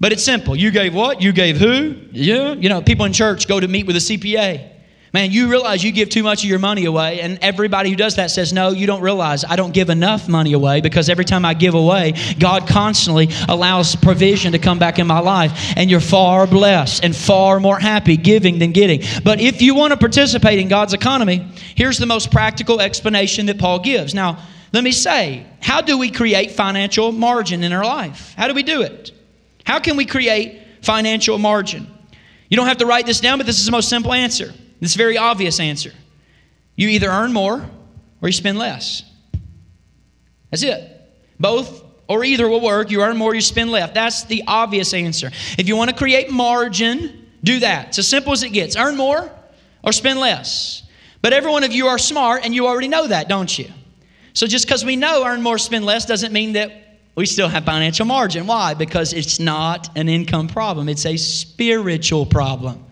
But 0.00 0.12
it's 0.12 0.22
simple. 0.22 0.54
You 0.54 0.70
gave 0.70 0.94
what? 0.94 1.20
You 1.20 1.32
gave 1.32 1.58
who? 1.58 1.96
Yeah. 2.12 2.52
You 2.52 2.68
know, 2.68 2.80
people 2.80 3.04
in 3.04 3.12
church 3.12 3.48
go 3.48 3.58
to 3.58 3.66
meet 3.66 3.86
with 3.86 3.96
a 3.96 4.00
CPA. 4.00 4.77
Man, 5.14 5.30
you 5.30 5.48
realize 5.48 5.82
you 5.82 5.90
give 5.90 6.10
too 6.10 6.22
much 6.22 6.44
of 6.44 6.50
your 6.50 6.58
money 6.58 6.84
away, 6.84 7.20
and 7.20 7.38
everybody 7.40 7.88
who 7.88 7.96
does 7.96 8.16
that 8.16 8.30
says, 8.30 8.52
No, 8.52 8.70
you 8.70 8.86
don't 8.86 9.00
realize 9.00 9.42
I 9.42 9.56
don't 9.56 9.72
give 9.72 9.88
enough 9.88 10.28
money 10.28 10.52
away 10.52 10.82
because 10.82 11.08
every 11.08 11.24
time 11.24 11.46
I 11.46 11.54
give 11.54 11.74
away, 11.74 12.12
God 12.38 12.68
constantly 12.68 13.30
allows 13.48 13.96
provision 13.96 14.52
to 14.52 14.58
come 14.58 14.78
back 14.78 14.98
in 14.98 15.06
my 15.06 15.20
life, 15.20 15.72
and 15.76 15.90
you're 15.90 16.00
far 16.00 16.46
blessed 16.46 17.04
and 17.04 17.16
far 17.16 17.58
more 17.58 17.78
happy 17.78 18.18
giving 18.18 18.58
than 18.58 18.72
getting. 18.72 19.02
But 19.24 19.40
if 19.40 19.62
you 19.62 19.74
want 19.74 19.92
to 19.92 19.96
participate 19.96 20.58
in 20.58 20.68
God's 20.68 20.92
economy, 20.92 21.46
here's 21.74 21.96
the 21.96 22.06
most 22.06 22.30
practical 22.30 22.80
explanation 22.80 23.46
that 23.46 23.58
Paul 23.58 23.78
gives. 23.78 24.14
Now, 24.14 24.38
let 24.74 24.84
me 24.84 24.92
say, 24.92 25.46
how 25.62 25.80
do 25.80 25.96
we 25.96 26.10
create 26.10 26.50
financial 26.50 27.12
margin 27.12 27.64
in 27.64 27.72
our 27.72 27.84
life? 27.84 28.34
How 28.36 28.46
do 28.46 28.52
we 28.52 28.62
do 28.62 28.82
it? 28.82 29.12
How 29.64 29.78
can 29.78 29.96
we 29.96 30.04
create 30.04 30.60
financial 30.82 31.38
margin? 31.38 31.86
You 32.50 32.58
don't 32.58 32.66
have 32.66 32.78
to 32.78 32.86
write 32.86 33.06
this 33.06 33.20
down, 33.20 33.38
but 33.38 33.46
this 33.46 33.58
is 33.58 33.64
the 33.64 33.72
most 33.72 33.88
simple 33.88 34.12
answer. 34.12 34.52
This 34.80 34.94
very 34.94 35.18
obvious 35.18 35.60
answer. 35.60 35.92
You 36.76 36.88
either 36.88 37.08
earn 37.08 37.32
more 37.32 37.68
or 38.22 38.28
you 38.28 38.32
spend 38.32 38.58
less. 38.58 39.02
That's 40.50 40.62
it. 40.62 40.94
Both 41.38 41.84
or 42.08 42.24
either 42.24 42.48
will 42.48 42.60
work. 42.60 42.90
You 42.90 43.02
earn 43.02 43.16
more, 43.16 43.34
you 43.34 43.40
spend 43.40 43.70
less. 43.70 43.92
That's 43.92 44.24
the 44.24 44.44
obvious 44.46 44.94
answer. 44.94 45.30
If 45.58 45.68
you 45.68 45.76
want 45.76 45.90
to 45.90 45.96
create 45.96 46.30
margin, 46.30 47.26
do 47.44 47.60
that. 47.60 47.88
It's 47.88 47.98
as 47.98 48.08
simple 48.08 48.32
as 48.32 48.42
it 48.42 48.50
gets. 48.50 48.76
Earn 48.76 48.96
more 48.96 49.30
or 49.82 49.92
spend 49.92 50.18
less. 50.18 50.82
But 51.20 51.32
every 51.32 51.50
one 51.50 51.64
of 51.64 51.72
you 51.72 51.88
are 51.88 51.98
smart 51.98 52.44
and 52.44 52.54
you 52.54 52.66
already 52.66 52.88
know 52.88 53.06
that, 53.06 53.28
don't 53.28 53.56
you? 53.58 53.70
So 54.32 54.46
just 54.46 54.66
because 54.66 54.84
we 54.84 54.96
know 54.96 55.24
earn 55.26 55.42
more, 55.42 55.58
spend 55.58 55.84
less 55.84 56.06
doesn't 56.06 56.32
mean 56.32 56.52
that 56.52 57.00
we 57.16 57.26
still 57.26 57.48
have 57.48 57.64
financial 57.64 58.06
margin. 58.06 58.46
Why? 58.46 58.74
Because 58.74 59.12
it's 59.12 59.40
not 59.40 59.96
an 59.96 60.08
income 60.08 60.46
problem, 60.46 60.88
it's 60.88 61.04
a 61.04 61.16
spiritual 61.16 62.24
problem. 62.24 62.84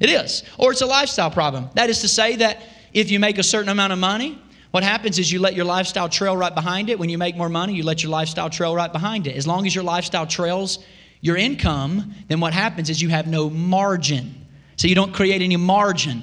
It 0.00 0.10
is. 0.10 0.42
Or 0.58 0.72
it's 0.72 0.80
a 0.80 0.86
lifestyle 0.86 1.30
problem. 1.30 1.68
That 1.74 1.90
is 1.90 2.00
to 2.00 2.08
say 2.08 2.36
that 2.36 2.62
if 2.92 3.10
you 3.10 3.20
make 3.20 3.38
a 3.38 3.42
certain 3.42 3.68
amount 3.68 3.92
of 3.92 3.98
money, 3.98 4.42
what 4.70 4.82
happens 4.82 5.18
is 5.18 5.30
you 5.30 5.40
let 5.40 5.54
your 5.54 5.64
lifestyle 5.64 6.08
trail 6.08 6.36
right 6.36 6.54
behind 6.54 6.90
it. 6.90 6.98
When 6.98 7.08
you 7.08 7.18
make 7.18 7.36
more 7.36 7.48
money, 7.48 7.74
you 7.74 7.82
let 7.82 8.02
your 8.02 8.10
lifestyle 8.10 8.48
trail 8.48 8.74
right 8.74 8.92
behind 8.92 9.26
it. 9.26 9.36
As 9.36 9.46
long 9.46 9.66
as 9.66 9.74
your 9.74 9.84
lifestyle 9.84 10.26
trails 10.26 10.78
your 11.20 11.36
income, 11.36 12.14
then 12.28 12.40
what 12.40 12.54
happens 12.54 12.88
is 12.88 13.02
you 13.02 13.10
have 13.10 13.26
no 13.26 13.50
margin. 13.50 14.46
So 14.76 14.88
you 14.88 14.94
don't 14.94 15.12
create 15.12 15.42
any 15.42 15.56
margin, 15.56 16.22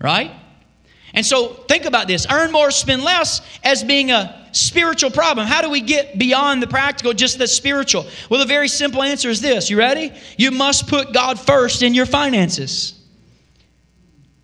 right? 0.00 0.30
And 1.14 1.26
so 1.26 1.48
think 1.48 1.86
about 1.86 2.06
this 2.06 2.26
earn 2.30 2.52
more, 2.52 2.70
spend 2.70 3.02
less 3.02 3.40
as 3.64 3.82
being 3.82 4.12
a 4.12 4.48
spiritual 4.52 5.10
problem. 5.10 5.46
How 5.46 5.62
do 5.62 5.70
we 5.70 5.80
get 5.80 6.18
beyond 6.18 6.62
the 6.62 6.68
practical, 6.68 7.12
just 7.12 7.38
the 7.38 7.48
spiritual? 7.48 8.06
Well, 8.28 8.38
the 8.38 8.46
very 8.46 8.68
simple 8.68 9.02
answer 9.02 9.28
is 9.28 9.40
this. 9.40 9.70
You 9.70 9.78
ready? 9.78 10.12
You 10.36 10.50
must 10.52 10.86
put 10.86 11.12
God 11.12 11.40
first 11.40 11.82
in 11.82 11.94
your 11.94 12.06
finances. 12.06 12.99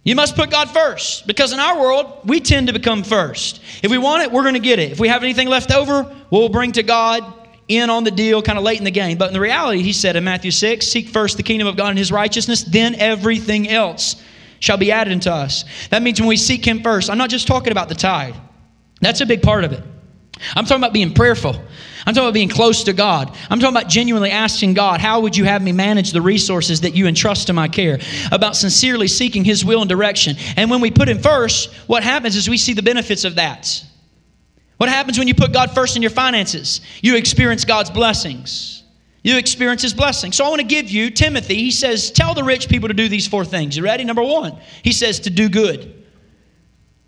You 0.06 0.14
must 0.14 0.36
put 0.36 0.50
God 0.50 0.70
first 0.70 1.26
because 1.26 1.52
in 1.52 1.58
our 1.58 1.80
world, 1.80 2.20
we 2.24 2.38
tend 2.38 2.68
to 2.68 2.72
become 2.72 3.02
first. 3.02 3.60
If 3.82 3.90
we 3.90 3.98
want 3.98 4.22
it, 4.22 4.30
we're 4.30 4.42
going 4.42 4.54
to 4.54 4.60
get 4.60 4.78
it. 4.78 4.92
If 4.92 5.00
we 5.00 5.08
have 5.08 5.24
anything 5.24 5.48
left 5.48 5.72
over, 5.72 6.14
we'll 6.30 6.48
bring 6.48 6.70
to 6.72 6.84
God 6.84 7.24
in 7.66 7.90
on 7.90 8.04
the 8.04 8.12
deal 8.12 8.40
kind 8.40 8.56
of 8.56 8.62
late 8.62 8.78
in 8.78 8.84
the 8.84 8.92
game. 8.92 9.18
But 9.18 9.26
in 9.26 9.32
the 9.32 9.40
reality, 9.40 9.82
he 9.82 9.92
said 9.92 10.14
in 10.14 10.22
Matthew 10.22 10.52
6 10.52 10.86
Seek 10.86 11.08
first 11.08 11.36
the 11.36 11.42
kingdom 11.42 11.66
of 11.66 11.76
God 11.76 11.88
and 11.88 11.98
his 11.98 12.12
righteousness, 12.12 12.62
then 12.62 12.94
everything 12.94 13.68
else 13.68 14.22
shall 14.60 14.76
be 14.76 14.92
added 14.92 15.12
unto 15.12 15.28
us. 15.28 15.64
That 15.88 16.04
means 16.04 16.20
when 16.20 16.28
we 16.28 16.36
seek 16.36 16.64
him 16.64 16.84
first, 16.84 17.10
I'm 17.10 17.18
not 17.18 17.28
just 17.28 17.48
talking 17.48 17.72
about 17.72 17.88
the 17.88 17.96
tithe, 17.96 18.36
that's 19.00 19.20
a 19.20 19.26
big 19.26 19.42
part 19.42 19.64
of 19.64 19.72
it. 19.72 19.82
I'm 20.54 20.64
talking 20.64 20.82
about 20.82 20.92
being 20.92 21.14
prayerful. 21.14 21.54
I'm 22.06 22.14
talking 22.14 22.28
about 22.28 22.34
being 22.34 22.48
close 22.48 22.84
to 22.84 22.92
God. 22.92 23.36
I'm 23.50 23.58
talking 23.58 23.76
about 23.76 23.88
genuinely 23.90 24.30
asking 24.30 24.74
God, 24.74 25.00
how 25.00 25.20
would 25.20 25.36
you 25.36 25.44
have 25.44 25.60
me 25.60 25.72
manage 25.72 26.12
the 26.12 26.22
resources 26.22 26.82
that 26.82 26.94
you 26.94 27.08
entrust 27.08 27.48
to 27.48 27.52
my 27.52 27.66
care? 27.66 27.98
About 28.30 28.54
sincerely 28.54 29.08
seeking 29.08 29.44
His 29.44 29.64
will 29.64 29.80
and 29.80 29.88
direction. 29.88 30.36
And 30.56 30.70
when 30.70 30.80
we 30.80 30.90
put 30.92 31.08
Him 31.08 31.18
first, 31.18 31.74
what 31.88 32.04
happens 32.04 32.36
is 32.36 32.48
we 32.48 32.58
see 32.58 32.74
the 32.74 32.82
benefits 32.82 33.24
of 33.24 33.34
that. 33.36 33.84
What 34.76 34.88
happens 34.88 35.18
when 35.18 35.26
you 35.26 35.34
put 35.34 35.52
God 35.52 35.74
first 35.74 35.96
in 35.96 36.02
your 36.02 36.12
finances? 36.12 36.80
You 37.02 37.16
experience 37.16 37.64
God's 37.64 37.90
blessings. 37.90 38.84
You 39.24 39.38
experience 39.38 39.82
His 39.82 39.94
blessings. 39.94 40.36
So 40.36 40.44
I 40.44 40.48
want 40.48 40.60
to 40.60 40.66
give 40.66 40.88
you 40.88 41.10
Timothy. 41.10 41.56
He 41.56 41.72
says, 41.72 42.12
Tell 42.12 42.34
the 42.34 42.44
rich 42.44 42.68
people 42.68 42.86
to 42.86 42.94
do 42.94 43.08
these 43.08 43.26
four 43.26 43.44
things. 43.44 43.76
You 43.76 43.82
ready? 43.82 44.04
Number 44.04 44.22
one, 44.22 44.56
he 44.84 44.92
says 44.92 45.18
to 45.20 45.30
do 45.30 45.48
good. 45.48 46.04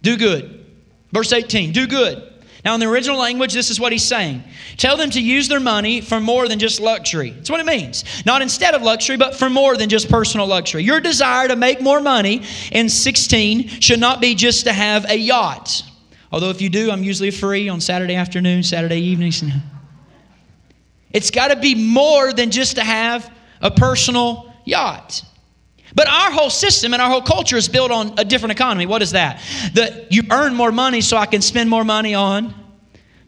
Do 0.03 0.17
good. 0.17 0.67
Verse 1.13 1.33
18, 1.33 1.73
do 1.73 1.87
good. 1.87 2.28
Now, 2.65 2.75
in 2.75 2.81
the 2.81 2.87
original 2.87 3.19
language, 3.19 3.53
this 3.53 3.71
is 3.71 3.79
what 3.79 3.93
he's 3.93 4.05
saying 4.05 4.43
Tell 4.77 4.97
them 4.97 5.11
to 5.11 5.21
use 5.21 5.49
their 5.49 5.61
money 5.61 6.01
for 6.01 6.21
more 6.21 6.49
than 6.49 6.59
just 6.59 6.81
luxury. 6.81 7.31
That's 7.31 7.51
what 7.51 7.61
it 7.61 7.67
means. 7.67 8.05
Not 8.27 8.43
instead 8.43 8.75
of 8.75 8.83
luxury, 8.83 9.17
but 9.17 9.35
for 9.35 9.49
more 9.49 9.77
than 9.77 9.89
just 9.89 10.09
personal 10.09 10.47
luxury. 10.47 10.83
Your 10.83 11.01
desire 11.01 11.49
to 11.49 11.57
make 11.57 11.81
more 11.81 12.01
money 12.01 12.43
in 12.73 12.89
16 12.89 13.69
should 13.81 14.01
not 14.01 14.21
be 14.21 14.35
just 14.35 14.65
to 14.65 14.73
have 14.73 15.05
a 15.09 15.17
yacht. 15.17 15.83
Although, 16.31 16.51
if 16.51 16.61
you 16.61 16.69
do, 16.69 16.91
I'm 16.91 17.03
usually 17.03 17.31
free 17.31 17.69
on 17.69 17.81
Saturday 17.81 18.15
afternoon, 18.15 18.63
Saturday 18.63 19.01
evenings. 19.01 19.43
It's 21.13 21.31
got 21.31 21.49
to 21.49 21.57
be 21.57 21.75
more 21.75 22.33
than 22.33 22.51
just 22.51 22.77
to 22.77 22.85
have 22.85 23.33
a 23.61 23.71
personal 23.71 24.53
yacht. 24.65 25.23
But 25.95 26.09
our 26.09 26.31
whole 26.31 26.51
system 26.51 26.93
and 26.93 27.03
our 27.03 27.09
whole 27.09 27.23
culture 27.23 27.57
is 27.57 27.69
built 27.69 27.91
on 27.91 28.15
a 28.19 28.25
different 28.25 28.53
economy. 28.53 28.87
What 28.87 29.03
is 29.03 29.13
that? 29.13 29.43
That 29.75 30.13
you 30.13 30.23
earn 30.31 30.55
more 30.55 30.73
money 30.73 31.01
so 31.01 31.17
I 31.17 31.27
can 31.27 31.43
spend 31.43 31.71
more 31.71 31.85
money 31.85 32.15
on 32.15 32.55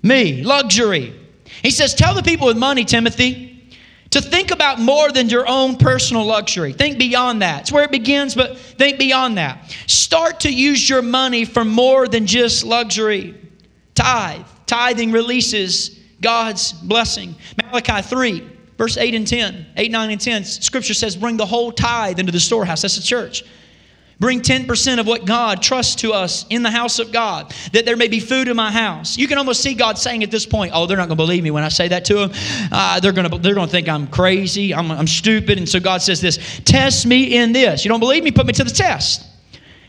me. 0.02 0.42
Luxury. 0.42 1.14
He 1.62 1.70
says, 1.70 1.94
Tell 1.94 2.14
the 2.14 2.22
people 2.22 2.46
with 2.46 2.58
money, 2.58 2.84
Timothy, 2.84 3.76
to 4.10 4.20
think 4.20 4.50
about 4.50 4.80
more 4.80 5.10
than 5.12 5.28
your 5.28 5.48
own 5.48 5.76
personal 5.76 6.24
luxury. 6.24 6.72
Think 6.72 6.98
beyond 6.98 7.42
that. 7.42 7.62
It's 7.62 7.72
where 7.72 7.84
it 7.84 7.92
begins, 7.92 8.34
but 8.34 8.58
think 8.58 8.98
beyond 8.98 9.38
that. 9.38 9.74
Start 9.86 10.40
to 10.40 10.52
use 10.52 10.88
your 10.88 11.02
money 11.02 11.44
for 11.44 11.64
more 11.64 12.08
than 12.08 12.26
just 12.26 12.64
luxury. 12.64 13.36
Tithe. 13.94 14.46
Tithing 14.66 15.12
releases 15.12 15.98
God's 16.20 16.72
blessing. 16.72 17.34
Malachi 17.56 18.02
3 18.02 18.59
Verse 18.80 18.96
8 18.96 19.14
and 19.14 19.26
10, 19.26 19.66
8, 19.76 19.90
9, 19.90 20.10
and 20.10 20.18
10, 20.18 20.42
scripture 20.42 20.94
says, 20.94 21.14
Bring 21.14 21.36
the 21.36 21.44
whole 21.44 21.70
tithe 21.70 22.18
into 22.18 22.32
the 22.32 22.40
storehouse. 22.40 22.80
That's 22.80 22.96
the 22.96 23.02
church. 23.02 23.44
Bring 24.18 24.40
10% 24.40 24.98
of 24.98 25.06
what 25.06 25.26
God 25.26 25.60
trusts 25.60 25.96
to 25.96 26.14
us 26.14 26.46
in 26.48 26.62
the 26.62 26.70
house 26.70 26.98
of 26.98 27.12
God, 27.12 27.52
that 27.74 27.84
there 27.84 27.98
may 27.98 28.08
be 28.08 28.20
food 28.20 28.48
in 28.48 28.56
my 28.56 28.72
house. 28.72 29.18
You 29.18 29.28
can 29.28 29.36
almost 29.36 29.62
see 29.62 29.74
God 29.74 29.98
saying 29.98 30.22
at 30.22 30.30
this 30.30 30.46
point, 30.46 30.72
Oh, 30.74 30.86
they're 30.86 30.96
not 30.96 31.08
going 31.08 31.18
to 31.18 31.22
believe 31.22 31.42
me 31.42 31.50
when 31.50 31.62
I 31.62 31.68
say 31.68 31.88
that 31.88 32.06
to 32.06 32.14
them. 32.14 32.30
Uh, 32.72 33.00
they're 33.00 33.12
going 33.12 33.28
to 33.28 33.36
they're 33.36 33.66
think 33.66 33.86
I'm 33.86 34.06
crazy, 34.06 34.74
I'm, 34.74 34.90
I'm 34.90 35.06
stupid. 35.06 35.58
And 35.58 35.68
so 35.68 35.78
God 35.78 36.00
says 36.00 36.22
this 36.22 36.38
Test 36.64 37.04
me 37.04 37.36
in 37.36 37.52
this. 37.52 37.84
You 37.84 37.90
don't 37.90 38.00
believe 38.00 38.24
me? 38.24 38.30
Put 38.30 38.46
me 38.46 38.54
to 38.54 38.64
the 38.64 38.70
test. 38.70 39.26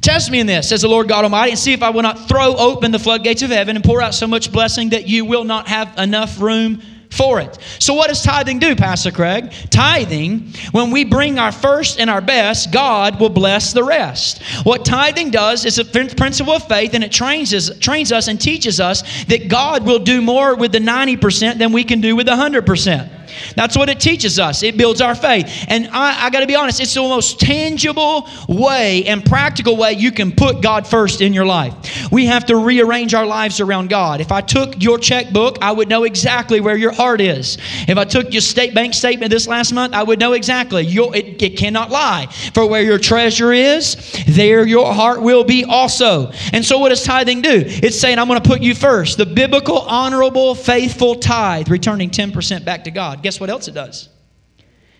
Test 0.01 0.29
me 0.31 0.41
in 0.41 0.47
this, 0.47 0.67
says 0.67 0.81
the 0.81 0.89
Lord 0.89 1.07
God 1.07 1.23
Almighty, 1.23 1.51
and 1.51 1.59
see 1.59 1.71
if 1.71 1.81
I 1.81 1.91
will 1.91 2.01
not 2.01 2.27
throw 2.27 2.57
open 2.57 2.91
the 2.91 2.99
floodgates 2.99 3.41
of 3.41 3.51
heaven 3.51 3.77
and 3.77 3.85
pour 3.85 4.01
out 4.01 4.13
so 4.13 4.27
much 4.27 4.51
blessing 4.51 4.89
that 4.89 5.07
you 5.07 5.23
will 5.23 5.45
not 5.45 5.69
have 5.69 5.97
enough 5.97 6.41
room 6.41 6.81
for 7.11 7.39
it. 7.39 7.57
So, 7.79 7.93
what 7.93 8.07
does 8.07 8.23
tithing 8.23 8.59
do, 8.59 8.75
Pastor 8.75 9.11
Craig? 9.11 9.51
Tithing, 9.69 10.53
when 10.71 10.91
we 10.91 11.03
bring 11.03 11.37
our 11.37 11.51
first 11.51 11.99
and 11.99 12.09
our 12.09 12.21
best, 12.21 12.71
God 12.71 13.19
will 13.19 13.29
bless 13.29 13.73
the 13.73 13.83
rest. 13.83 14.41
What 14.63 14.85
tithing 14.85 15.31
does 15.31 15.65
is 15.65 15.77
a 15.77 15.85
principle 15.85 16.53
of 16.53 16.67
faith, 16.67 16.93
and 16.93 17.03
it 17.03 17.11
trains 17.11 17.53
us, 17.53 17.77
trains 17.79 18.11
us 18.11 18.27
and 18.27 18.39
teaches 18.39 18.79
us 18.79 19.03
that 19.25 19.49
God 19.49 19.85
will 19.85 19.99
do 19.99 20.21
more 20.21 20.55
with 20.55 20.71
the 20.71 20.79
90% 20.79 21.57
than 21.57 21.71
we 21.71 21.83
can 21.83 22.01
do 22.01 22.15
with 22.15 22.25
the 22.25 22.33
100%. 22.33 23.20
That's 23.55 23.77
what 23.77 23.89
it 23.89 23.99
teaches 23.99 24.39
us. 24.39 24.63
It 24.63 24.77
builds 24.77 25.01
our 25.01 25.15
faith. 25.15 25.65
And 25.67 25.87
I, 25.87 26.25
I 26.25 26.29
got 26.29 26.41
to 26.41 26.47
be 26.47 26.55
honest, 26.55 26.79
it's 26.79 26.93
the 26.93 27.01
most 27.01 27.39
tangible 27.39 28.27
way 28.47 29.05
and 29.05 29.23
practical 29.25 29.77
way 29.77 29.93
you 29.93 30.11
can 30.11 30.31
put 30.31 30.61
God 30.61 30.87
first 30.87 31.21
in 31.21 31.33
your 31.33 31.45
life. 31.45 32.11
We 32.11 32.25
have 32.27 32.45
to 32.45 32.55
rearrange 32.57 33.13
our 33.13 33.25
lives 33.25 33.59
around 33.59 33.89
God. 33.89 34.21
If 34.21 34.31
I 34.31 34.41
took 34.41 34.81
your 34.81 34.97
checkbook, 34.97 35.57
I 35.61 35.71
would 35.71 35.89
know 35.89 36.03
exactly 36.03 36.61
where 36.61 36.77
your 36.77 36.91
heart 36.91 37.21
is. 37.21 37.57
If 37.87 37.97
I 37.97 38.05
took 38.05 38.33
your 38.33 38.41
state 38.41 38.73
bank 38.73 38.93
statement 38.93 39.31
this 39.31 39.47
last 39.47 39.73
month, 39.73 39.93
I 39.93 40.03
would 40.03 40.19
know 40.19 40.33
exactly. 40.33 40.85
It, 40.87 41.41
it 41.41 41.57
cannot 41.57 41.89
lie. 41.89 42.27
For 42.53 42.67
where 42.67 42.83
your 42.83 42.99
treasure 42.99 43.53
is, 43.53 43.95
there 44.27 44.65
your 44.65 44.93
heart 44.93 45.21
will 45.21 45.43
be 45.43 45.63
also. 45.65 46.31
And 46.53 46.65
so, 46.65 46.79
what 46.79 46.89
does 46.89 47.03
tithing 47.03 47.41
do? 47.41 47.63
It's 47.65 47.99
saying, 47.99 48.19
I'm 48.19 48.27
going 48.27 48.41
to 48.41 48.47
put 48.47 48.61
you 48.61 48.75
first. 48.75 49.17
The 49.17 49.25
biblical, 49.25 49.79
honorable, 49.79 50.55
faithful 50.55 51.15
tithe, 51.15 51.69
returning 51.69 52.09
10% 52.09 52.65
back 52.65 52.83
to 52.85 52.91
God. 52.91 53.20
Guess 53.21 53.39
what 53.39 53.49
else 53.49 53.67
it 53.67 53.73
does? 53.73 54.09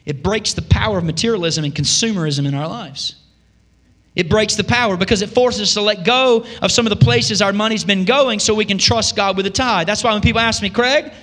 It 0.06 0.24
breaks 0.24 0.54
the 0.54 0.62
power 0.62 0.98
of 0.98 1.04
materialism 1.04 1.64
and 1.64 1.74
consumerism 1.74 2.48
in 2.48 2.56
our 2.56 2.68
lives. 2.68 3.16
It 4.16 4.30
breaks 4.30 4.56
the 4.56 4.64
power 4.64 4.98
because 4.98 5.22
it 5.22 5.30
forces 5.30 5.62
us 5.62 5.74
to 5.76 5.82
let 5.82 6.04
go 6.04 6.46
of 6.62 6.72
some 6.72 6.86
of 6.86 6.90
the 6.90 6.98
places 6.98 7.42
our 7.42 7.54
money's 7.54 7.86
been 7.86 8.04
going 8.04 8.40
so 8.40 8.54
we 8.54 8.66
can 8.66 8.78
trust 8.78 9.16
God 9.16 9.38
with 9.38 9.46
a 9.46 9.50
tithe. 9.50 9.88
That's 9.88 10.04
why 10.04 10.12
when 10.14 10.22
people 10.22 10.42
ask 10.42 10.62
me, 10.62 10.70
Craig, 10.70 11.14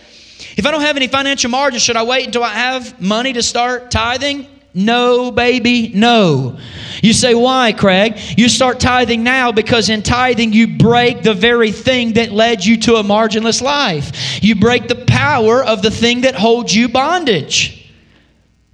if 0.57 0.65
I 0.65 0.71
don't 0.71 0.81
have 0.81 0.97
any 0.97 1.09
financial 1.09 1.51
margin, 1.51 1.81
should 1.81 1.97
I 1.97 2.05
wait 2.05 2.27
until 2.27 2.45
I 2.45 2.55
have 2.55 3.01
money 3.01 3.33
to 3.35 3.43
start 3.43 3.91
tithing? 3.91 4.47
No, 4.75 5.33
baby, 5.33 5.91
no. 5.95 6.59
You 7.03 7.13
say, 7.13 7.35
why, 7.35 7.73
Craig? 7.73 8.19
You 8.37 8.49
start 8.49 8.81
tithing 8.81 9.23
now 9.23 9.51
because 9.51 9.89
in 9.89 10.03
tithing 10.03 10.53
you 10.53 10.77
break 10.77 11.23
the 11.23 11.35
very 11.35 11.73
thing 11.73 12.13
that 12.15 12.33
led 12.33 12.65
you 12.65 12.77
to 12.83 12.97
a 12.97 13.03
marginless 13.03 13.63
life. 13.63 14.43
You 14.43 14.57
break 14.57 14.89
the 14.89 15.05
power 15.07 15.65
of 15.65 15.83
the 15.83 15.91
thing 15.91 16.23
that 16.23 16.35
holds 16.35 16.75
you 16.75 16.89
bondage. 16.89 17.93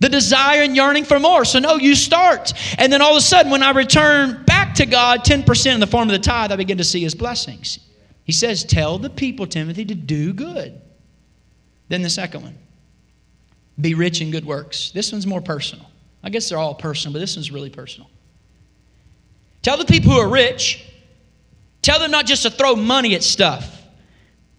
The 0.00 0.08
desire 0.08 0.62
and 0.62 0.74
yearning 0.74 1.04
for 1.04 1.20
more. 1.20 1.44
So, 1.44 1.60
no, 1.60 1.76
you 1.76 1.94
start. 1.94 2.52
And 2.78 2.92
then 2.92 3.00
all 3.00 3.12
of 3.12 3.18
a 3.18 3.22
sudden, 3.22 3.52
when 3.52 3.62
I 3.62 3.70
return 3.70 4.42
back 4.44 4.74
to 4.74 4.86
God 4.86 5.24
10% 5.24 5.74
in 5.74 5.80
the 5.80 5.86
form 5.86 6.08
of 6.08 6.12
the 6.12 6.18
tithe, 6.18 6.50
I 6.50 6.56
begin 6.56 6.78
to 6.78 6.84
see 6.84 7.00
his 7.00 7.14
blessings. 7.14 7.78
He 8.24 8.32
says, 8.32 8.64
Tell 8.64 8.98
the 8.98 9.10
people, 9.10 9.46
Timothy, 9.46 9.84
to 9.84 9.94
do 9.94 10.32
good. 10.32 10.80
Then 11.88 12.02
the 12.02 12.10
second 12.10 12.42
one 12.42 12.58
be 13.80 13.94
rich 13.94 14.20
in 14.20 14.30
good 14.30 14.44
works. 14.44 14.90
This 14.90 15.12
one's 15.12 15.26
more 15.26 15.40
personal. 15.40 15.86
I 16.22 16.30
guess 16.30 16.48
they're 16.48 16.58
all 16.58 16.74
personal, 16.74 17.12
but 17.12 17.18
this 17.18 17.36
one's 17.36 17.50
really 17.50 17.70
personal. 17.70 18.08
Tell 19.62 19.76
the 19.76 19.84
people 19.84 20.12
who 20.12 20.18
are 20.18 20.28
rich, 20.28 20.84
tell 21.82 21.98
them 21.98 22.10
not 22.10 22.26
just 22.26 22.42
to 22.42 22.50
throw 22.50 22.76
money 22.76 23.14
at 23.14 23.22
stuff. 23.22 23.82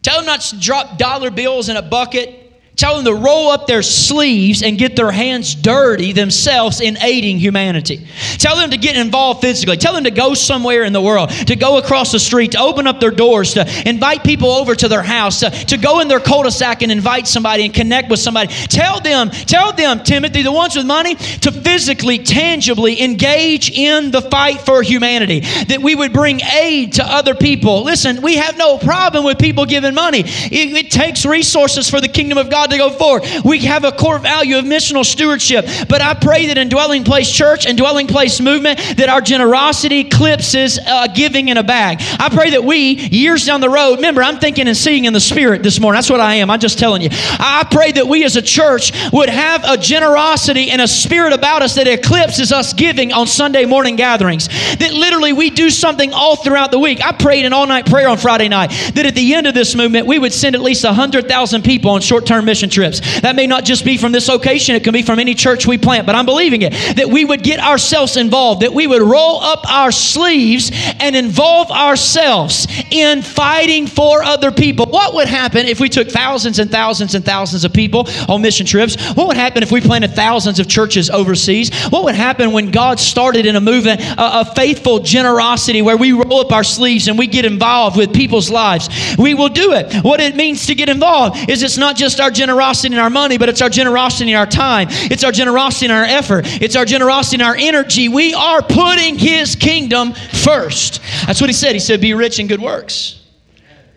Tell 0.01 0.17
them 0.17 0.25
not 0.25 0.41
to 0.41 0.59
drop 0.59 0.97
dollar 0.97 1.31
bills 1.31 1.69
in 1.69 1.77
a 1.77 1.81
bucket. 1.81 2.44
Tell 2.75 2.95
them 2.95 3.05
to 3.05 3.13
roll 3.13 3.49
up 3.49 3.67
their 3.67 3.81
sleeves 3.81 4.61
and 4.61 4.77
get 4.77 4.97
their 4.97 5.11
hands 5.11 5.55
dirty 5.55 6.11
themselves 6.11 6.81
in 6.81 6.97
aiding 7.01 7.39
humanity. 7.39 8.05
Tell 8.37 8.57
them 8.57 8.71
to 8.71 8.77
get 8.77 8.97
involved 8.97 9.41
physically. 9.41 9.77
Tell 9.77 9.93
them 9.93 10.03
to 10.03 10.11
go 10.11 10.33
somewhere 10.33 10.83
in 10.83 10.91
the 10.91 11.01
world, 11.01 11.29
to 11.29 11.55
go 11.55 11.77
across 11.77 12.11
the 12.11 12.19
street, 12.19 12.51
to 12.51 12.59
open 12.59 12.85
up 12.85 12.99
their 12.99 13.11
doors, 13.11 13.53
to 13.53 13.89
invite 13.89 14.25
people 14.25 14.49
over 14.49 14.75
to 14.75 14.87
their 14.89 15.03
house, 15.03 15.39
to, 15.39 15.49
to 15.49 15.77
go 15.77 16.01
in 16.01 16.09
their 16.09 16.19
cul-de-sac 16.19 16.81
and 16.81 16.91
invite 16.91 17.27
somebody 17.27 17.63
and 17.63 17.73
connect 17.73 18.09
with 18.09 18.19
somebody. 18.19 18.53
Tell 18.67 18.99
them, 18.99 19.29
tell 19.29 19.71
them, 19.71 20.03
Timothy, 20.03 20.41
the 20.41 20.51
ones 20.51 20.75
with 20.75 20.85
money, 20.85 21.15
to 21.15 21.51
physically, 21.51 22.17
tangibly 22.19 23.01
engage 23.01 23.71
in 23.71 24.11
the 24.11 24.21
fight 24.21 24.59
for 24.61 24.81
humanity. 24.81 25.39
That 25.39 25.79
we 25.81 25.95
would 25.95 26.11
bring 26.11 26.41
aid 26.41 26.93
to 26.93 27.05
other 27.05 27.35
people. 27.35 27.83
Listen, 27.83 28.21
we 28.21 28.35
have 28.35 28.57
no 28.57 28.77
problem 28.77 29.23
with 29.23 29.39
people 29.39 29.65
giving 29.65 29.93
money. 29.93 30.23
It, 30.25 30.85
it 30.85 30.91
takes 30.91 31.25
resources 31.25 31.89
for 31.89 32.01
the 32.01 32.09
kingdom 32.09 32.37
of 32.37 32.49
God 32.49 32.64
God 32.65 32.71
to 32.71 32.77
go 32.77 32.89
forward. 32.89 33.23
We 33.43 33.59
have 33.65 33.83
a 33.83 33.91
core 33.91 34.19
value 34.19 34.57
of 34.57 34.65
missional 34.65 35.05
stewardship. 35.05 35.65
But 35.87 36.01
I 36.01 36.13
pray 36.13 36.47
that 36.47 36.57
in 36.57 36.69
Dwelling 36.69 37.03
Place 37.03 37.31
Church 37.31 37.65
and 37.65 37.77
Dwelling 37.77 38.07
Place 38.07 38.41
Movement, 38.41 38.79
that 38.97 39.09
our 39.09 39.21
generosity 39.21 39.99
eclipses 39.99 40.79
uh, 40.79 41.07
giving 41.07 41.49
in 41.49 41.57
a 41.57 41.63
bag. 41.63 41.97
I 42.19 42.29
pray 42.29 42.51
that 42.51 42.63
we, 42.63 42.95
years 42.95 43.45
down 43.45 43.61
the 43.61 43.69
road, 43.69 43.95
remember, 43.97 44.23
I'm 44.23 44.39
thinking 44.39 44.67
and 44.67 44.75
seeing 44.75 45.05
in 45.05 45.13
the 45.13 45.19
Spirit 45.19 45.63
this 45.63 45.79
morning. 45.79 45.97
That's 45.97 46.09
what 46.09 46.19
I 46.19 46.35
am. 46.35 46.49
I'm 46.49 46.59
just 46.59 46.79
telling 46.79 47.01
you. 47.01 47.09
I 47.11 47.67
pray 47.69 47.91
that 47.93 48.07
we 48.07 48.23
as 48.23 48.35
a 48.35 48.41
church 48.41 48.91
would 49.11 49.29
have 49.29 49.63
a 49.65 49.77
generosity 49.77 50.71
and 50.71 50.81
a 50.81 50.87
spirit 50.87 51.33
about 51.33 51.61
us 51.61 51.75
that 51.75 51.87
eclipses 51.87 52.51
us 52.51 52.73
giving 52.73 53.13
on 53.13 53.27
Sunday 53.27 53.65
morning 53.65 53.95
gatherings. 53.95 54.47
That 54.47 54.93
literally 54.93 55.33
we 55.33 55.49
do 55.49 55.69
something 55.69 56.13
all 56.13 56.35
throughout 56.35 56.71
the 56.71 56.79
week. 56.79 57.03
I 57.03 57.11
prayed 57.11 57.45
an 57.45 57.53
all 57.53 57.67
night 57.67 57.85
prayer 57.85 58.09
on 58.09 58.17
Friday 58.17 58.47
night 58.47 58.69
that 58.95 59.05
at 59.05 59.15
the 59.15 59.35
end 59.35 59.47
of 59.47 59.53
this 59.53 59.75
movement, 59.75 60.07
we 60.07 60.19
would 60.19 60.33
send 60.33 60.55
at 60.55 60.61
least 60.61 60.83
100,000 60.83 61.63
people 61.63 61.91
on 61.91 62.01
short 62.01 62.25
term 62.25 62.45
mission 62.55 62.69
trips. 62.69 63.19
That 63.19 63.35
may 63.35 63.47
not 63.47 63.65
just 63.65 63.83
be 63.83 63.97
from 63.97 64.13
this 64.13 64.29
location, 64.29 64.75
it 64.75 64.83
can 64.85 64.93
be 64.93 65.01
from 65.01 65.19
any 65.19 65.35
church 65.35 65.67
we 65.67 65.77
plant, 65.77 66.05
but 66.05 66.15
I'm 66.15 66.25
believing 66.25 66.61
it 66.61 66.71
that 66.95 67.09
we 67.09 67.25
would 67.25 67.43
get 67.43 67.59
ourselves 67.59 68.15
involved, 68.15 68.61
that 68.61 68.73
we 68.73 68.87
would 68.87 69.01
roll 69.01 69.41
up 69.41 69.69
our 69.69 69.91
sleeves 69.91 70.71
and 71.01 71.17
involve 71.17 71.69
ourselves 71.69 72.65
in 72.91 73.21
fighting 73.21 73.87
for 73.87 74.23
other 74.23 74.53
people. 74.53 74.85
What 74.85 75.13
would 75.15 75.27
happen 75.27 75.65
if 75.65 75.81
we 75.81 75.89
took 75.89 76.07
thousands 76.09 76.59
and 76.59 76.71
thousands 76.71 77.13
and 77.13 77.25
thousands 77.25 77.65
of 77.65 77.73
people 77.73 78.07
on 78.29 78.41
mission 78.41 78.65
trips? 78.65 78.95
What 79.15 79.27
would 79.27 79.35
happen 79.35 79.61
if 79.61 79.69
we 79.69 79.81
planted 79.81 80.11
thousands 80.15 80.61
of 80.61 80.69
churches 80.69 81.09
overseas? 81.09 81.75
What 81.89 82.05
would 82.05 82.15
happen 82.15 82.53
when 82.53 82.71
God 82.71 83.01
started 83.01 83.45
in 83.45 83.57
a 83.57 83.61
movement, 83.61 83.99
a 84.17 84.45
faithful 84.55 84.99
generosity 84.99 85.81
where 85.81 85.97
we 85.97 86.13
roll 86.13 86.39
up 86.39 86.53
our 86.53 86.63
sleeves 86.63 87.09
and 87.09 87.17
we 87.17 87.27
get 87.27 87.43
involved 87.43 87.97
with 87.97 88.13
people's 88.13 88.49
lives? 88.49 88.87
We 89.17 89.33
will 89.33 89.49
do 89.49 89.73
it. 89.73 89.93
What 90.05 90.21
it 90.21 90.37
means 90.37 90.67
to 90.67 90.75
get 90.75 90.87
involved 90.87 91.49
is 91.49 91.61
it's 91.61 91.77
not 91.77 91.97
just 91.97 92.21
our 92.21 92.31
generosity 92.31 92.44
generosity 92.45 92.93
in 92.93 92.99
our 92.99 93.09
money, 93.09 93.37
but 93.37 93.49
it's 93.49 93.61
our 93.61 93.69
generosity 93.69 94.31
in 94.31 94.37
our 94.37 94.45
time. 94.45 94.87
It's 94.91 95.23
our 95.23 95.31
generosity 95.31 95.85
in 95.87 95.91
our 95.91 96.03
effort. 96.03 96.45
It's 96.61 96.75
our 96.75 96.85
generosity 96.85 97.37
in 97.37 97.41
our 97.41 97.55
energy. 97.55 98.07
We 98.07 98.33
are 98.35 98.61
putting 98.61 99.17
His 99.17 99.55
kingdom 99.55 100.13
first. 100.13 101.01
That's 101.25 101.41
what 101.41 101.49
He 101.49 101.53
said. 101.53 101.73
He 101.73 101.79
said, 101.79 102.01
Be 102.01 102.13
rich 102.13 102.39
in 102.39 102.47
good 102.47 102.61
works. 102.61 103.23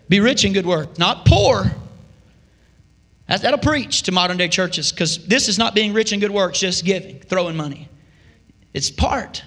Be 0.07 0.19
rich 0.19 0.45
in 0.45 0.53
good 0.53 0.65
work, 0.65 0.97
not 0.97 1.25
poor. 1.25 1.65
That'll 3.27 3.59
preach 3.59 4.03
to 4.03 4.11
modern 4.11 4.37
day 4.37 4.47
churches 4.47 4.91
because 4.91 5.27
this 5.27 5.47
is 5.47 5.59
not 5.59 5.75
being 5.75 5.93
rich 5.93 6.11
in 6.11 6.19
good 6.19 6.31
works, 6.31 6.59
just 6.59 6.83
giving, 6.83 7.19
throwing 7.19 7.55
money. 7.55 7.87
It's 8.73 8.89
part, 8.89 9.43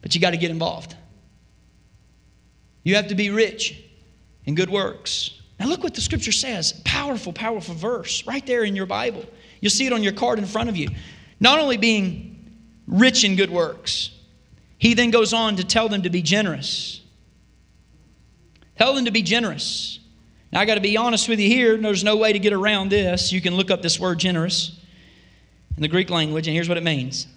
but 0.00 0.14
you 0.14 0.20
got 0.20 0.30
to 0.30 0.36
get 0.36 0.52
involved. 0.52 0.94
You 2.84 2.94
have 2.94 3.08
to 3.08 3.16
be 3.16 3.30
rich 3.30 3.82
in 4.44 4.54
good 4.54 4.70
works. 4.70 5.41
Now, 5.62 5.68
look 5.68 5.84
what 5.84 5.94
the 5.94 6.00
scripture 6.00 6.32
says. 6.32 6.72
Powerful, 6.84 7.32
powerful 7.32 7.76
verse 7.76 8.26
right 8.26 8.44
there 8.44 8.64
in 8.64 8.74
your 8.74 8.84
Bible. 8.84 9.24
You'll 9.60 9.70
see 9.70 9.86
it 9.86 9.92
on 9.92 10.02
your 10.02 10.12
card 10.12 10.40
in 10.40 10.44
front 10.44 10.68
of 10.68 10.76
you. 10.76 10.88
Not 11.38 11.60
only 11.60 11.76
being 11.76 12.58
rich 12.88 13.22
in 13.22 13.36
good 13.36 13.48
works, 13.48 14.10
he 14.76 14.94
then 14.94 15.12
goes 15.12 15.32
on 15.32 15.54
to 15.56 15.64
tell 15.64 15.88
them 15.88 16.02
to 16.02 16.10
be 16.10 16.20
generous. 16.20 17.00
Tell 18.76 18.92
them 18.92 19.04
to 19.04 19.12
be 19.12 19.22
generous. 19.22 20.00
Now, 20.52 20.58
I 20.58 20.64
got 20.64 20.74
to 20.74 20.80
be 20.80 20.96
honest 20.96 21.28
with 21.28 21.38
you 21.38 21.46
here. 21.46 21.76
There's 21.76 22.02
no 22.02 22.16
way 22.16 22.32
to 22.32 22.40
get 22.40 22.52
around 22.52 22.88
this. 22.88 23.30
You 23.30 23.40
can 23.40 23.54
look 23.54 23.70
up 23.70 23.82
this 23.82 24.00
word 24.00 24.18
generous 24.18 24.76
in 25.76 25.82
the 25.82 25.88
Greek 25.88 26.10
language, 26.10 26.48
and 26.48 26.56
here's 26.56 26.68
what 26.68 26.76
it 26.76 26.82
means 26.82 27.28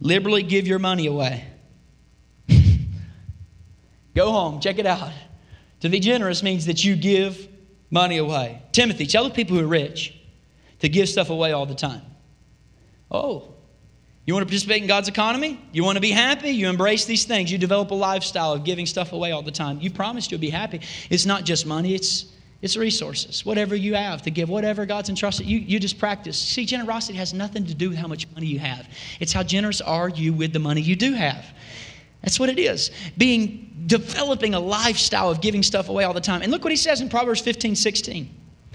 liberally 0.00 0.42
give 0.42 0.66
your 0.66 0.78
money 0.78 1.08
away. 1.08 1.44
Go 4.14 4.32
home, 4.32 4.60
check 4.60 4.78
it 4.78 4.86
out. 4.86 5.12
To 5.80 5.90
be 5.90 6.00
generous 6.00 6.42
means 6.42 6.64
that 6.64 6.82
you 6.82 6.96
give 6.96 7.50
money 7.90 8.18
away. 8.18 8.62
Timothy, 8.72 9.06
tell 9.06 9.24
the 9.24 9.30
people 9.30 9.56
who 9.56 9.64
are 9.64 9.68
rich 9.68 10.14
to 10.80 10.88
give 10.88 11.08
stuff 11.08 11.30
away 11.30 11.52
all 11.52 11.66
the 11.66 11.74
time. 11.74 12.02
Oh, 13.10 13.54
you 14.26 14.34
want 14.34 14.42
to 14.42 14.46
participate 14.46 14.82
in 14.82 14.88
God's 14.88 15.08
economy? 15.08 15.60
You 15.72 15.84
want 15.84 15.96
to 15.96 16.00
be 16.00 16.10
happy? 16.10 16.50
You 16.50 16.68
embrace 16.68 17.04
these 17.04 17.24
things. 17.24 17.50
You 17.50 17.58
develop 17.58 17.92
a 17.92 17.94
lifestyle 17.94 18.52
of 18.52 18.64
giving 18.64 18.84
stuff 18.84 19.12
away 19.12 19.30
all 19.30 19.42
the 19.42 19.52
time. 19.52 19.80
You 19.80 19.90
promised 19.90 20.32
you'll 20.32 20.40
be 20.40 20.50
happy. 20.50 20.80
It's 21.10 21.26
not 21.26 21.44
just 21.44 21.64
money, 21.64 21.94
it's 21.94 22.32
it's 22.62 22.76
resources. 22.76 23.44
Whatever 23.44 23.76
you 23.76 23.94
have 23.94 24.22
to 24.22 24.30
give, 24.30 24.48
whatever 24.48 24.86
God's 24.86 25.10
entrusted, 25.10 25.46
you, 25.46 25.58
you 25.58 25.78
just 25.78 25.98
practice. 25.98 26.38
See, 26.38 26.64
generosity 26.64 27.16
has 27.18 27.34
nothing 27.34 27.66
to 27.66 27.74
do 27.74 27.90
with 27.90 27.98
how 27.98 28.08
much 28.08 28.26
money 28.32 28.46
you 28.46 28.58
have. 28.58 28.88
It's 29.20 29.32
how 29.32 29.42
generous 29.42 29.80
are 29.82 30.08
you 30.08 30.32
with 30.32 30.52
the 30.52 30.58
money 30.58 30.80
you 30.80 30.96
do 30.96 31.12
have. 31.12 31.44
That's 32.26 32.40
what 32.40 32.48
it 32.48 32.58
is. 32.58 32.90
Being 33.16 33.84
developing 33.86 34.54
a 34.54 34.58
lifestyle 34.58 35.30
of 35.30 35.40
giving 35.40 35.62
stuff 35.62 35.88
away 35.88 36.02
all 36.02 36.12
the 36.12 36.20
time. 36.20 36.42
And 36.42 36.50
look 36.50 36.64
what 36.64 36.72
he 36.72 36.76
says 36.76 37.00
in 37.00 37.08
Proverbs 37.08 37.40
15, 37.40 37.76
16. 37.76 38.28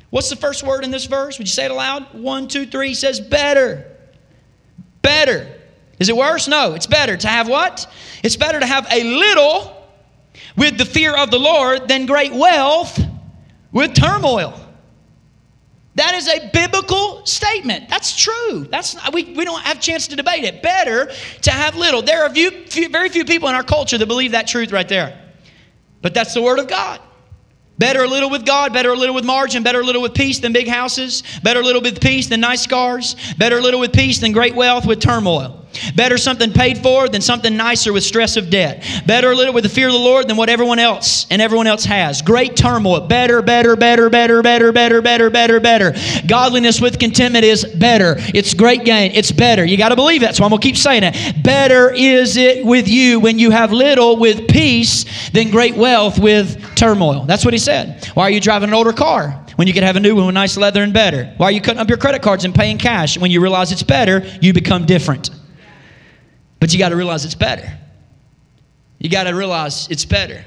What's 0.10 0.30
the 0.30 0.38
first 0.38 0.64
word 0.64 0.86
in 0.86 0.89
this 0.89 1.04
verse? 1.04 1.38
Would 1.38 1.49
you 1.49 1.52
say 1.52 1.66
it 1.66 1.72
aloud? 1.72 2.14
One, 2.14 2.47
two, 2.47 2.66
three. 2.66 2.88
He 2.88 2.93
says, 2.93 3.20
better. 3.20 3.91
Better. 5.02 5.54
Is 5.99 6.08
it 6.08 6.16
worse? 6.16 6.47
No, 6.47 6.76
it's 6.76 6.88
better 6.88 7.18
to 7.18 7.28
have 7.28 7.49
what? 7.49 7.93
It's 8.24 8.38
better 8.38 8.58
to 8.58 8.66
have 8.66 8.88
a 8.89 9.04
little 9.04 9.86
with 10.56 10.78
the 10.78 10.86
fear 10.86 11.14
of 11.14 11.30
the 11.30 11.38
Lord 11.38 11.89
than 11.89 12.06
great 12.06 12.32
wealth 12.32 13.02
with 13.74 13.93
turmoil. 13.93 14.58
That 15.95 16.13
is 16.15 16.27
a 16.27 16.49
biblical 16.53 17.25
statement. 17.25 17.89
That's 17.89 18.15
true. 18.15 18.65
That's 18.69 18.95
we, 19.11 19.33
we 19.33 19.43
don't 19.43 19.61
have 19.61 19.77
a 19.77 19.81
chance 19.81 20.07
to 20.07 20.15
debate 20.15 20.45
it. 20.45 20.63
Better 20.63 21.11
to 21.41 21.51
have 21.51 21.75
little. 21.75 22.01
There 22.01 22.23
are 22.23 22.29
few, 22.29 22.65
few, 22.67 22.87
very 22.89 23.09
few 23.09 23.25
people 23.25 23.49
in 23.49 23.55
our 23.55 23.63
culture 23.63 23.97
that 23.97 24.05
believe 24.05 24.31
that 24.31 24.47
truth 24.47 24.71
right 24.71 24.87
there. 24.87 25.19
But 26.01 26.13
that's 26.13 26.33
the 26.33 26.41
word 26.41 26.59
of 26.59 26.67
God. 26.67 27.01
Better 27.77 28.03
a 28.03 28.07
little 28.07 28.29
with 28.29 28.45
God, 28.45 28.73
better 28.73 28.91
a 28.91 28.95
little 28.95 29.15
with 29.15 29.25
margin, 29.25 29.63
better 29.63 29.81
a 29.81 29.83
little 29.83 30.01
with 30.01 30.13
peace 30.13 30.39
than 30.39 30.53
big 30.53 30.67
houses, 30.67 31.23
better 31.43 31.61
a 31.61 31.63
little 31.63 31.81
with 31.81 31.99
peace 31.99 32.27
than 32.27 32.39
nice 32.39 32.67
cars, 32.67 33.15
better 33.37 33.57
a 33.57 33.61
little 33.61 33.79
with 33.79 33.91
peace 33.91 34.19
than 34.19 34.31
great 34.31 34.55
wealth 34.55 34.85
with 34.85 34.99
turmoil. 34.99 35.61
Better 35.95 36.17
something 36.17 36.51
paid 36.51 36.78
for 36.80 37.09
than 37.09 37.22
something 37.22 37.55
nicer 37.55 37.93
with 37.93 38.03
stress 38.03 38.38
of 38.38 38.49
debt. 38.49 38.84
Better 39.05 39.32
a 39.32 39.36
little 39.36 39.53
with 39.53 39.63
the 39.63 39.69
fear 39.69 39.88
of 39.88 39.93
the 39.93 39.99
Lord 39.99 40.28
than 40.28 40.38
what 40.38 40.49
everyone 40.49 40.80
else 40.80 41.26
and 41.30 41.41
everyone 41.41 41.67
else 41.67 41.86
has. 41.86 42.22
Great 42.22 42.55
turmoil. 42.55 43.01
Better, 43.01 43.41
better, 43.41 43.76
better, 43.76 44.09
better, 44.09 44.41
better, 44.41 44.72
better, 44.72 45.01
better, 45.01 45.30
better, 45.30 45.59
better. 45.59 45.93
Godliness 46.28 46.82
with 46.82 46.99
contentment 46.99 47.45
is 47.45 47.65
better. 47.65 48.15
It's 48.34 48.53
great 48.53 48.86
gain. 48.86 49.11
It's 49.13 49.32
better. 49.32 49.65
You 49.65 49.78
got 49.78 49.89
to 49.89 49.95
believe 49.95 50.22
that. 50.22 50.36
So 50.36 50.43
I'm 50.43 50.49
going 50.49 50.61
to 50.61 50.67
keep 50.67 50.78
saying 50.78 51.03
it. 51.03 51.43
Better 51.43 51.91
is 51.91 52.38
it 52.38 52.65
with 52.65 52.88
you 52.88 53.19
when 53.19 53.39
you 53.39 53.51
have 53.51 53.72
little 53.72 54.17
with 54.17 54.47
peace 54.47 55.05
than 55.32 55.51
great 55.51 55.76
wealth 55.76 56.19
with 56.19 56.76
turmoil. 56.76 57.26
That's 57.26 57.45
what 57.45 57.53
he 57.53 57.59
said. 57.59 58.05
Why 58.13 58.24
are 58.24 58.32
you 58.32 58.39
driving 58.39 58.69
an 58.69 58.76
older 58.76 58.93
car? 58.93 59.38
when 59.61 59.67
you 59.67 59.76
could 59.76 59.84
have 59.84 59.95
a 59.95 59.99
new 59.99 60.15
one 60.15 60.26
with 60.26 60.34
nice 60.34 60.57
leather 60.57 60.82
and 60.82 60.91
better? 60.91 61.32
Why 61.38 61.47
are 61.47 61.51
you 61.51 61.61
cutting 61.61 61.80
up 61.80 61.88
your 61.88 61.99
credit 61.99 62.24
cards 62.24 62.45
and 62.45 62.55
paying 62.55 62.80
cash? 62.80 63.17
When 63.17 63.30
you 63.30 63.41
realize 63.41 63.72
it's 63.72 63.84
better, 63.84 64.26
you 64.41 64.53
become 64.53 64.88
different. 64.88 65.30
But 66.62 66.72
you 66.72 66.80
got 66.80 66.89
to 66.89 66.95
realize 66.95 67.26
it's 67.26 67.36
better. 67.36 67.78
You 68.99 69.09
got 69.09 69.24
to 69.24 69.32
realize 69.34 69.89
it's 69.89 70.05
better. 70.05 70.45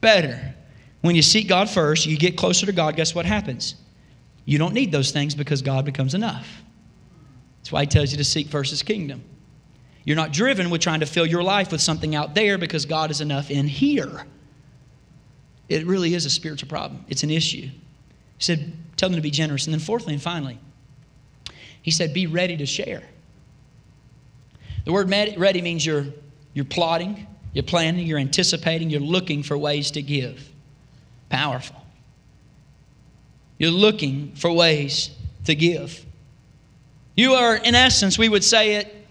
Better. 0.00 0.54
When 1.00 1.16
you 1.16 1.22
seek 1.22 1.48
God 1.48 1.68
first, 1.68 2.06
you 2.06 2.16
get 2.16 2.36
closer 2.36 2.66
to 2.66 2.72
God, 2.72 2.94
guess 2.94 3.16
what 3.16 3.26
happens? 3.26 3.74
You 4.44 4.58
don't 4.58 4.72
need 4.72 4.92
those 4.92 5.10
things 5.10 5.34
because 5.34 5.60
God 5.60 5.84
becomes 5.84 6.14
enough. 6.14 6.48
That's 7.58 7.72
why 7.72 7.80
He 7.80 7.88
tells 7.88 8.12
you 8.12 8.18
to 8.18 8.24
seek 8.24 8.46
first 8.46 8.70
His 8.70 8.84
kingdom. 8.84 9.24
You're 10.04 10.16
not 10.16 10.32
driven 10.32 10.70
with 10.70 10.82
trying 10.82 11.00
to 11.00 11.06
fill 11.06 11.26
your 11.26 11.42
life 11.42 11.72
with 11.72 11.80
something 11.80 12.14
out 12.14 12.34
there 12.34 12.56
because 12.56 12.86
God 12.86 13.10
is 13.10 13.20
enough 13.20 13.50
in 13.50 13.66
here. 13.66 14.24
It 15.68 15.84
really 15.84 16.14
is 16.14 16.26
a 16.26 16.30
spiritual 16.30 16.68
problem, 16.68 17.04
it's 17.08 17.24
an 17.24 17.30
issue. 17.30 17.62
He 17.62 17.72
said, 18.38 18.72
Tell 18.96 19.08
them 19.08 19.16
to 19.16 19.22
be 19.22 19.30
generous. 19.30 19.66
And 19.66 19.74
then, 19.74 19.80
fourthly 19.80 20.12
and 20.12 20.22
finally, 20.22 20.60
He 21.82 21.90
said, 21.90 22.14
Be 22.14 22.28
ready 22.28 22.56
to 22.56 22.66
share. 22.66 23.02
The 24.84 24.92
word 24.92 25.10
ready 25.10 25.62
means 25.62 25.84
you're, 25.84 26.06
you're 26.54 26.64
plotting, 26.64 27.26
you're 27.52 27.64
planning, 27.64 28.06
you're 28.06 28.18
anticipating, 28.18 28.90
you're 28.90 29.00
looking 29.00 29.42
for 29.42 29.56
ways 29.58 29.90
to 29.92 30.02
give. 30.02 30.48
Powerful. 31.28 31.76
You're 33.58 33.70
looking 33.70 34.32
for 34.34 34.50
ways 34.50 35.10
to 35.44 35.54
give. 35.54 36.04
You 37.16 37.34
are, 37.34 37.56
in 37.56 37.74
essence, 37.74 38.18
we 38.18 38.28
would 38.28 38.44
say 38.44 38.76
it, 38.76 39.06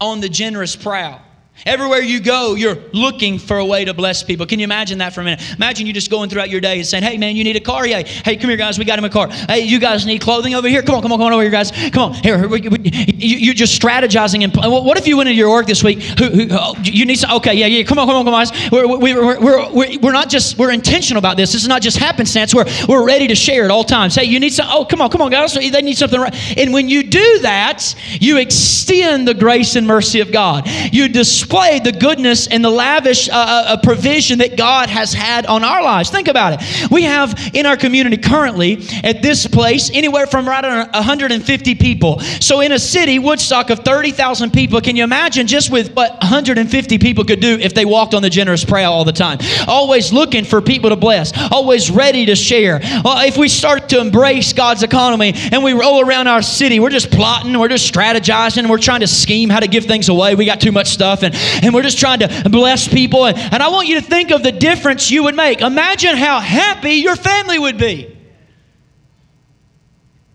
on 0.00 0.20
the 0.20 0.28
generous 0.28 0.74
prowl. 0.76 1.20
Everywhere 1.66 2.00
you 2.00 2.20
go, 2.20 2.54
you're 2.54 2.78
looking 2.94 3.38
for 3.38 3.58
a 3.58 3.64
way 3.64 3.84
to 3.84 3.92
bless 3.92 4.22
people. 4.22 4.46
Can 4.46 4.58
you 4.58 4.64
imagine 4.64 4.98
that 4.98 5.12
for 5.12 5.20
a 5.20 5.24
minute? 5.24 5.42
Imagine 5.56 5.86
you 5.86 5.92
just 5.92 6.10
going 6.10 6.30
throughout 6.30 6.48
your 6.48 6.60
day 6.62 6.78
and 6.78 6.86
saying, 6.86 7.04
"Hey, 7.04 7.18
man, 7.18 7.36
you 7.36 7.44
need 7.44 7.56
a 7.56 7.60
car? 7.60 7.86
Yeah. 7.86 8.02
Hey, 8.02 8.36
come 8.36 8.48
here, 8.48 8.56
guys. 8.56 8.78
We 8.78 8.86
got 8.86 8.98
him 8.98 9.04
a 9.04 9.10
car. 9.10 9.28
Hey, 9.28 9.60
you 9.60 9.78
guys 9.78 10.06
need 10.06 10.22
clothing 10.22 10.54
over 10.54 10.68
here. 10.68 10.82
Come 10.82 10.94
on, 10.94 11.02
come 11.02 11.12
on, 11.12 11.18
come 11.18 11.26
on 11.26 11.32
over 11.34 11.42
here, 11.42 11.50
guys. 11.50 11.70
Come 11.90 12.12
on. 12.12 12.14
Here, 12.14 12.46
you, 12.46 13.50
are 13.50 13.54
just 13.54 13.80
strategizing. 13.80 14.42
And 14.42 14.56
what 14.56 14.96
if 14.96 15.06
you 15.06 15.18
went 15.18 15.28
into 15.28 15.36
your 15.36 15.50
work 15.50 15.66
this 15.66 15.84
week? 15.84 16.00
Who, 16.00 16.28
who, 16.30 16.46
oh, 16.50 16.76
you 16.82 17.04
need 17.04 17.16
some? 17.16 17.32
Okay, 17.32 17.52
yeah, 17.52 17.66
yeah. 17.66 17.82
Come 17.82 17.98
on, 17.98 18.06
come 18.06 18.16
on, 18.16 18.24
come 18.24 18.32
on, 18.32 18.44
guys. 18.46 18.70
We're, 18.72 18.88
we're, 18.88 19.38
we're, 19.38 19.70
we're, 19.70 19.98
we're 19.98 20.12
not 20.12 20.30
just 20.30 20.56
we're 20.56 20.72
intentional 20.72 21.18
about 21.18 21.36
this. 21.36 21.52
This 21.52 21.62
is 21.62 21.68
not 21.68 21.82
just 21.82 21.98
happenstance. 21.98 22.54
We're 22.54 22.66
we're 22.88 23.04
ready 23.04 23.26
to 23.26 23.34
share 23.34 23.64
at 23.66 23.70
all 23.70 23.84
times. 23.84 24.14
Hey, 24.14 24.24
you 24.24 24.40
need 24.40 24.54
some? 24.54 24.66
Oh, 24.70 24.86
come 24.86 25.02
on, 25.02 25.10
come 25.10 25.20
on, 25.20 25.30
guys. 25.30 25.52
They 25.52 25.82
need 25.82 25.98
something. 25.98 26.18
Right. 26.18 26.58
And 26.58 26.72
when 26.72 26.88
you 26.88 27.02
do 27.02 27.40
that, 27.40 27.94
you 28.18 28.38
extend 28.38 29.28
the 29.28 29.34
grace 29.34 29.76
and 29.76 29.86
mercy 29.86 30.20
of 30.20 30.32
God. 30.32 30.66
You 30.90 31.08
display 31.08 31.39
the 31.48 31.96
goodness 31.98 32.46
and 32.46 32.64
the 32.64 32.70
lavish 32.70 33.28
uh, 33.28 33.32
uh, 33.32 33.76
provision 33.82 34.38
that 34.38 34.56
God 34.56 34.88
has 34.88 35.12
had 35.12 35.46
on 35.46 35.64
our 35.64 35.82
lives. 35.82 36.10
Think 36.10 36.28
about 36.28 36.54
it. 36.54 36.90
We 36.90 37.02
have 37.02 37.50
in 37.54 37.66
our 37.66 37.76
community 37.76 38.16
currently 38.16 38.84
at 39.02 39.22
this 39.22 39.46
place 39.46 39.90
anywhere 39.92 40.26
from 40.26 40.48
right 40.48 40.64
around 40.64 40.92
150 40.92 41.74
people. 41.76 42.20
So 42.20 42.60
in 42.60 42.72
a 42.72 42.78
city, 42.78 43.18
Woodstock 43.18 43.70
of 43.70 43.80
30,000 43.80 44.52
people, 44.52 44.80
can 44.80 44.96
you 44.96 45.04
imagine 45.04 45.46
just 45.46 45.70
with 45.70 45.94
what 45.94 46.12
150 46.20 46.98
people 46.98 47.24
could 47.24 47.40
do 47.40 47.58
if 47.58 47.74
they 47.74 47.84
walked 47.84 48.14
on 48.14 48.22
the 48.22 48.30
generous 48.30 48.64
prayer 48.64 48.88
all 48.88 49.04
the 49.04 49.12
time? 49.12 49.38
Always 49.66 50.12
looking 50.12 50.44
for 50.44 50.60
people 50.60 50.90
to 50.90 50.96
bless, 50.96 51.32
always 51.52 51.90
ready 51.90 52.26
to 52.26 52.36
share. 52.36 52.80
Well, 53.04 53.26
if 53.26 53.36
we 53.36 53.48
start 53.48 53.88
to 53.90 54.00
embrace 54.00 54.52
God's 54.52 54.82
economy 54.82 55.32
and 55.34 55.62
we 55.62 55.72
roll 55.72 56.00
around 56.00 56.28
our 56.28 56.42
city, 56.42 56.80
we're 56.80 56.90
just 56.90 57.10
plotting, 57.10 57.58
we're 57.58 57.68
just 57.68 57.92
strategizing, 57.92 58.68
we're 58.68 58.78
trying 58.78 59.00
to 59.00 59.06
scheme 59.06 59.50
how 59.50 59.60
to 59.60 59.68
give 59.68 59.84
things 59.84 60.08
away. 60.08 60.34
We 60.34 60.44
got 60.44 60.60
too 60.60 60.72
much 60.72 60.88
stuff 60.88 61.22
and, 61.22 61.29
and 61.34 61.74
we're 61.74 61.82
just 61.82 61.98
trying 61.98 62.20
to 62.20 62.48
bless 62.50 62.88
people. 62.88 63.26
And, 63.26 63.36
and 63.36 63.62
I 63.62 63.68
want 63.68 63.88
you 63.88 64.00
to 64.00 64.06
think 64.06 64.30
of 64.30 64.42
the 64.42 64.52
difference 64.52 65.10
you 65.10 65.24
would 65.24 65.36
make. 65.36 65.60
Imagine 65.60 66.16
how 66.16 66.40
happy 66.40 66.94
your 66.94 67.16
family 67.16 67.58
would 67.58 67.78
be. 67.78 68.16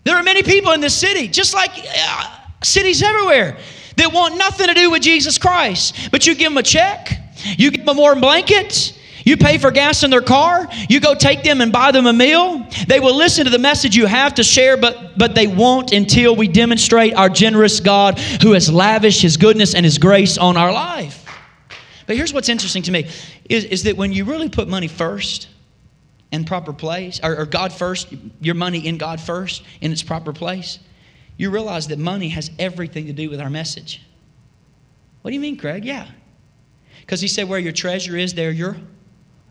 There 0.04 0.16
are 0.16 0.22
many 0.22 0.42
people 0.42 0.72
in 0.72 0.80
this 0.80 0.94
city, 0.94 1.26
just 1.26 1.52
like 1.52 1.70
uh, 1.74 2.36
cities 2.62 3.02
everywhere, 3.02 3.58
that 3.96 4.12
want 4.12 4.36
nothing 4.36 4.68
to 4.68 4.74
do 4.74 4.90
with 4.90 5.02
Jesus 5.02 5.36
Christ. 5.36 6.10
But 6.12 6.26
you 6.26 6.34
give 6.34 6.50
them 6.50 6.58
a 6.58 6.62
check, 6.62 7.10
you 7.58 7.70
give 7.70 7.84
them 7.84 7.96
a 7.96 7.98
warm 7.98 8.20
blanket, 8.20 8.95
you 9.26 9.36
pay 9.36 9.58
for 9.58 9.72
gas 9.72 10.04
in 10.04 10.10
their 10.10 10.22
car, 10.22 10.68
you 10.88 11.00
go 11.00 11.12
take 11.12 11.42
them 11.42 11.60
and 11.60 11.72
buy 11.72 11.90
them 11.90 12.06
a 12.06 12.12
meal. 12.12 12.64
They 12.86 13.00
will 13.00 13.16
listen 13.16 13.44
to 13.44 13.50
the 13.50 13.58
message 13.58 13.96
you 13.96 14.06
have 14.06 14.34
to 14.34 14.44
share, 14.44 14.76
but, 14.76 15.18
but 15.18 15.34
they 15.34 15.48
won't 15.48 15.90
until 15.90 16.36
we 16.36 16.46
demonstrate 16.46 17.12
our 17.12 17.28
generous 17.28 17.80
God 17.80 18.20
who 18.40 18.52
has 18.52 18.72
lavished 18.72 19.20
his 19.20 19.36
goodness 19.36 19.74
and 19.74 19.84
his 19.84 19.98
grace 19.98 20.38
on 20.38 20.56
our 20.56 20.72
life. 20.72 21.24
But 22.06 22.14
here's 22.14 22.32
what's 22.32 22.48
interesting 22.48 22.84
to 22.84 22.92
me 22.92 23.10
is, 23.50 23.64
is 23.64 23.82
that 23.82 23.96
when 23.96 24.12
you 24.12 24.24
really 24.24 24.48
put 24.48 24.68
money 24.68 24.86
first 24.86 25.48
in 26.30 26.44
proper 26.44 26.72
place, 26.72 27.18
or, 27.20 27.36
or 27.36 27.46
God 27.46 27.72
first, 27.72 28.14
your 28.40 28.54
money 28.54 28.86
in 28.86 28.96
God 28.96 29.20
first 29.20 29.64
in 29.80 29.90
its 29.90 30.04
proper 30.04 30.32
place, 30.32 30.78
you 31.36 31.50
realize 31.50 31.88
that 31.88 31.98
money 31.98 32.28
has 32.28 32.52
everything 32.60 33.06
to 33.06 33.12
do 33.12 33.28
with 33.28 33.40
our 33.40 33.50
message. 33.50 34.02
What 35.22 35.32
do 35.32 35.34
you 35.34 35.40
mean, 35.40 35.56
Craig? 35.56 35.84
Yeah. 35.84 36.06
Because 37.00 37.20
he 37.20 37.26
said, 37.26 37.48
Where 37.48 37.58
your 37.58 37.72
treasure 37.72 38.16
is, 38.16 38.32
there 38.32 38.52
your 38.52 38.76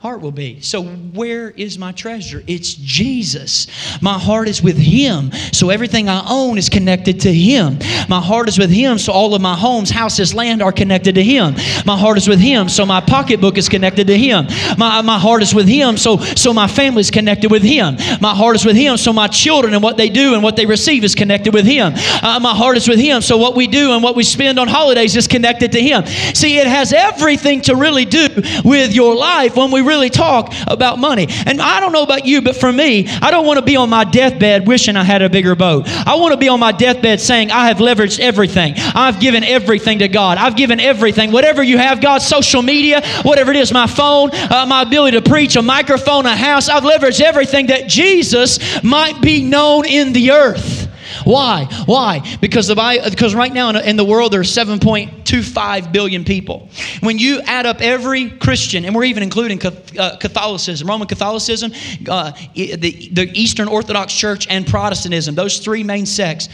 heart 0.05 0.21
will 0.21 0.31
be. 0.31 0.61
So, 0.61 0.83
where 0.83 1.49
is 1.49 1.79
my 1.79 1.91
treasure? 1.91 2.43
It's 2.45 2.75
Jesus. 2.75 3.65
My 4.03 4.19
heart 4.19 4.47
is 4.47 4.61
with 4.61 4.77
Him. 4.77 5.31
So, 5.51 5.71
everything 5.71 6.09
I 6.09 6.23
own 6.29 6.59
is 6.59 6.69
connected 6.69 7.21
to 7.21 7.33
Him. 7.33 7.79
My 8.07 8.21
heart 8.21 8.47
is 8.47 8.59
with 8.59 8.69
Him. 8.69 8.99
So, 8.99 9.11
all 9.11 9.33
of 9.33 9.41
my 9.41 9.55
homes, 9.55 9.89
houses, 9.89 10.35
land 10.35 10.61
are 10.61 10.71
connected 10.71 11.15
to 11.15 11.23
Him. 11.23 11.55
My 11.87 11.97
heart 11.97 12.19
is 12.19 12.27
with 12.27 12.39
Him. 12.39 12.69
So, 12.69 12.85
my 12.85 13.01
pocketbook 13.01 13.57
is 13.57 13.67
connected 13.67 14.05
to 14.05 14.15
Him. 14.15 14.45
My, 14.77 15.01
my 15.01 15.17
heart 15.17 15.41
is 15.41 15.55
with 15.55 15.67
Him. 15.67 15.97
So, 15.97 16.17
so, 16.17 16.53
my 16.53 16.67
family 16.67 17.01
is 17.01 17.09
connected 17.09 17.49
with 17.49 17.63
Him. 17.63 17.95
My 18.21 18.35
heart 18.35 18.55
is 18.55 18.63
with 18.63 18.75
Him. 18.75 18.97
So, 18.97 19.11
my 19.11 19.27
children 19.27 19.73
and 19.73 19.81
what 19.81 19.97
they 19.97 20.09
do 20.09 20.35
and 20.35 20.43
what 20.43 20.55
they 20.55 20.67
receive 20.67 21.03
is 21.03 21.15
connected 21.15 21.51
with 21.51 21.65
Him. 21.65 21.93
Uh, 22.21 22.39
my 22.39 22.53
heart 22.53 22.77
is 22.77 22.87
with 22.87 22.99
Him. 22.99 23.23
So, 23.23 23.37
what 23.37 23.55
we 23.55 23.65
do 23.65 23.93
and 23.93 24.03
what 24.03 24.15
we 24.15 24.21
spend 24.23 24.59
on 24.59 24.67
holidays 24.67 25.15
is 25.15 25.27
connected 25.27 25.71
to 25.71 25.81
Him. 25.81 26.05
See, 26.35 26.59
it 26.59 26.67
has 26.67 26.93
everything 26.93 27.61
to 27.61 27.75
really 27.75 28.05
do 28.05 28.27
with 28.63 28.93
your 28.93 29.15
life 29.15 29.55
when 29.55 29.71
we 29.71 29.81
really 29.81 29.94
really 29.95 30.09
talk 30.09 30.53
about 30.67 30.99
money. 30.99 31.27
And 31.45 31.61
I 31.61 31.79
don't 31.79 31.93
know 31.93 32.03
about 32.03 32.25
you, 32.25 32.41
but 32.41 32.55
for 32.55 32.71
me, 32.71 33.07
I 33.07 33.31
don't 33.31 33.45
want 33.45 33.59
to 33.59 33.65
be 33.65 33.77
on 33.77 33.89
my 33.89 34.03
deathbed 34.03 34.67
wishing 34.67 34.97
I 34.97 35.03
had 35.03 35.21
a 35.21 35.29
bigger 35.29 35.55
boat. 35.55 35.87
I 35.87 36.15
want 36.15 36.33
to 36.33 36.37
be 36.37 36.49
on 36.49 36.59
my 36.59 36.73
deathbed 36.73 37.21
saying, 37.21 37.51
I 37.51 37.67
have 37.67 37.77
leveraged 37.77 38.19
everything. 38.19 38.73
I've 38.77 39.19
given 39.19 39.43
everything 39.43 39.99
to 39.99 40.09
God. 40.09 40.37
I've 40.37 40.57
given 40.57 40.79
everything. 40.79 41.31
Whatever 41.31 41.63
you 41.63 41.77
have, 41.77 42.01
God, 42.01 42.21
social 42.21 42.61
media, 42.61 43.01
whatever 43.23 43.51
it 43.51 43.57
is, 43.57 43.71
my 43.71 43.87
phone, 43.87 44.31
uh, 44.33 44.65
my 44.67 44.81
ability 44.81 45.17
to 45.17 45.27
preach, 45.27 45.55
a 45.55 45.61
microphone, 45.61 46.25
a 46.25 46.35
house, 46.35 46.67
I've 46.67 46.83
leveraged 46.83 47.21
everything 47.21 47.67
that 47.67 47.87
Jesus 47.87 48.83
might 48.83 49.21
be 49.21 49.43
known 49.43 49.85
in 49.85 50.11
the 50.11 50.31
earth. 50.31 50.84
Why? 51.25 51.65
Why? 51.85 52.37
Because 52.39 52.67
the 52.67 52.75
because 53.09 53.33
right 53.33 53.51
now 53.51 53.69
in 53.69 53.97
the 53.97 54.05
world 54.05 54.31
there 54.31 54.39
are 54.39 54.43
7.25 54.43 55.91
billion 55.91 56.23
people. 56.23 56.69
When 57.01 57.17
you 57.17 57.41
add 57.41 57.65
up 57.65 57.81
every 57.81 58.29
Christian, 58.29 58.85
and 58.85 58.95
we're 58.95 59.05
even 59.05 59.23
including 59.23 59.59
uh, 59.65 60.17
Catholicism, 60.17 60.87
Roman 60.87 61.07
Catholicism, 61.07 61.71
uh, 62.07 62.31
the, 62.53 63.09
the 63.11 63.31
Eastern 63.33 63.67
Orthodox 63.67 64.13
Church, 64.13 64.47
and 64.49 64.67
Protestantism, 64.67 65.33
those 65.35 65.57
three 65.59 65.83
main 65.83 66.05
sects, 66.05 66.47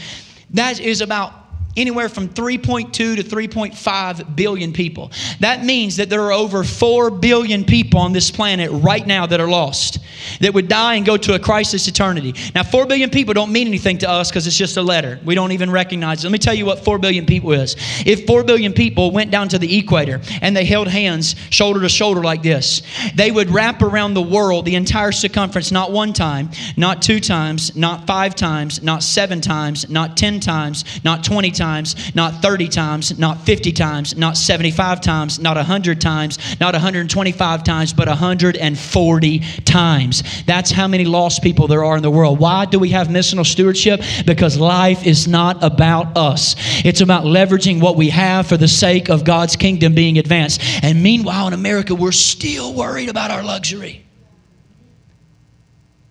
that 0.50 0.80
is 0.80 1.02
about 1.02 1.41
anywhere 1.76 2.08
from 2.08 2.28
3.2 2.28 2.92
to 2.92 3.14
3.5 3.16 4.36
billion 4.36 4.72
people. 4.72 5.10
That 5.40 5.64
means 5.64 5.96
that 5.96 6.10
there 6.10 6.22
are 6.22 6.32
over 6.32 6.64
4 6.64 7.10
billion 7.10 7.64
people 7.64 8.00
on 8.00 8.12
this 8.12 8.30
planet 8.30 8.70
right 8.72 9.06
now 9.06 9.26
that 9.26 9.40
are 9.40 9.48
lost, 9.48 9.98
that 10.40 10.52
would 10.52 10.68
die 10.68 10.96
and 10.96 11.06
go 11.06 11.16
to 11.16 11.34
a 11.34 11.38
crisis 11.38 11.88
eternity. 11.88 12.34
Now, 12.54 12.62
4 12.62 12.86
billion 12.86 13.10
people 13.10 13.34
don't 13.34 13.52
mean 13.52 13.66
anything 13.66 13.98
to 13.98 14.10
us 14.10 14.30
because 14.30 14.46
it's 14.46 14.56
just 14.56 14.76
a 14.76 14.82
letter. 14.82 15.18
We 15.24 15.34
don't 15.34 15.52
even 15.52 15.70
recognize 15.70 16.22
it. 16.22 16.26
Let 16.26 16.32
me 16.32 16.38
tell 16.38 16.54
you 16.54 16.66
what 16.66 16.84
4 16.84 16.98
billion 16.98 17.26
people 17.26 17.52
is. 17.52 17.76
If 18.04 18.26
4 18.26 18.44
billion 18.44 18.72
people 18.72 19.10
went 19.10 19.30
down 19.30 19.48
to 19.48 19.58
the 19.58 19.78
equator 19.78 20.20
and 20.40 20.56
they 20.56 20.64
held 20.64 20.88
hands 20.88 21.36
shoulder 21.50 21.80
to 21.80 21.88
shoulder 21.88 22.22
like 22.22 22.42
this, 22.42 22.82
they 23.14 23.30
would 23.30 23.50
wrap 23.50 23.82
around 23.82 24.14
the 24.14 24.22
world, 24.22 24.64
the 24.64 24.74
entire 24.74 25.12
circumference, 25.12 25.72
not 25.72 25.92
one 25.92 26.12
time, 26.12 26.50
not 26.76 27.02
two 27.02 27.20
times, 27.20 27.74
not 27.76 28.06
five 28.06 28.34
times, 28.34 28.82
not 28.82 29.02
seven 29.02 29.40
times, 29.40 29.88
not 29.88 30.16
10 30.16 30.40
times, 30.40 30.84
not 31.04 31.24
20 31.24 31.50
times 31.50 31.61
times, 31.62 32.14
not 32.16 32.42
30 32.42 32.68
times, 32.68 33.18
not 33.18 33.40
50 33.42 33.70
times, 33.72 34.16
not 34.16 34.36
75 34.36 35.00
times, 35.00 35.38
not 35.38 35.56
100 35.56 36.00
times, 36.00 36.38
not 36.58 36.74
125 36.74 37.62
times, 37.62 37.92
but 37.92 38.08
140 38.08 39.38
times. 39.64 40.44
That's 40.44 40.72
how 40.72 40.88
many 40.88 41.04
lost 41.04 41.40
people 41.40 41.68
there 41.68 41.84
are 41.84 41.96
in 41.96 42.02
the 42.02 42.10
world. 42.10 42.40
Why 42.40 42.64
do 42.64 42.80
we 42.80 42.88
have 42.88 43.06
missional 43.06 43.46
stewardship? 43.46 44.00
Because 44.26 44.58
life 44.58 45.06
is 45.06 45.28
not 45.28 45.62
about 45.62 46.16
us, 46.16 46.56
it's 46.84 47.00
about 47.00 47.24
leveraging 47.24 47.80
what 47.80 47.96
we 47.96 48.08
have 48.08 48.48
for 48.48 48.56
the 48.56 48.68
sake 48.68 49.08
of 49.08 49.24
God's 49.24 49.54
kingdom 49.54 49.94
being 49.94 50.18
advanced. 50.18 50.60
And 50.82 51.00
meanwhile, 51.00 51.46
in 51.46 51.52
America, 51.52 51.94
we're 51.94 52.12
still 52.12 52.74
worried 52.74 53.08
about 53.08 53.30
our 53.30 53.44
luxury. 53.44 54.04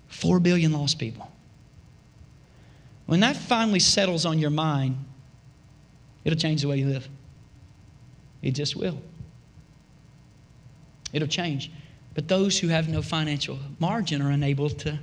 Four 0.07 0.39
billion 0.39 0.71
lost 0.71 0.97
people. 0.97 1.27
When 3.07 3.19
that 3.19 3.35
finally 3.35 3.79
settles 3.79 4.25
on 4.25 4.39
your 4.39 4.51
mind, 4.51 4.95
It'll 6.23 6.39
change 6.39 6.61
the 6.61 6.67
way 6.67 6.77
you 6.77 6.87
live. 6.87 7.07
It 8.41 8.51
just 8.51 8.75
will. 8.75 9.01
It'll 11.13 11.27
change. 11.27 11.71
But 12.13 12.27
those 12.27 12.59
who 12.59 12.67
have 12.67 12.89
no 12.89 13.01
financial 13.01 13.57
margin 13.79 14.21
are 14.21 14.31
unable 14.31 14.69
to, 14.69 14.99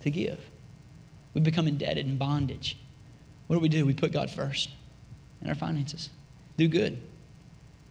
to 0.00 0.10
give. 0.10 0.40
We 1.34 1.40
become 1.40 1.66
indebted 1.66 2.06
in 2.06 2.16
bondage. 2.16 2.78
What 3.46 3.56
do 3.56 3.60
we 3.60 3.68
do? 3.68 3.84
We 3.84 3.94
put 3.94 4.12
God 4.12 4.30
first 4.30 4.70
in 5.42 5.48
our 5.48 5.54
finances. 5.54 6.10
Do 6.56 6.68
good. 6.68 6.98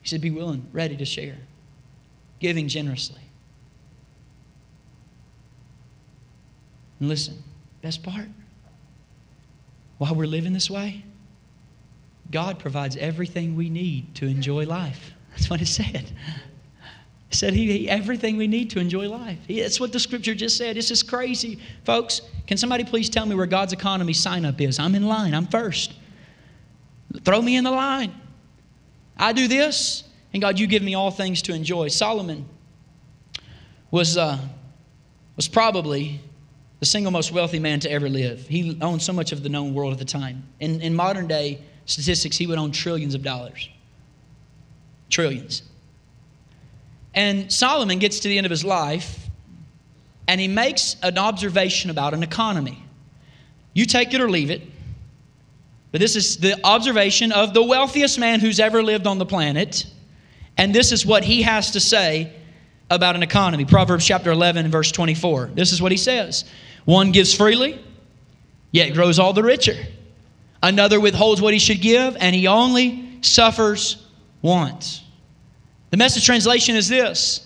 He 0.02 0.08
said, 0.08 0.22
be 0.22 0.32
willing, 0.32 0.68
ready 0.74 0.98
to 0.98 1.06
share, 1.06 1.38
giving 2.40 2.68
generously. 2.68 3.22
And 7.00 7.10
listen, 7.10 7.44
best 7.82 8.04
part, 8.04 8.28
while 9.98 10.16
we're 10.16 10.26
living 10.26 10.54
this 10.54 10.70
way, 10.70 11.04
God 12.32 12.60
provides 12.60 12.98
everything 12.98 13.56
we 13.56 13.70
need 13.70 14.16
to 14.16 14.26
enjoy 14.26 14.66
life. 14.66 15.12
That's 15.32 15.50
what 15.50 15.62
it 15.62 15.68
said. 15.68 16.12
It 17.30 17.36
said 17.36 17.54
he, 17.54 17.80
he 17.80 17.90
everything 17.90 18.38
we 18.38 18.48
need 18.48 18.70
to 18.72 18.80
enjoy 18.80 19.10
life. 19.10 19.40
He, 19.48 19.62
that's 19.62 19.80
what 19.80 19.92
the 19.92 20.00
scripture 20.00 20.36
just 20.36 20.58
said. 20.58 20.76
This 20.76 20.92
is 20.92 21.02
crazy. 21.02 21.60
Folks, 21.84 22.22
can 22.48 22.58
somebody 22.58 22.84
please 22.84 23.10
tell 23.10 23.26
me 23.26 23.36
where 23.36 23.46
God's 23.46 23.74
economy 23.74 24.14
sign 24.14 24.46
up 24.46 24.62
is? 24.62 24.80
I'm 24.80 24.96
in 24.96 25.08
line. 25.08 25.34
I'm 25.34 25.48
first. 25.48 25.94
Throw 27.24 27.42
me 27.42 27.56
in 27.56 27.64
the 27.64 27.72
line. 27.72 28.14
I 29.18 29.34
do 29.34 29.48
this, 29.48 30.04
and 30.34 30.42
God, 30.42 30.60
you 30.60 30.68
give 30.68 30.82
me 30.82 30.96
all 30.96 31.12
things 31.12 31.42
to 31.44 31.54
enjoy. 31.54 31.88
Solomon 31.88 32.48
was, 33.92 34.18
uh, 34.18 34.40
was 35.36 35.48
probably 35.48 36.20
the 36.80 36.86
single 36.86 37.12
most 37.12 37.32
wealthy 37.32 37.60
man 37.60 37.80
to 37.80 37.92
ever 37.92 38.10
live. 38.10 38.48
He 38.48 38.78
owned 38.82 39.02
so 39.02 39.14
much 39.14 39.32
of 39.32 39.44
the 39.44 39.50
known 39.50 39.74
world 39.74 39.94
at 39.94 40.00
the 40.00 40.06
time. 40.06 40.44
In, 40.60 40.82
in 40.82 40.96
modern 40.96 41.28
day, 41.28 41.62
statistics, 41.86 42.38
he 42.38 42.48
would 42.48 42.58
own 42.58 42.72
trillions 42.72 43.16
of 43.16 43.24
dollars. 43.24 43.70
Trillions. 45.10 45.64
And 47.14 47.52
Solomon 47.52 48.00
gets 48.00 48.20
to 48.22 48.28
the 48.28 48.38
end 48.38 48.46
of 48.46 48.52
his 48.52 48.64
life 48.64 49.28
and 50.28 50.40
he 50.40 50.48
makes 50.48 50.96
an 51.04 51.18
observation 51.18 51.90
about 51.90 52.14
an 52.14 52.24
economy. 52.24 52.84
You 53.74 53.86
take 53.86 54.14
it 54.14 54.22
or 54.22 54.30
leave 54.30 54.50
it. 54.50 54.62
But 55.92 56.02
this 56.02 56.16
is 56.16 56.38
the 56.38 56.60
observation 56.66 57.32
of 57.32 57.54
the 57.54 57.62
wealthiest 57.62 58.18
man 58.18 58.40
who's 58.40 58.60
ever 58.60 58.82
lived 58.82 59.06
on 59.06 59.20
the 59.20 59.26
planet. 59.26 59.86
And 60.58 60.74
this 60.74 60.92
is 60.92 61.06
what 61.06 61.24
he 61.24 61.44
has 61.44 61.72
to 61.72 61.80
say 61.80 62.34
about 62.90 63.16
an 63.16 63.24
economy. 63.24 63.66
Proverbs 63.66 64.06
chapter 64.06 64.32
11, 64.32 64.72
verse 64.72 64.92
24. 64.92 65.52
This 65.54 65.72
is 65.72 65.82
what 65.82 65.92
he 65.92 65.98
says 65.98 66.46
One 66.86 67.12
gives 67.12 67.34
freely, 67.34 67.84
yet 68.72 68.94
grows 68.94 69.20
all 69.20 69.34
the 69.34 69.44
richer. 69.44 69.76
Another 70.64 70.98
withholds 70.98 71.42
what 71.42 71.54
he 71.54 71.60
should 71.60 71.82
give, 71.82 72.16
and 72.22 72.34
he 72.34 72.48
only 72.48 73.20
suffers 73.20 74.08
once. 74.42 75.04
The 75.92 75.98
message 75.98 76.26
translation 76.26 76.78
is 76.78 76.88
this 76.88 77.46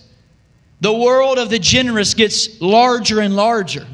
The 0.80 0.92
world 0.92 1.36
of 1.36 1.50
the 1.50 1.58
generous 1.58 2.14
gets 2.14 2.60
larger 2.60 3.20
and 3.20 3.34
larger, 3.34 3.86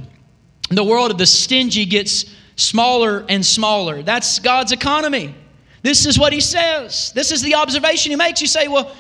the 0.69 0.85
world 0.85 1.11
of 1.11 1.17
the 1.17 1.27
stingy 1.27 1.87
gets 1.87 2.27
smaller 2.57 3.25
and 3.31 3.45
smaller. 3.45 4.03
That's 4.03 4.39
God's 4.39 4.73
economy. 4.73 5.35
This 5.83 6.05
is 6.07 6.19
what 6.19 6.33
he 6.33 6.41
says. 6.41 7.11
This 7.15 7.33
is 7.33 7.43
the 7.43 7.55
observation 7.55 8.11
he 8.11 8.17
makes. 8.17 8.41
You 8.41 8.47
say, 8.47 8.69
well, 8.69 8.95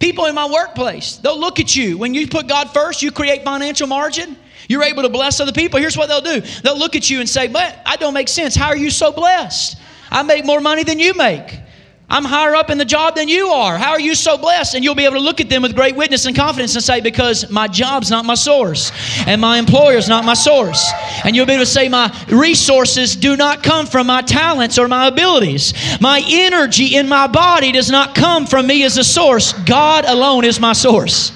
people 0.00 0.26
in 0.26 0.34
my 0.34 0.48
workplace, 0.48 1.16
they'll 1.16 1.38
look 1.38 1.60
at 1.60 1.74
you. 1.74 1.96
When 1.96 2.12
you 2.12 2.28
put 2.28 2.46
God 2.46 2.70
first, 2.70 3.02
you 3.02 3.10
create 3.10 3.42
financial 3.42 3.86
margin. 3.86 4.36
You're 4.68 4.84
able 4.84 5.02
to 5.02 5.08
bless 5.08 5.40
other 5.40 5.52
people. 5.52 5.80
Here's 5.80 5.96
what 5.96 6.08
they'll 6.08 6.20
do 6.20 6.40
they'll 6.62 6.78
look 6.78 6.96
at 6.96 7.10
you 7.10 7.20
and 7.20 7.28
say, 7.28 7.48
But 7.48 7.78
I 7.84 7.96
don't 7.96 8.14
make 8.14 8.28
sense. 8.28 8.54
How 8.54 8.68
are 8.68 8.76
you 8.76 8.90
so 8.90 9.12
blessed? 9.12 9.76
I 10.10 10.22
make 10.22 10.44
more 10.44 10.60
money 10.60 10.84
than 10.84 10.98
you 10.98 11.14
make. 11.14 11.60
I'm 12.08 12.24
higher 12.24 12.54
up 12.54 12.68
in 12.68 12.76
the 12.76 12.84
job 12.84 13.16
than 13.16 13.28
you 13.28 13.48
are. 13.48 13.78
How 13.78 13.92
are 13.92 14.00
you 14.00 14.14
so 14.14 14.36
blessed? 14.36 14.74
And 14.74 14.84
you'll 14.84 14.94
be 14.94 15.06
able 15.06 15.16
to 15.16 15.22
look 15.22 15.40
at 15.40 15.48
them 15.48 15.62
with 15.62 15.74
great 15.74 15.96
witness 15.96 16.26
and 16.26 16.36
confidence 16.36 16.74
and 16.74 16.84
say, 16.84 17.00
Because 17.00 17.50
my 17.50 17.66
job's 17.66 18.10
not 18.10 18.26
my 18.26 18.34
source, 18.34 18.92
and 19.26 19.40
my 19.40 19.58
employer's 19.58 20.08
not 20.08 20.24
my 20.24 20.34
source. 20.34 20.92
And 21.24 21.34
you'll 21.34 21.46
be 21.46 21.54
able 21.54 21.64
to 21.64 21.70
say, 21.70 21.88
My 21.88 22.14
resources 22.30 23.16
do 23.16 23.36
not 23.36 23.62
come 23.62 23.86
from 23.86 24.06
my 24.06 24.20
talents 24.20 24.78
or 24.78 24.86
my 24.86 25.08
abilities. 25.08 25.72
My 26.00 26.22
energy 26.28 26.96
in 26.96 27.08
my 27.08 27.26
body 27.26 27.72
does 27.72 27.90
not 27.90 28.14
come 28.14 28.46
from 28.46 28.66
me 28.66 28.84
as 28.84 28.98
a 28.98 29.04
source. 29.04 29.54
God 29.64 30.04
alone 30.04 30.44
is 30.44 30.60
my 30.60 30.74
source. 30.74 31.32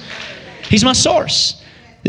He's 0.69 0.83
my 0.83 0.93
source. 0.93 1.58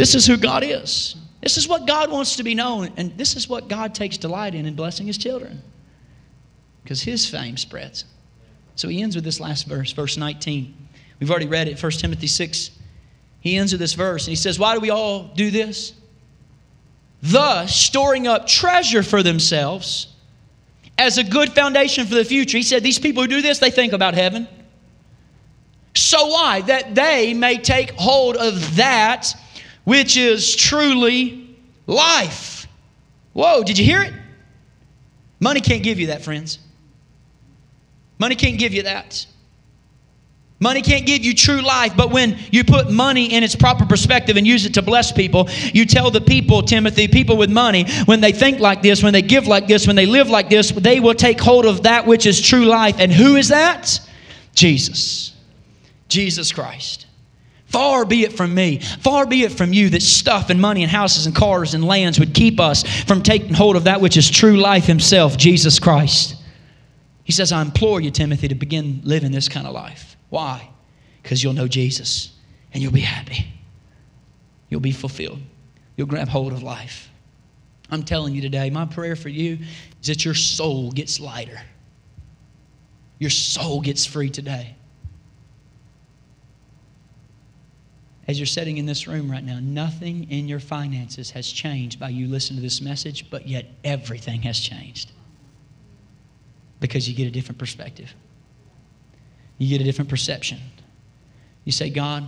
This 0.01 0.15
is 0.15 0.27
who 0.27 0.39
God 0.39 0.63
is. 0.65 1.15
This 1.43 1.59
is 1.59 1.69
what 1.69 1.87
God 1.87 2.11
wants 2.11 2.37
to 2.37 2.43
be 2.43 2.55
known, 2.55 2.91
and 2.97 3.15
this 3.19 3.37
is 3.37 3.51
what 3.51 3.69
God 3.69 3.95
takes 3.95 4.17
delight 4.17 4.55
in 4.55 4.65
in 4.65 4.75
blessing 4.75 5.07
His 5.07 5.19
children. 5.19 5.63
Because 6.83 7.03
His 7.03 7.29
fame 7.29 7.59
spreads. 7.59 8.07
So 8.77 8.89
he 8.89 9.03
ends 9.03 9.15
with 9.15 9.25
this 9.25 9.41
last 9.41 9.67
verse, 9.67 9.93
verse 9.93 10.17
19. 10.17 10.75
We've 11.19 11.31
already 11.31 11.49
read 11.49 11.69
it, 11.69 11.83
1 11.83 11.93
Timothy 11.93 12.29
6. 12.29 12.71
He 13.41 13.59
ends 13.59 13.73
with 13.73 13.81
this 13.81 13.93
verse, 13.93 14.27
and 14.27 14.31
he 14.31 14.37
says, 14.37 14.59
Why 14.59 14.75
do 14.75 14.81
we 14.81 14.89
all 14.89 15.25
do 15.35 15.51
this? 15.51 15.93
Thus, 17.21 17.77
storing 17.77 18.27
up 18.27 18.47
treasure 18.47 19.03
for 19.03 19.23
themselves 19.23 20.15
as 20.97 21.19
a 21.19 21.25
good 21.25 21.53
foundation 21.53 22.07
for 22.07 22.15
the 22.15 22.25
future. 22.25 22.57
He 22.57 22.63
said, 22.63 22.83
These 22.83 22.99
people 22.99 23.25
who 23.25 23.29
do 23.29 23.43
this, 23.43 23.59
they 23.59 23.71
think 23.71 23.93
about 23.93 24.15
heaven. 24.15 24.49
So 25.95 26.29
why? 26.29 26.63
That 26.63 26.95
they 26.95 27.35
may 27.35 27.59
take 27.59 27.91
hold 27.91 28.39
of 28.39 28.77
that 28.77 29.35
which 29.91 30.17
is 30.17 30.55
truly 30.55 31.59
life. 31.89 32.69
Whoa, 33.33 33.65
did 33.65 33.77
you 33.77 33.85
hear 33.85 34.01
it? 34.03 34.15
Money 35.41 35.61
can't 35.61 35.83
give 35.83 35.99
you 35.99 36.07
that, 36.07 36.23
friends. 36.23 36.61
Money 38.17 38.37
can't 38.37 38.57
give 38.57 38.73
you 38.73 38.85
that. 38.85 39.27
Money 40.61 40.81
can't 40.81 41.07
give 41.07 41.25
you 41.25 41.35
true 41.35 41.61
life, 41.61 41.97
but 41.97 42.13
when 42.13 42.39
you 42.53 42.63
put 42.63 42.89
money 42.89 43.35
in 43.35 43.43
its 43.43 43.57
proper 43.57 43.85
perspective 43.85 44.37
and 44.37 44.47
use 44.47 44.65
it 44.65 44.75
to 44.75 44.83
bless 44.83 45.11
people, 45.11 45.49
you 45.75 45.85
tell 45.85 46.13
the 46.13 46.21
people, 46.21 46.63
Timothy, 46.63 47.09
people 47.09 47.37
with 47.37 47.51
money, 47.51 47.85
when 48.05 48.21
they 48.21 48.31
think 48.31 48.61
like 48.61 48.83
this, 48.83 49.03
when 49.03 49.13
they 49.13 49.23
give 49.23 49.49
like 49.49 49.67
this, 49.67 49.89
when 49.89 49.97
they 49.97 50.07
live 50.07 50.31
like 50.31 50.49
this, 50.49 50.71
they 50.71 51.01
will 51.01 51.15
take 51.15 51.41
hold 51.41 51.67
of 51.67 51.83
that 51.83 52.07
which 52.07 52.27
is 52.27 52.41
true 52.41 52.65
life. 52.65 52.95
And 53.01 53.11
who 53.11 53.35
is 53.35 53.49
that? 53.49 53.99
Jesus. 54.55 55.33
Jesus 56.07 56.53
Christ. 56.53 57.07
Far 57.71 58.05
be 58.05 58.25
it 58.25 58.33
from 58.33 58.53
me, 58.53 58.81
far 58.81 59.27
be 59.27 59.45
it 59.45 59.53
from 59.53 59.73
you 59.73 59.91
that 59.91 60.03
stuff 60.03 60.51
and 60.51 60.61
money 60.61 60.83
and 60.83 60.91
houses 60.91 61.27
and 61.27 61.35
cars 61.35 61.73
and 61.73 61.85
lands 61.85 62.19
would 62.19 62.35
keep 62.35 62.59
us 62.59 62.83
from 63.05 63.23
taking 63.23 63.55
hold 63.55 63.77
of 63.77 63.85
that 63.85 64.01
which 64.01 64.17
is 64.17 64.29
true 64.29 64.57
life 64.57 64.87
Himself, 64.87 65.37
Jesus 65.37 65.79
Christ. 65.79 66.35
He 67.23 67.33
says, 67.33 67.53
I 67.53 67.63
implore 67.63 68.01
you, 68.01 68.11
Timothy, 68.11 68.49
to 68.49 68.57
begin 68.57 69.03
living 69.05 69.31
this 69.31 69.49
kind 69.49 69.69
of 69.69 69.73
life. 69.73 70.17
Why? 70.31 70.69
Because 71.23 71.45
you'll 71.45 71.53
know 71.53 71.69
Jesus 71.69 72.33
and 72.73 72.83
you'll 72.83 72.91
be 72.91 73.01
happy. 73.01 73.47
You'll 74.69 74.81
be 74.81 74.91
fulfilled. 74.91 75.41
You'll 75.97 76.09
grab 76.09 76.27
hold 76.27 76.53
of 76.53 76.65
life. 76.65 77.09
I'm 77.89 78.03
telling 78.03 78.35
you 78.35 78.41
today, 78.41 78.69
my 78.71 78.85
prayer 78.85 79.15
for 79.15 79.29
you 79.29 79.59
is 80.01 80.09
that 80.09 80.25
your 80.25 80.35
soul 80.35 80.91
gets 80.91 81.21
lighter. 81.21 81.61
Your 83.21 83.31
soul 83.31 83.81
gets 83.81 84.07
free 84.07 84.31
today. 84.31 84.75
As 88.29 88.39
you're 88.39 88.47
sitting 88.47 88.79
in 88.79 88.87
this 88.87 89.07
room 89.09 89.31
right 89.31 89.43
now, 89.43 89.59
nothing 89.61 90.31
in 90.31 90.47
your 90.47 90.61
finances 90.61 91.31
has 91.31 91.51
changed 91.51 91.99
by 91.99 92.11
you 92.11 92.29
listening 92.29 92.59
to 92.59 92.63
this 92.63 92.81
message, 92.81 93.31
but 93.31 93.49
yet 93.49 93.67
everything 93.83 94.43
has 94.43 94.61
changed 94.61 95.13
because 96.81 97.09
you 97.09 97.15
get 97.15 97.27
a 97.27 97.31
different 97.31 97.59
perspective. 97.59 98.15
You 99.59 99.69
get 99.69 99.81
a 99.81 99.85
different 99.85 100.09
perception. 100.09 100.59
You 101.65 101.73
say, 101.73 101.91
God, 101.91 102.27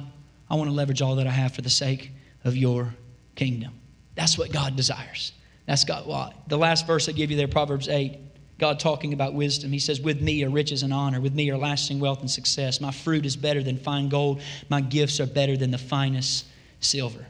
I 0.50 0.54
want 0.54 0.68
to 0.68 0.74
leverage 0.74 1.00
all 1.00 1.16
that 1.16 1.26
I 1.26 1.30
have 1.30 1.54
for 1.54 1.62
the 1.62 1.70
sake 1.70 2.12
of 2.44 2.56
your 2.56 2.94
kingdom. 3.34 3.72
That's 4.14 4.36
what 4.36 4.52
God 4.52 4.76
desires. 4.76 5.32
That's 5.66 5.84
God. 5.84 6.06
Well, 6.06 6.34
the 6.48 6.58
last 6.58 6.86
verse 6.86 7.08
I 7.08 7.12
give 7.12 7.30
you 7.30 7.36
there, 7.36 7.48
Proverbs 7.48 7.88
8, 7.88 8.18
God 8.62 8.78
talking 8.78 9.12
about 9.12 9.34
wisdom. 9.34 9.72
He 9.72 9.80
says, 9.80 10.00
With 10.00 10.22
me 10.22 10.44
are 10.44 10.48
riches 10.48 10.84
and 10.84 10.94
honor. 10.94 11.20
With 11.20 11.34
me 11.34 11.50
are 11.50 11.58
lasting 11.58 11.98
wealth 11.98 12.20
and 12.20 12.30
success. 12.30 12.80
My 12.80 12.92
fruit 12.92 13.26
is 13.26 13.34
better 13.34 13.60
than 13.60 13.76
fine 13.76 14.08
gold. 14.08 14.40
My 14.68 14.80
gifts 14.80 15.18
are 15.18 15.26
better 15.26 15.56
than 15.56 15.72
the 15.72 15.78
finest 15.78 16.46
silver. 16.78 17.26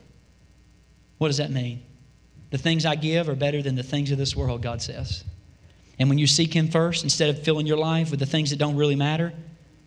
What 1.16 1.28
does 1.28 1.38
that 1.38 1.50
mean? 1.50 1.84
The 2.50 2.58
things 2.58 2.84
I 2.84 2.96
give 2.96 3.30
are 3.30 3.34
better 3.34 3.62
than 3.62 3.76
the 3.76 3.82
things 3.82 4.10
of 4.10 4.18
this 4.18 4.36
world, 4.36 4.60
God 4.60 4.82
says. 4.82 5.24
And 5.98 6.10
when 6.10 6.18
you 6.18 6.26
seek 6.26 6.52
Him 6.52 6.68
first, 6.68 7.02
instead 7.02 7.30
of 7.30 7.42
filling 7.42 7.66
your 7.66 7.78
life 7.78 8.10
with 8.10 8.20
the 8.20 8.26
things 8.26 8.50
that 8.50 8.58
don't 8.58 8.76
really 8.76 8.94
matter, 8.94 9.32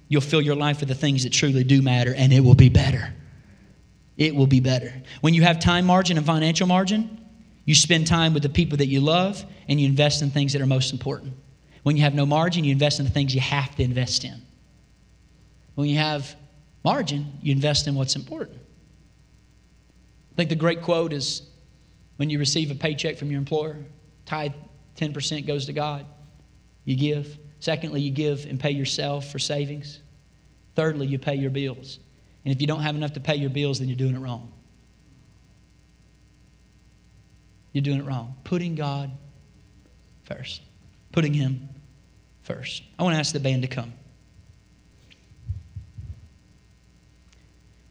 you'll 0.08 0.22
fill 0.22 0.42
your 0.42 0.56
life 0.56 0.80
with 0.80 0.90
the 0.90 0.96
things 0.96 1.26
that 1.26 1.30
truly 1.32 1.64
do 1.64 1.84
matter, 1.84 2.16
and 2.16 2.34
it 2.34 2.40
will 2.40 2.56
be 2.56 2.70
better. 2.70 3.14
It 4.18 4.34
will 4.34 4.48
be 4.48 4.62
better. 4.62 4.92
When 5.22 5.36
you 5.36 5.44
have 5.44 5.60
time 5.60 5.86
margin 5.86 6.18
and 6.18 6.26
financial 6.26 6.66
margin, 6.66 7.24
you 7.66 7.76
spend 7.76 8.08
time 8.08 8.34
with 8.34 8.44
the 8.44 8.50
people 8.50 8.78
that 8.78 8.88
you 8.88 9.02
love 9.02 9.44
and 9.68 9.82
you 9.82 9.88
invest 9.88 10.22
in 10.22 10.30
things 10.30 10.54
that 10.54 10.62
are 10.62 10.68
most 10.68 10.94
important. 10.94 11.34
When 11.84 11.98
you 11.98 12.04
have 12.04 12.16
no 12.16 12.26
margin, 12.26 12.64
you 12.64 12.72
invest 12.72 13.00
in 13.00 13.06
the 13.06 13.12
things 13.12 13.34
you 13.34 13.42
have 13.42 13.76
to 13.76 13.84
invest 13.84 14.24
in. 14.24 14.42
When 15.74 15.90
you 15.90 15.98
have 15.98 16.36
margin, 16.84 17.34
you 17.42 17.52
invest 17.52 17.88
in 17.88 17.96
what's 17.96 18.16
important. 18.16 18.58
I 20.32 20.36
think 20.36 20.50
the 20.50 20.56
great 20.56 20.82
quote 20.82 21.14
is 21.14 21.44
when 22.18 22.30
you 22.30 22.40
receive 22.40 22.72
a 22.72 22.76
paycheck 22.76 23.18
from 23.18 23.30
your 23.30 23.40
employer, 23.40 23.78
tithe 24.26 24.54
10% 24.98 25.46
goes 25.46 25.66
to 25.66 25.74
God. 25.74 26.06
You 26.86 26.96
give. 26.96 27.38
Secondly, 27.60 28.02
you 28.02 28.12
give 28.12 28.46
and 28.46 28.60
pay 28.60 28.72
yourself 28.72 29.32
for 29.32 29.40
savings. 29.40 30.00
Thirdly, 30.76 31.08
you 31.08 31.18
pay 31.18 31.36
your 31.36 31.50
bills. 31.50 32.00
And 32.44 32.54
if 32.54 32.62
you 32.62 32.68
don't 32.68 32.82
have 32.82 32.96
enough 32.96 33.14
to 33.14 33.20
pay 33.20 33.36
your 33.36 33.50
bills, 33.50 33.80
then 33.80 33.88
you're 33.88 33.98
doing 33.98 34.16
it 34.16 34.20
wrong. 34.20 34.52
You're 37.76 37.82
doing 37.82 38.00
it 38.00 38.06
wrong. 38.06 38.38
Putting 38.46 38.74
God 38.74 39.12
first. 40.24 40.62
Putting 41.12 41.34
Him 41.34 41.68
first. 42.44 42.84
I 42.98 43.04
want 43.04 43.16
to 43.16 43.20
ask 43.20 43.34
the 43.34 43.40
band 43.42 43.64
to 43.64 43.68
come. 43.68 43.92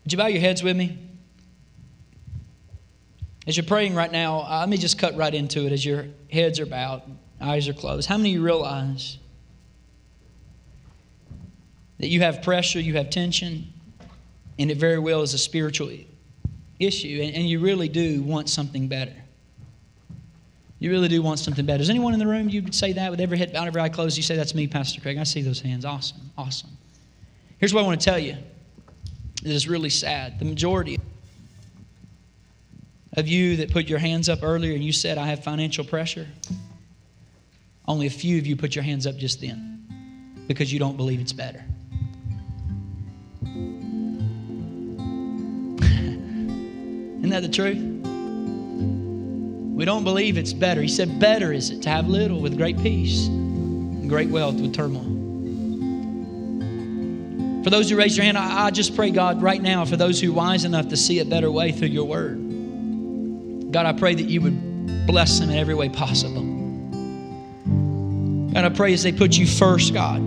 Would 0.03 0.13
you 0.13 0.17
bow 0.17 0.29
your 0.29 0.41
heads 0.41 0.63
with 0.63 0.75
me? 0.75 0.99
As 3.47 3.59
you're 3.59 3.67
praying 3.67 3.95
right 3.95 4.11
now, 4.11 4.47
uh, 4.49 4.61
let 4.61 4.71
me 4.71 4.79
just 4.79 4.99
cut 4.99 5.19
right 5.19 5.35
into 5.35 5.67
it 5.67 5.73
as 5.73 5.85
your 5.85 6.07
heads 6.33 6.59
are 6.61 6.67
bowed, 6.67 7.03
eyes 7.39 7.69
are 7.69 7.75
closed. 7.75 8.09
How 8.09 8.17
many 8.17 8.31
of 8.31 8.37
you 8.37 8.43
realize 8.43 9.19
that 11.99 12.09
you 12.09 12.21
have 12.21 12.41
pressure, 12.41 12.81
you 12.81 12.95
have 12.95 13.11
tension, 13.11 13.71
and 14.59 14.71
it 14.71 14.79
very 14.79 14.99
well 14.99 15.21
is 15.21 15.35
a 15.35 15.39
spiritual 15.39 15.91
issue, 16.81 17.21
and, 17.23 17.35
and 17.35 17.47
you 17.47 17.61
really 17.61 17.91
do 17.91 18.23
want 18.23 18.49
something 18.49 18.89
better? 18.89 19.13
You 20.85 20.91
really 20.91 21.09
do 21.09 21.23
want 21.23 21.39
something 21.39 21.65
better. 21.65 21.83
Is 21.83 21.89
anyone 21.89 22.13
in 22.13 22.19
the 22.19 22.27
room, 22.27 22.51
you 22.51 22.61
would 22.63 22.75
say 22.75 22.93
that 22.93 23.11
with 23.11 23.19
every 23.19 23.39
head 23.39 23.55
bowed, 23.55 23.67
every 23.67 23.81
eye 23.81 23.89
closed? 23.89 24.19
You 24.19 24.23
say, 24.23 24.37
That's 24.37 24.55
me, 24.55 24.67
Pastor 24.67 25.01
Craig. 25.01 25.17
I 25.17 25.23
see 25.23 25.41
those 25.41 25.59
hands. 25.59 25.87
Awesome, 25.87 26.31
awesome. 26.37 26.69
Here's 27.57 27.73
what 27.73 27.83
I 27.83 27.87
want 27.87 27.99
to 28.03 28.05
tell 28.05 28.19
you. 28.19 28.37
It 29.43 29.51
is 29.51 29.67
really 29.67 29.89
sad. 29.89 30.39
The 30.39 30.45
majority 30.45 31.01
of 33.15 33.27
you 33.27 33.57
that 33.57 33.73
put 33.73 33.89
your 33.89 33.99
hands 33.99 34.29
up 34.29 34.41
earlier 34.43 34.75
and 34.75 34.85
you 34.85 34.93
said, 34.93 35.17
I 35.17 35.29
have 35.29 35.43
financial 35.43 35.87
pressure, 35.87 36.29
only 37.89 38.07
a 38.07 38.11
few 38.11 38.37
of 38.37 38.47
you 38.47 38.55
put 38.55 38.75
your 38.75 38.85
hands 38.85 39.07
up 39.07 39.17
just 39.17 39.41
then 39.41 39.87
because 40.49 40.71
you 40.71 40.79
don't 40.79 40.99
believe 40.99 41.19
it's 41.19 41.33
better. 41.33 41.65
Isn't 45.81 47.31
that 47.31 47.41
the 47.41 47.49
truth? 47.49 47.94
We 49.75 49.85
don't 49.85 50.05
believe 50.05 50.39
it's 50.39 50.53
better. 50.53 50.81
He 50.81 50.89
said, 50.89 51.19
Better 51.19 51.53
is 51.53 51.71
it 51.71 51.83
to 51.83 51.91
have 51.91 52.07
little 52.09 52.41
with 52.41 52.57
great 52.57 52.79
peace 52.79 53.27
and 53.27 54.09
great 54.09 54.29
wealth 54.29 54.55
with 54.55 54.73
turmoil. 54.73 55.15
For 57.65 57.71
those 57.71 57.91
who 57.91 57.97
raise 57.97 58.17
your 58.17 58.25
hand, 58.25 58.39
I, 58.39 58.67
I 58.67 58.71
just 58.71 58.95
pray, 58.95 59.11
God, 59.11 59.43
right 59.43 59.61
now, 59.61 59.85
for 59.85 59.97
those 59.97 60.21
who 60.21 60.31
are 60.31 60.35
wise 60.35 60.65
enough 60.65 60.89
to 60.89 60.97
see 60.97 61.19
a 61.19 61.25
better 61.25 61.51
way 61.51 61.73
through 61.73 61.89
your 61.89 62.05
word. 62.05 63.73
God, 63.73 63.87
I 63.87 63.93
pray 63.93 64.15
that 64.15 64.27
you 64.27 64.41
would 64.43 65.07
bless 65.07 65.41
them 65.41 65.51
in 65.51 65.57
every 65.57 65.75
way 65.75 65.89
possible. 65.89 66.43
God, 68.53 68.65
I 68.65 68.69
pray 68.69 68.93
as 68.93 69.03
they 69.03 69.11
put 69.11 69.37
you 69.37 69.47
first, 69.47 69.93
God, 69.93 70.21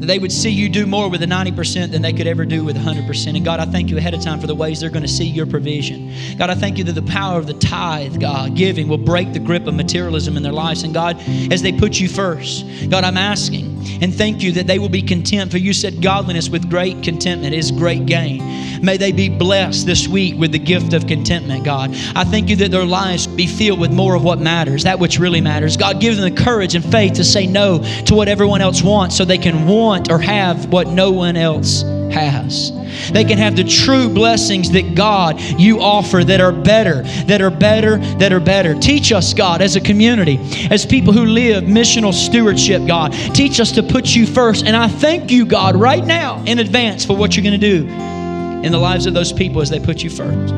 that 0.00 0.06
they 0.06 0.18
would 0.18 0.32
see 0.32 0.50
you 0.50 0.68
do 0.68 0.86
more 0.86 1.08
with 1.08 1.20
the 1.20 1.26
90% 1.26 1.90
than 1.90 2.02
they 2.02 2.12
could 2.12 2.26
ever 2.26 2.44
do 2.44 2.64
with 2.64 2.76
100%. 2.76 3.36
And 3.36 3.44
God, 3.44 3.60
I 3.60 3.64
thank 3.64 3.90
you 3.90 3.98
ahead 3.98 4.14
of 4.14 4.22
time 4.22 4.40
for 4.40 4.46
the 4.46 4.54
ways 4.54 4.80
they're 4.80 4.90
going 4.90 5.02
to 5.02 5.08
see 5.08 5.24
your 5.24 5.46
provision. 5.46 6.12
God, 6.36 6.50
I 6.50 6.54
thank 6.54 6.78
you 6.78 6.84
that 6.84 6.92
the 6.92 7.02
power 7.02 7.38
of 7.38 7.46
the 7.46 7.54
tithe, 7.54 8.20
God, 8.20 8.54
giving 8.54 8.88
will 8.88 8.98
break 8.98 9.32
the 9.32 9.38
grip 9.38 9.66
of 9.66 9.74
materialism 9.74 10.36
in 10.36 10.42
their 10.42 10.52
lives. 10.52 10.82
And 10.82 10.94
God, 10.94 11.20
as 11.50 11.62
they 11.62 11.72
put 11.72 11.98
you 11.98 12.08
first, 12.08 12.64
God, 12.90 13.04
I'm 13.04 13.16
asking 13.16 13.77
and 14.00 14.14
thank 14.14 14.42
you 14.42 14.52
that 14.52 14.66
they 14.66 14.78
will 14.78 14.88
be 14.88 15.02
content. 15.02 15.50
For 15.50 15.58
you 15.58 15.72
said, 15.72 16.02
Godliness 16.02 16.48
with 16.48 16.70
great 16.70 17.02
contentment 17.02 17.54
is 17.54 17.70
great 17.70 18.06
gain. 18.06 18.82
May 18.82 18.96
they 18.96 19.12
be 19.12 19.28
blessed 19.28 19.86
this 19.86 20.06
week 20.06 20.36
with 20.38 20.52
the 20.52 20.58
gift 20.58 20.92
of 20.92 21.06
contentment, 21.06 21.64
God. 21.64 21.90
I 22.14 22.24
thank 22.24 22.48
you 22.48 22.56
that 22.56 22.70
their 22.70 22.84
lives 22.84 23.26
be 23.26 23.46
filled 23.46 23.80
with 23.80 23.92
more 23.92 24.14
of 24.14 24.22
what 24.22 24.38
matters, 24.38 24.84
that 24.84 24.98
which 24.98 25.18
really 25.18 25.40
matters. 25.40 25.76
God, 25.76 26.00
give 26.00 26.16
them 26.16 26.32
the 26.32 26.42
courage 26.42 26.74
and 26.74 26.84
faith 26.84 27.14
to 27.14 27.24
say 27.24 27.46
no 27.46 27.82
to 28.06 28.14
what 28.14 28.28
everyone 28.28 28.60
else 28.60 28.82
wants 28.82 29.16
so 29.16 29.24
they 29.24 29.38
can 29.38 29.66
want 29.66 30.10
or 30.10 30.18
have 30.18 30.70
what 30.72 30.88
no 30.88 31.10
one 31.10 31.36
else 31.36 31.82
has. 32.10 32.72
They 33.12 33.24
can 33.24 33.38
have 33.38 33.56
the 33.56 33.64
true 33.64 34.08
blessings 34.08 34.70
that 34.72 34.94
God 34.94 35.40
you 35.40 35.80
offer 35.80 36.24
that 36.24 36.40
are 36.40 36.52
better, 36.52 37.02
that 37.26 37.40
are 37.40 37.50
better, 37.50 37.98
that 38.18 38.32
are 38.32 38.40
better. 38.40 38.74
Teach 38.74 39.12
us, 39.12 39.34
God, 39.34 39.62
as 39.62 39.76
a 39.76 39.80
community, 39.80 40.38
as 40.70 40.84
people 40.86 41.12
who 41.12 41.24
live 41.24 41.64
missional 41.64 42.12
stewardship, 42.12 42.86
God. 42.86 43.12
Teach 43.34 43.60
us 43.60 43.72
to 43.72 43.82
put 43.82 44.14
you 44.14 44.26
first. 44.26 44.66
And 44.66 44.76
I 44.76 44.88
thank 44.88 45.30
you, 45.30 45.46
God, 45.46 45.76
right 45.76 46.04
now 46.04 46.42
in 46.44 46.58
advance 46.58 47.04
for 47.04 47.16
what 47.16 47.36
you're 47.36 47.44
going 47.44 47.60
to 47.60 47.70
do 47.70 47.86
in 47.86 48.72
the 48.72 48.78
lives 48.78 49.06
of 49.06 49.14
those 49.14 49.32
people 49.32 49.62
as 49.62 49.70
they 49.70 49.80
put 49.80 50.02
you 50.02 50.10
first. 50.10 50.52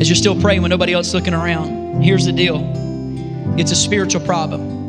As 0.00 0.08
you're 0.08 0.16
still 0.16 0.40
praying 0.40 0.62
when 0.62 0.70
nobody 0.70 0.92
else 0.92 1.14
looking 1.14 1.34
around, 1.34 2.02
here's 2.02 2.26
the 2.26 2.32
deal 2.32 2.72
it's 3.56 3.70
a 3.70 3.76
spiritual 3.76 4.20
problem 4.20 4.83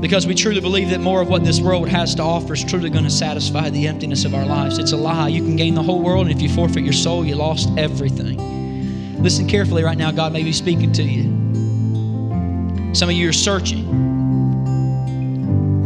because 0.00 0.26
we 0.26 0.34
truly 0.34 0.60
believe 0.60 0.90
that 0.90 1.00
more 1.00 1.22
of 1.22 1.28
what 1.28 1.44
this 1.44 1.60
world 1.60 1.88
has 1.88 2.14
to 2.16 2.22
offer 2.22 2.52
is 2.54 2.64
truly 2.64 2.90
going 2.90 3.04
to 3.04 3.10
satisfy 3.10 3.70
the 3.70 3.88
emptiness 3.88 4.24
of 4.24 4.34
our 4.34 4.44
lives. 4.44 4.78
It's 4.78 4.92
a 4.92 4.96
lie. 4.96 5.28
You 5.28 5.42
can 5.42 5.56
gain 5.56 5.74
the 5.74 5.82
whole 5.82 6.02
world, 6.02 6.26
and 6.26 6.36
if 6.36 6.42
you 6.42 6.48
forfeit 6.48 6.84
your 6.84 6.92
soul, 6.92 7.24
you 7.24 7.34
lost 7.34 7.70
everything. 7.78 9.22
Listen 9.22 9.46
carefully 9.46 9.82
right 9.82 9.96
now. 9.96 10.10
God 10.10 10.32
may 10.32 10.42
be 10.42 10.52
speaking 10.52 10.92
to 10.92 11.02
you. 11.02 12.94
Some 12.94 13.08
of 13.08 13.14
you 13.14 13.28
are 13.28 13.32
searching, 13.32 13.84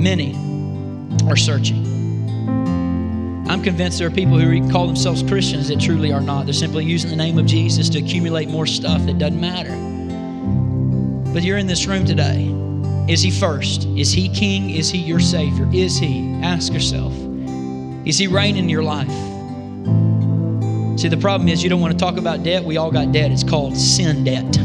many 0.00 0.34
are 1.28 1.36
searching. 1.36 1.86
I'm 3.48 3.62
convinced 3.62 3.98
there 3.98 4.08
are 4.08 4.12
people 4.12 4.38
who 4.38 4.70
call 4.70 4.86
themselves 4.86 5.22
Christians 5.24 5.68
that 5.68 5.80
truly 5.80 6.12
are 6.12 6.20
not. 6.20 6.46
They're 6.46 6.52
simply 6.52 6.84
using 6.84 7.10
the 7.10 7.16
name 7.16 7.38
of 7.38 7.46
Jesus 7.46 7.88
to 7.90 7.98
accumulate 7.98 8.48
more 8.48 8.66
stuff 8.66 9.04
that 9.06 9.18
doesn't 9.18 9.40
matter. 9.40 9.74
But 11.32 11.42
you're 11.42 11.58
in 11.58 11.66
this 11.66 11.86
room 11.86 12.04
today 12.04 12.48
is 13.08 13.22
He 13.22 13.30
first? 13.30 13.84
Is 13.96 14.12
He 14.12 14.28
King? 14.28 14.70
Is 14.70 14.90
He 14.90 14.98
your 14.98 15.20
Savior? 15.20 15.68
Is 15.72 15.98
He? 15.98 16.32
Ask 16.42 16.72
yourself. 16.72 17.12
Is 18.04 18.18
He 18.18 18.26
reigning 18.26 18.64
in 18.64 18.68
your 18.68 18.82
life? 18.82 19.08
See, 20.98 21.08
the 21.08 21.16
problem 21.16 21.48
is 21.48 21.62
you 21.62 21.70
don't 21.70 21.80
want 21.80 21.92
to 21.92 21.98
talk 21.98 22.18
about 22.18 22.42
debt. 22.42 22.62
We 22.62 22.76
all 22.76 22.90
got 22.90 23.10
debt. 23.12 23.30
It's 23.30 23.42
called 23.42 23.76
sin 23.76 24.24
debt. 24.24 24.58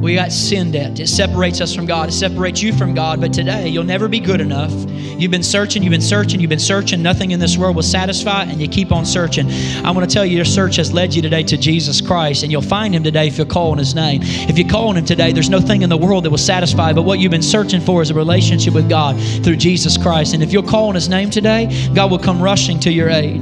We 0.00 0.14
got 0.14 0.32
sin 0.32 0.70
debt. 0.70 1.00
It 1.00 1.08
separates 1.08 1.60
us 1.60 1.74
from 1.74 1.86
God. 1.86 2.10
It 2.10 2.12
separates 2.12 2.62
you 2.62 2.72
from 2.72 2.94
God. 2.94 3.20
But 3.20 3.32
today, 3.32 3.68
you'll 3.68 3.84
never 3.84 4.06
be 4.06 4.20
good 4.20 4.40
enough. 4.40 4.70
You've 5.18 5.30
been 5.30 5.42
searching, 5.42 5.82
you've 5.82 5.90
been 5.90 6.00
searching, 6.00 6.40
you've 6.40 6.50
been 6.50 6.58
searching. 6.58 7.02
Nothing 7.02 7.30
in 7.30 7.40
this 7.40 7.56
world 7.56 7.76
will 7.76 7.82
satisfy, 7.82 8.42
and 8.44 8.60
you 8.60 8.68
keep 8.68 8.92
on 8.92 9.06
searching. 9.06 9.50
I 9.84 9.90
want 9.90 10.08
to 10.08 10.12
tell 10.12 10.24
you, 10.24 10.36
your 10.36 10.44
search 10.44 10.76
has 10.76 10.92
led 10.92 11.14
you 11.14 11.22
today 11.22 11.42
to 11.44 11.56
Jesus 11.56 12.00
Christ, 12.00 12.42
and 12.42 12.50
you'll 12.50 12.62
find 12.62 12.94
Him 12.94 13.04
today 13.04 13.28
if 13.28 13.38
you 13.38 13.44
call 13.44 13.70
on 13.70 13.78
His 13.78 13.94
name. 13.94 14.20
If 14.22 14.58
you 14.58 14.66
call 14.66 14.88
on 14.88 14.96
Him 14.96 15.04
today, 15.04 15.32
there's 15.32 15.50
no 15.50 15.60
thing 15.60 15.82
in 15.82 15.90
the 15.90 15.96
world 15.96 16.24
that 16.24 16.30
will 16.30 16.38
satisfy, 16.38 16.92
but 16.92 17.02
what 17.02 17.18
you've 17.18 17.30
been 17.30 17.42
searching 17.42 17.80
for 17.80 18.02
is 18.02 18.10
a 18.10 18.14
relationship 18.14 18.74
with 18.74 18.88
God 18.88 19.20
through 19.44 19.56
Jesus 19.56 19.96
Christ. 19.96 20.34
And 20.34 20.42
if 20.42 20.52
you'll 20.52 20.62
call 20.62 20.88
on 20.88 20.94
His 20.94 21.08
name 21.08 21.30
today, 21.30 21.90
God 21.94 22.10
will 22.10 22.18
come 22.18 22.42
rushing 22.42 22.80
to 22.80 22.92
your 22.92 23.08
aid. 23.10 23.40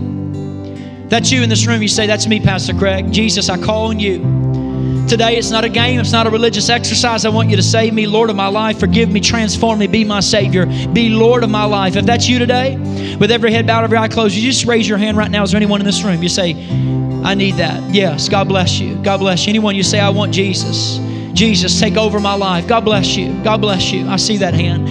That's 1.08 1.30
you 1.30 1.42
in 1.42 1.48
this 1.48 1.66
room. 1.66 1.82
You 1.82 1.88
say, 1.88 2.06
That's 2.06 2.26
me, 2.26 2.40
Pastor 2.40 2.74
Craig. 2.74 3.12
Jesus, 3.12 3.48
I 3.48 3.58
call 3.58 3.88
on 3.88 4.00
you. 4.00 4.41
Today, 5.12 5.36
it's 5.36 5.50
not 5.50 5.62
a 5.62 5.68
game, 5.68 6.00
it's 6.00 6.10
not 6.10 6.26
a 6.26 6.30
religious 6.30 6.70
exercise. 6.70 7.26
I 7.26 7.28
want 7.28 7.50
you 7.50 7.56
to 7.56 7.62
save 7.62 7.92
me, 7.92 8.06
Lord 8.06 8.30
of 8.30 8.36
my 8.36 8.46
life. 8.46 8.80
Forgive 8.80 9.12
me, 9.12 9.20
transform 9.20 9.80
me, 9.80 9.86
be 9.86 10.04
my 10.04 10.20
Savior, 10.20 10.64
be 10.64 11.10
Lord 11.10 11.44
of 11.44 11.50
my 11.50 11.64
life. 11.64 11.96
If 11.96 12.06
that's 12.06 12.26
you 12.26 12.38
today, 12.38 12.78
with 13.20 13.30
every 13.30 13.52
head 13.52 13.66
bowed, 13.66 13.84
every 13.84 13.98
eye 13.98 14.08
closed, 14.08 14.34
you 14.34 14.40
just 14.40 14.64
raise 14.64 14.88
your 14.88 14.96
hand 14.96 15.18
right 15.18 15.30
now. 15.30 15.42
Is 15.42 15.50
there 15.50 15.58
anyone 15.58 15.82
in 15.82 15.84
this 15.84 16.02
room? 16.02 16.22
You 16.22 16.30
say, 16.30 16.52
I 17.24 17.34
need 17.34 17.56
that. 17.56 17.92
Yes, 17.94 18.30
God 18.30 18.48
bless 18.48 18.80
you. 18.80 18.94
God 19.02 19.18
bless 19.18 19.44
you. 19.44 19.50
Anyone 19.50 19.76
you 19.76 19.82
say, 19.82 20.00
I 20.00 20.08
want 20.08 20.32
Jesus. 20.32 20.96
Jesus, 21.34 21.78
take 21.78 21.98
over 21.98 22.18
my 22.18 22.32
life. 22.32 22.66
God 22.66 22.82
bless 22.86 23.14
you. 23.14 23.34
God 23.44 23.60
bless 23.60 23.92
you. 23.92 24.08
I 24.08 24.16
see 24.16 24.38
that 24.38 24.54
hand. 24.54 24.88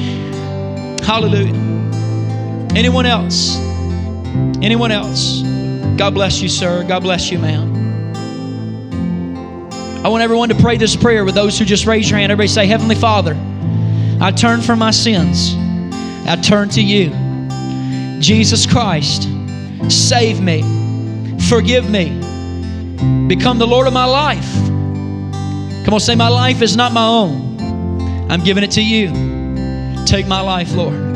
Hallelujah. 1.04 1.56
Anyone 2.76 3.08
else? 3.08 3.58
Anyone 4.62 4.92
else? 4.92 5.42
God 5.98 6.14
bless 6.14 6.42
you, 6.42 6.48
sir. 6.48 6.84
God 6.84 7.02
bless 7.02 7.32
you, 7.32 7.40
ma'am. 7.40 7.71
I 10.04 10.08
want 10.08 10.24
everyone 10.24 10.50
to 10.50 10.56
pray 10.56 10.78
this 10.78 10.96
prayer 10.96 11.24
with 11.24 11.36
those 11.36 11.60
who 11.60 11.64
just 11.64 11.86
raise 11.86 12.10
your 12.10 12.18
hand. 12.18 12.32
Everybody 12.32 12.48
say, 12.48 12.66
Heavenly 12.66 12.96
Father, 12.96 13.38
I 14.20 14.32
turn 14.32 14.62
from 14.62 14.80
my 14.80 14.90
sins. 14.90 15.54
I 16.28 16.38
turn 16.38 16.70
to 16.70 16.82
you. 16.82 17.12
Jesus 18.20 18.66
Christ, 18.66 19.30
save 19.90 20.42
me, 20.42 20.62
forgive 21.50 21.88
me, 21.88 22.08
become 23.28 23.60
the 23.60 23.68
Lord 23.68 23.86
of 23.86 23.94
my 23.94 24.06
life. 24.06 24.52
Come 25.86 25.94
on, 25.94 26.00
say, 26.00 26.16
My 26.16 26.30
life 26.30 26.64
is 26.64 26.76
not 26.76 26.94
my 26.94 27.06
own. 27.06 28.32
I'm 28.32 28.44
giving 28.44 28.64
it 28.64 28.72
to 28.72 28.84
you. 28.84 29.10
Take 30.06 30.28
my 30.28 30.42
life, 30.42 30.74
Lord. 30.74 31.12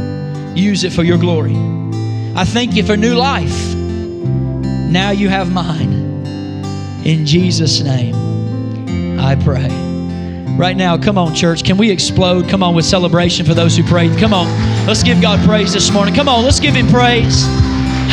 Use 0.55 0.83
it 0.83 0.93
for 0.93 1.03
your 1.03 1.17
glory. 1.17 1.55
I 2.35 2.45
thank 2.45 2.75
you 2.75 2.83
for 2.83 2.95
new 2.95 3.15
life. 3.15 3.73
Now 3.75 5.09
you 5.09 5.29
have 5.29 5.51
mine. 5.51 5.93
In 7.03 7.25
Jesus' 7.25 7.81
name. 7.81 8.24
I 9.25 9.33
pray. 9.33 9.67
Right 10.55 10.77
now, 10.77 10.99
come 10.99 11.17
on, 11.17 11.33
church. 11.33 11.63
Can 11.63 11.77
we 11.77 11.89
explode? 11.89 12.47
Come 12.47 12.61
on 12.61 12.75
with 12.75 12.85
celebration 12.85 13.43
for 13.43 13.55
those 13.55 13.75
who 13.75 13.83
prayed. 13.83 14.15
Come 14.19 14.35
on. 14.35 14.45
Let's 14.85 15.01
give 15.01 15.19
God 15.19 15.43
praise 15.43 15.73
this 15.73 15.91
morning. 15.91 16.13
Come 16.13 16.29
on, 16.29 16.43
let's 16.43 16.59
give 16.59 16.75
Him 16.75 16.87
praise. 16.89 17.43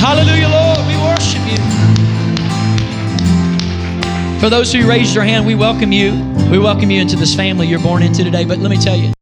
Hallelujah, 0.00 0.48
Lord. 0.48 0.78
We 0.88 0.96
worship 0.96 1.42
you. 1.46 1.58
For 4.40 4.48
those 4.48 4.72
who 4.72 4.88
raised 4.88 5.14
your 5.14 5.24
hand, 5.24 5.46
we 5.46 5.54
welcome 5.54 5.92
you. 5.92 6.12
We 6.50 6.58
welcome 6.58 6.90
you 6.90 7.02
into 7.02 7.16
this 7.16 7.34
family 7.34 7.66
you're 7.68 7.78
born 7.78 8.02
into 8.02 8.24
today. 8.24 8.46
But 8.46 8.60
let 8.60 8.70
me 8.70 8.78
tell 8.78 8.96
you, 8.96 9.12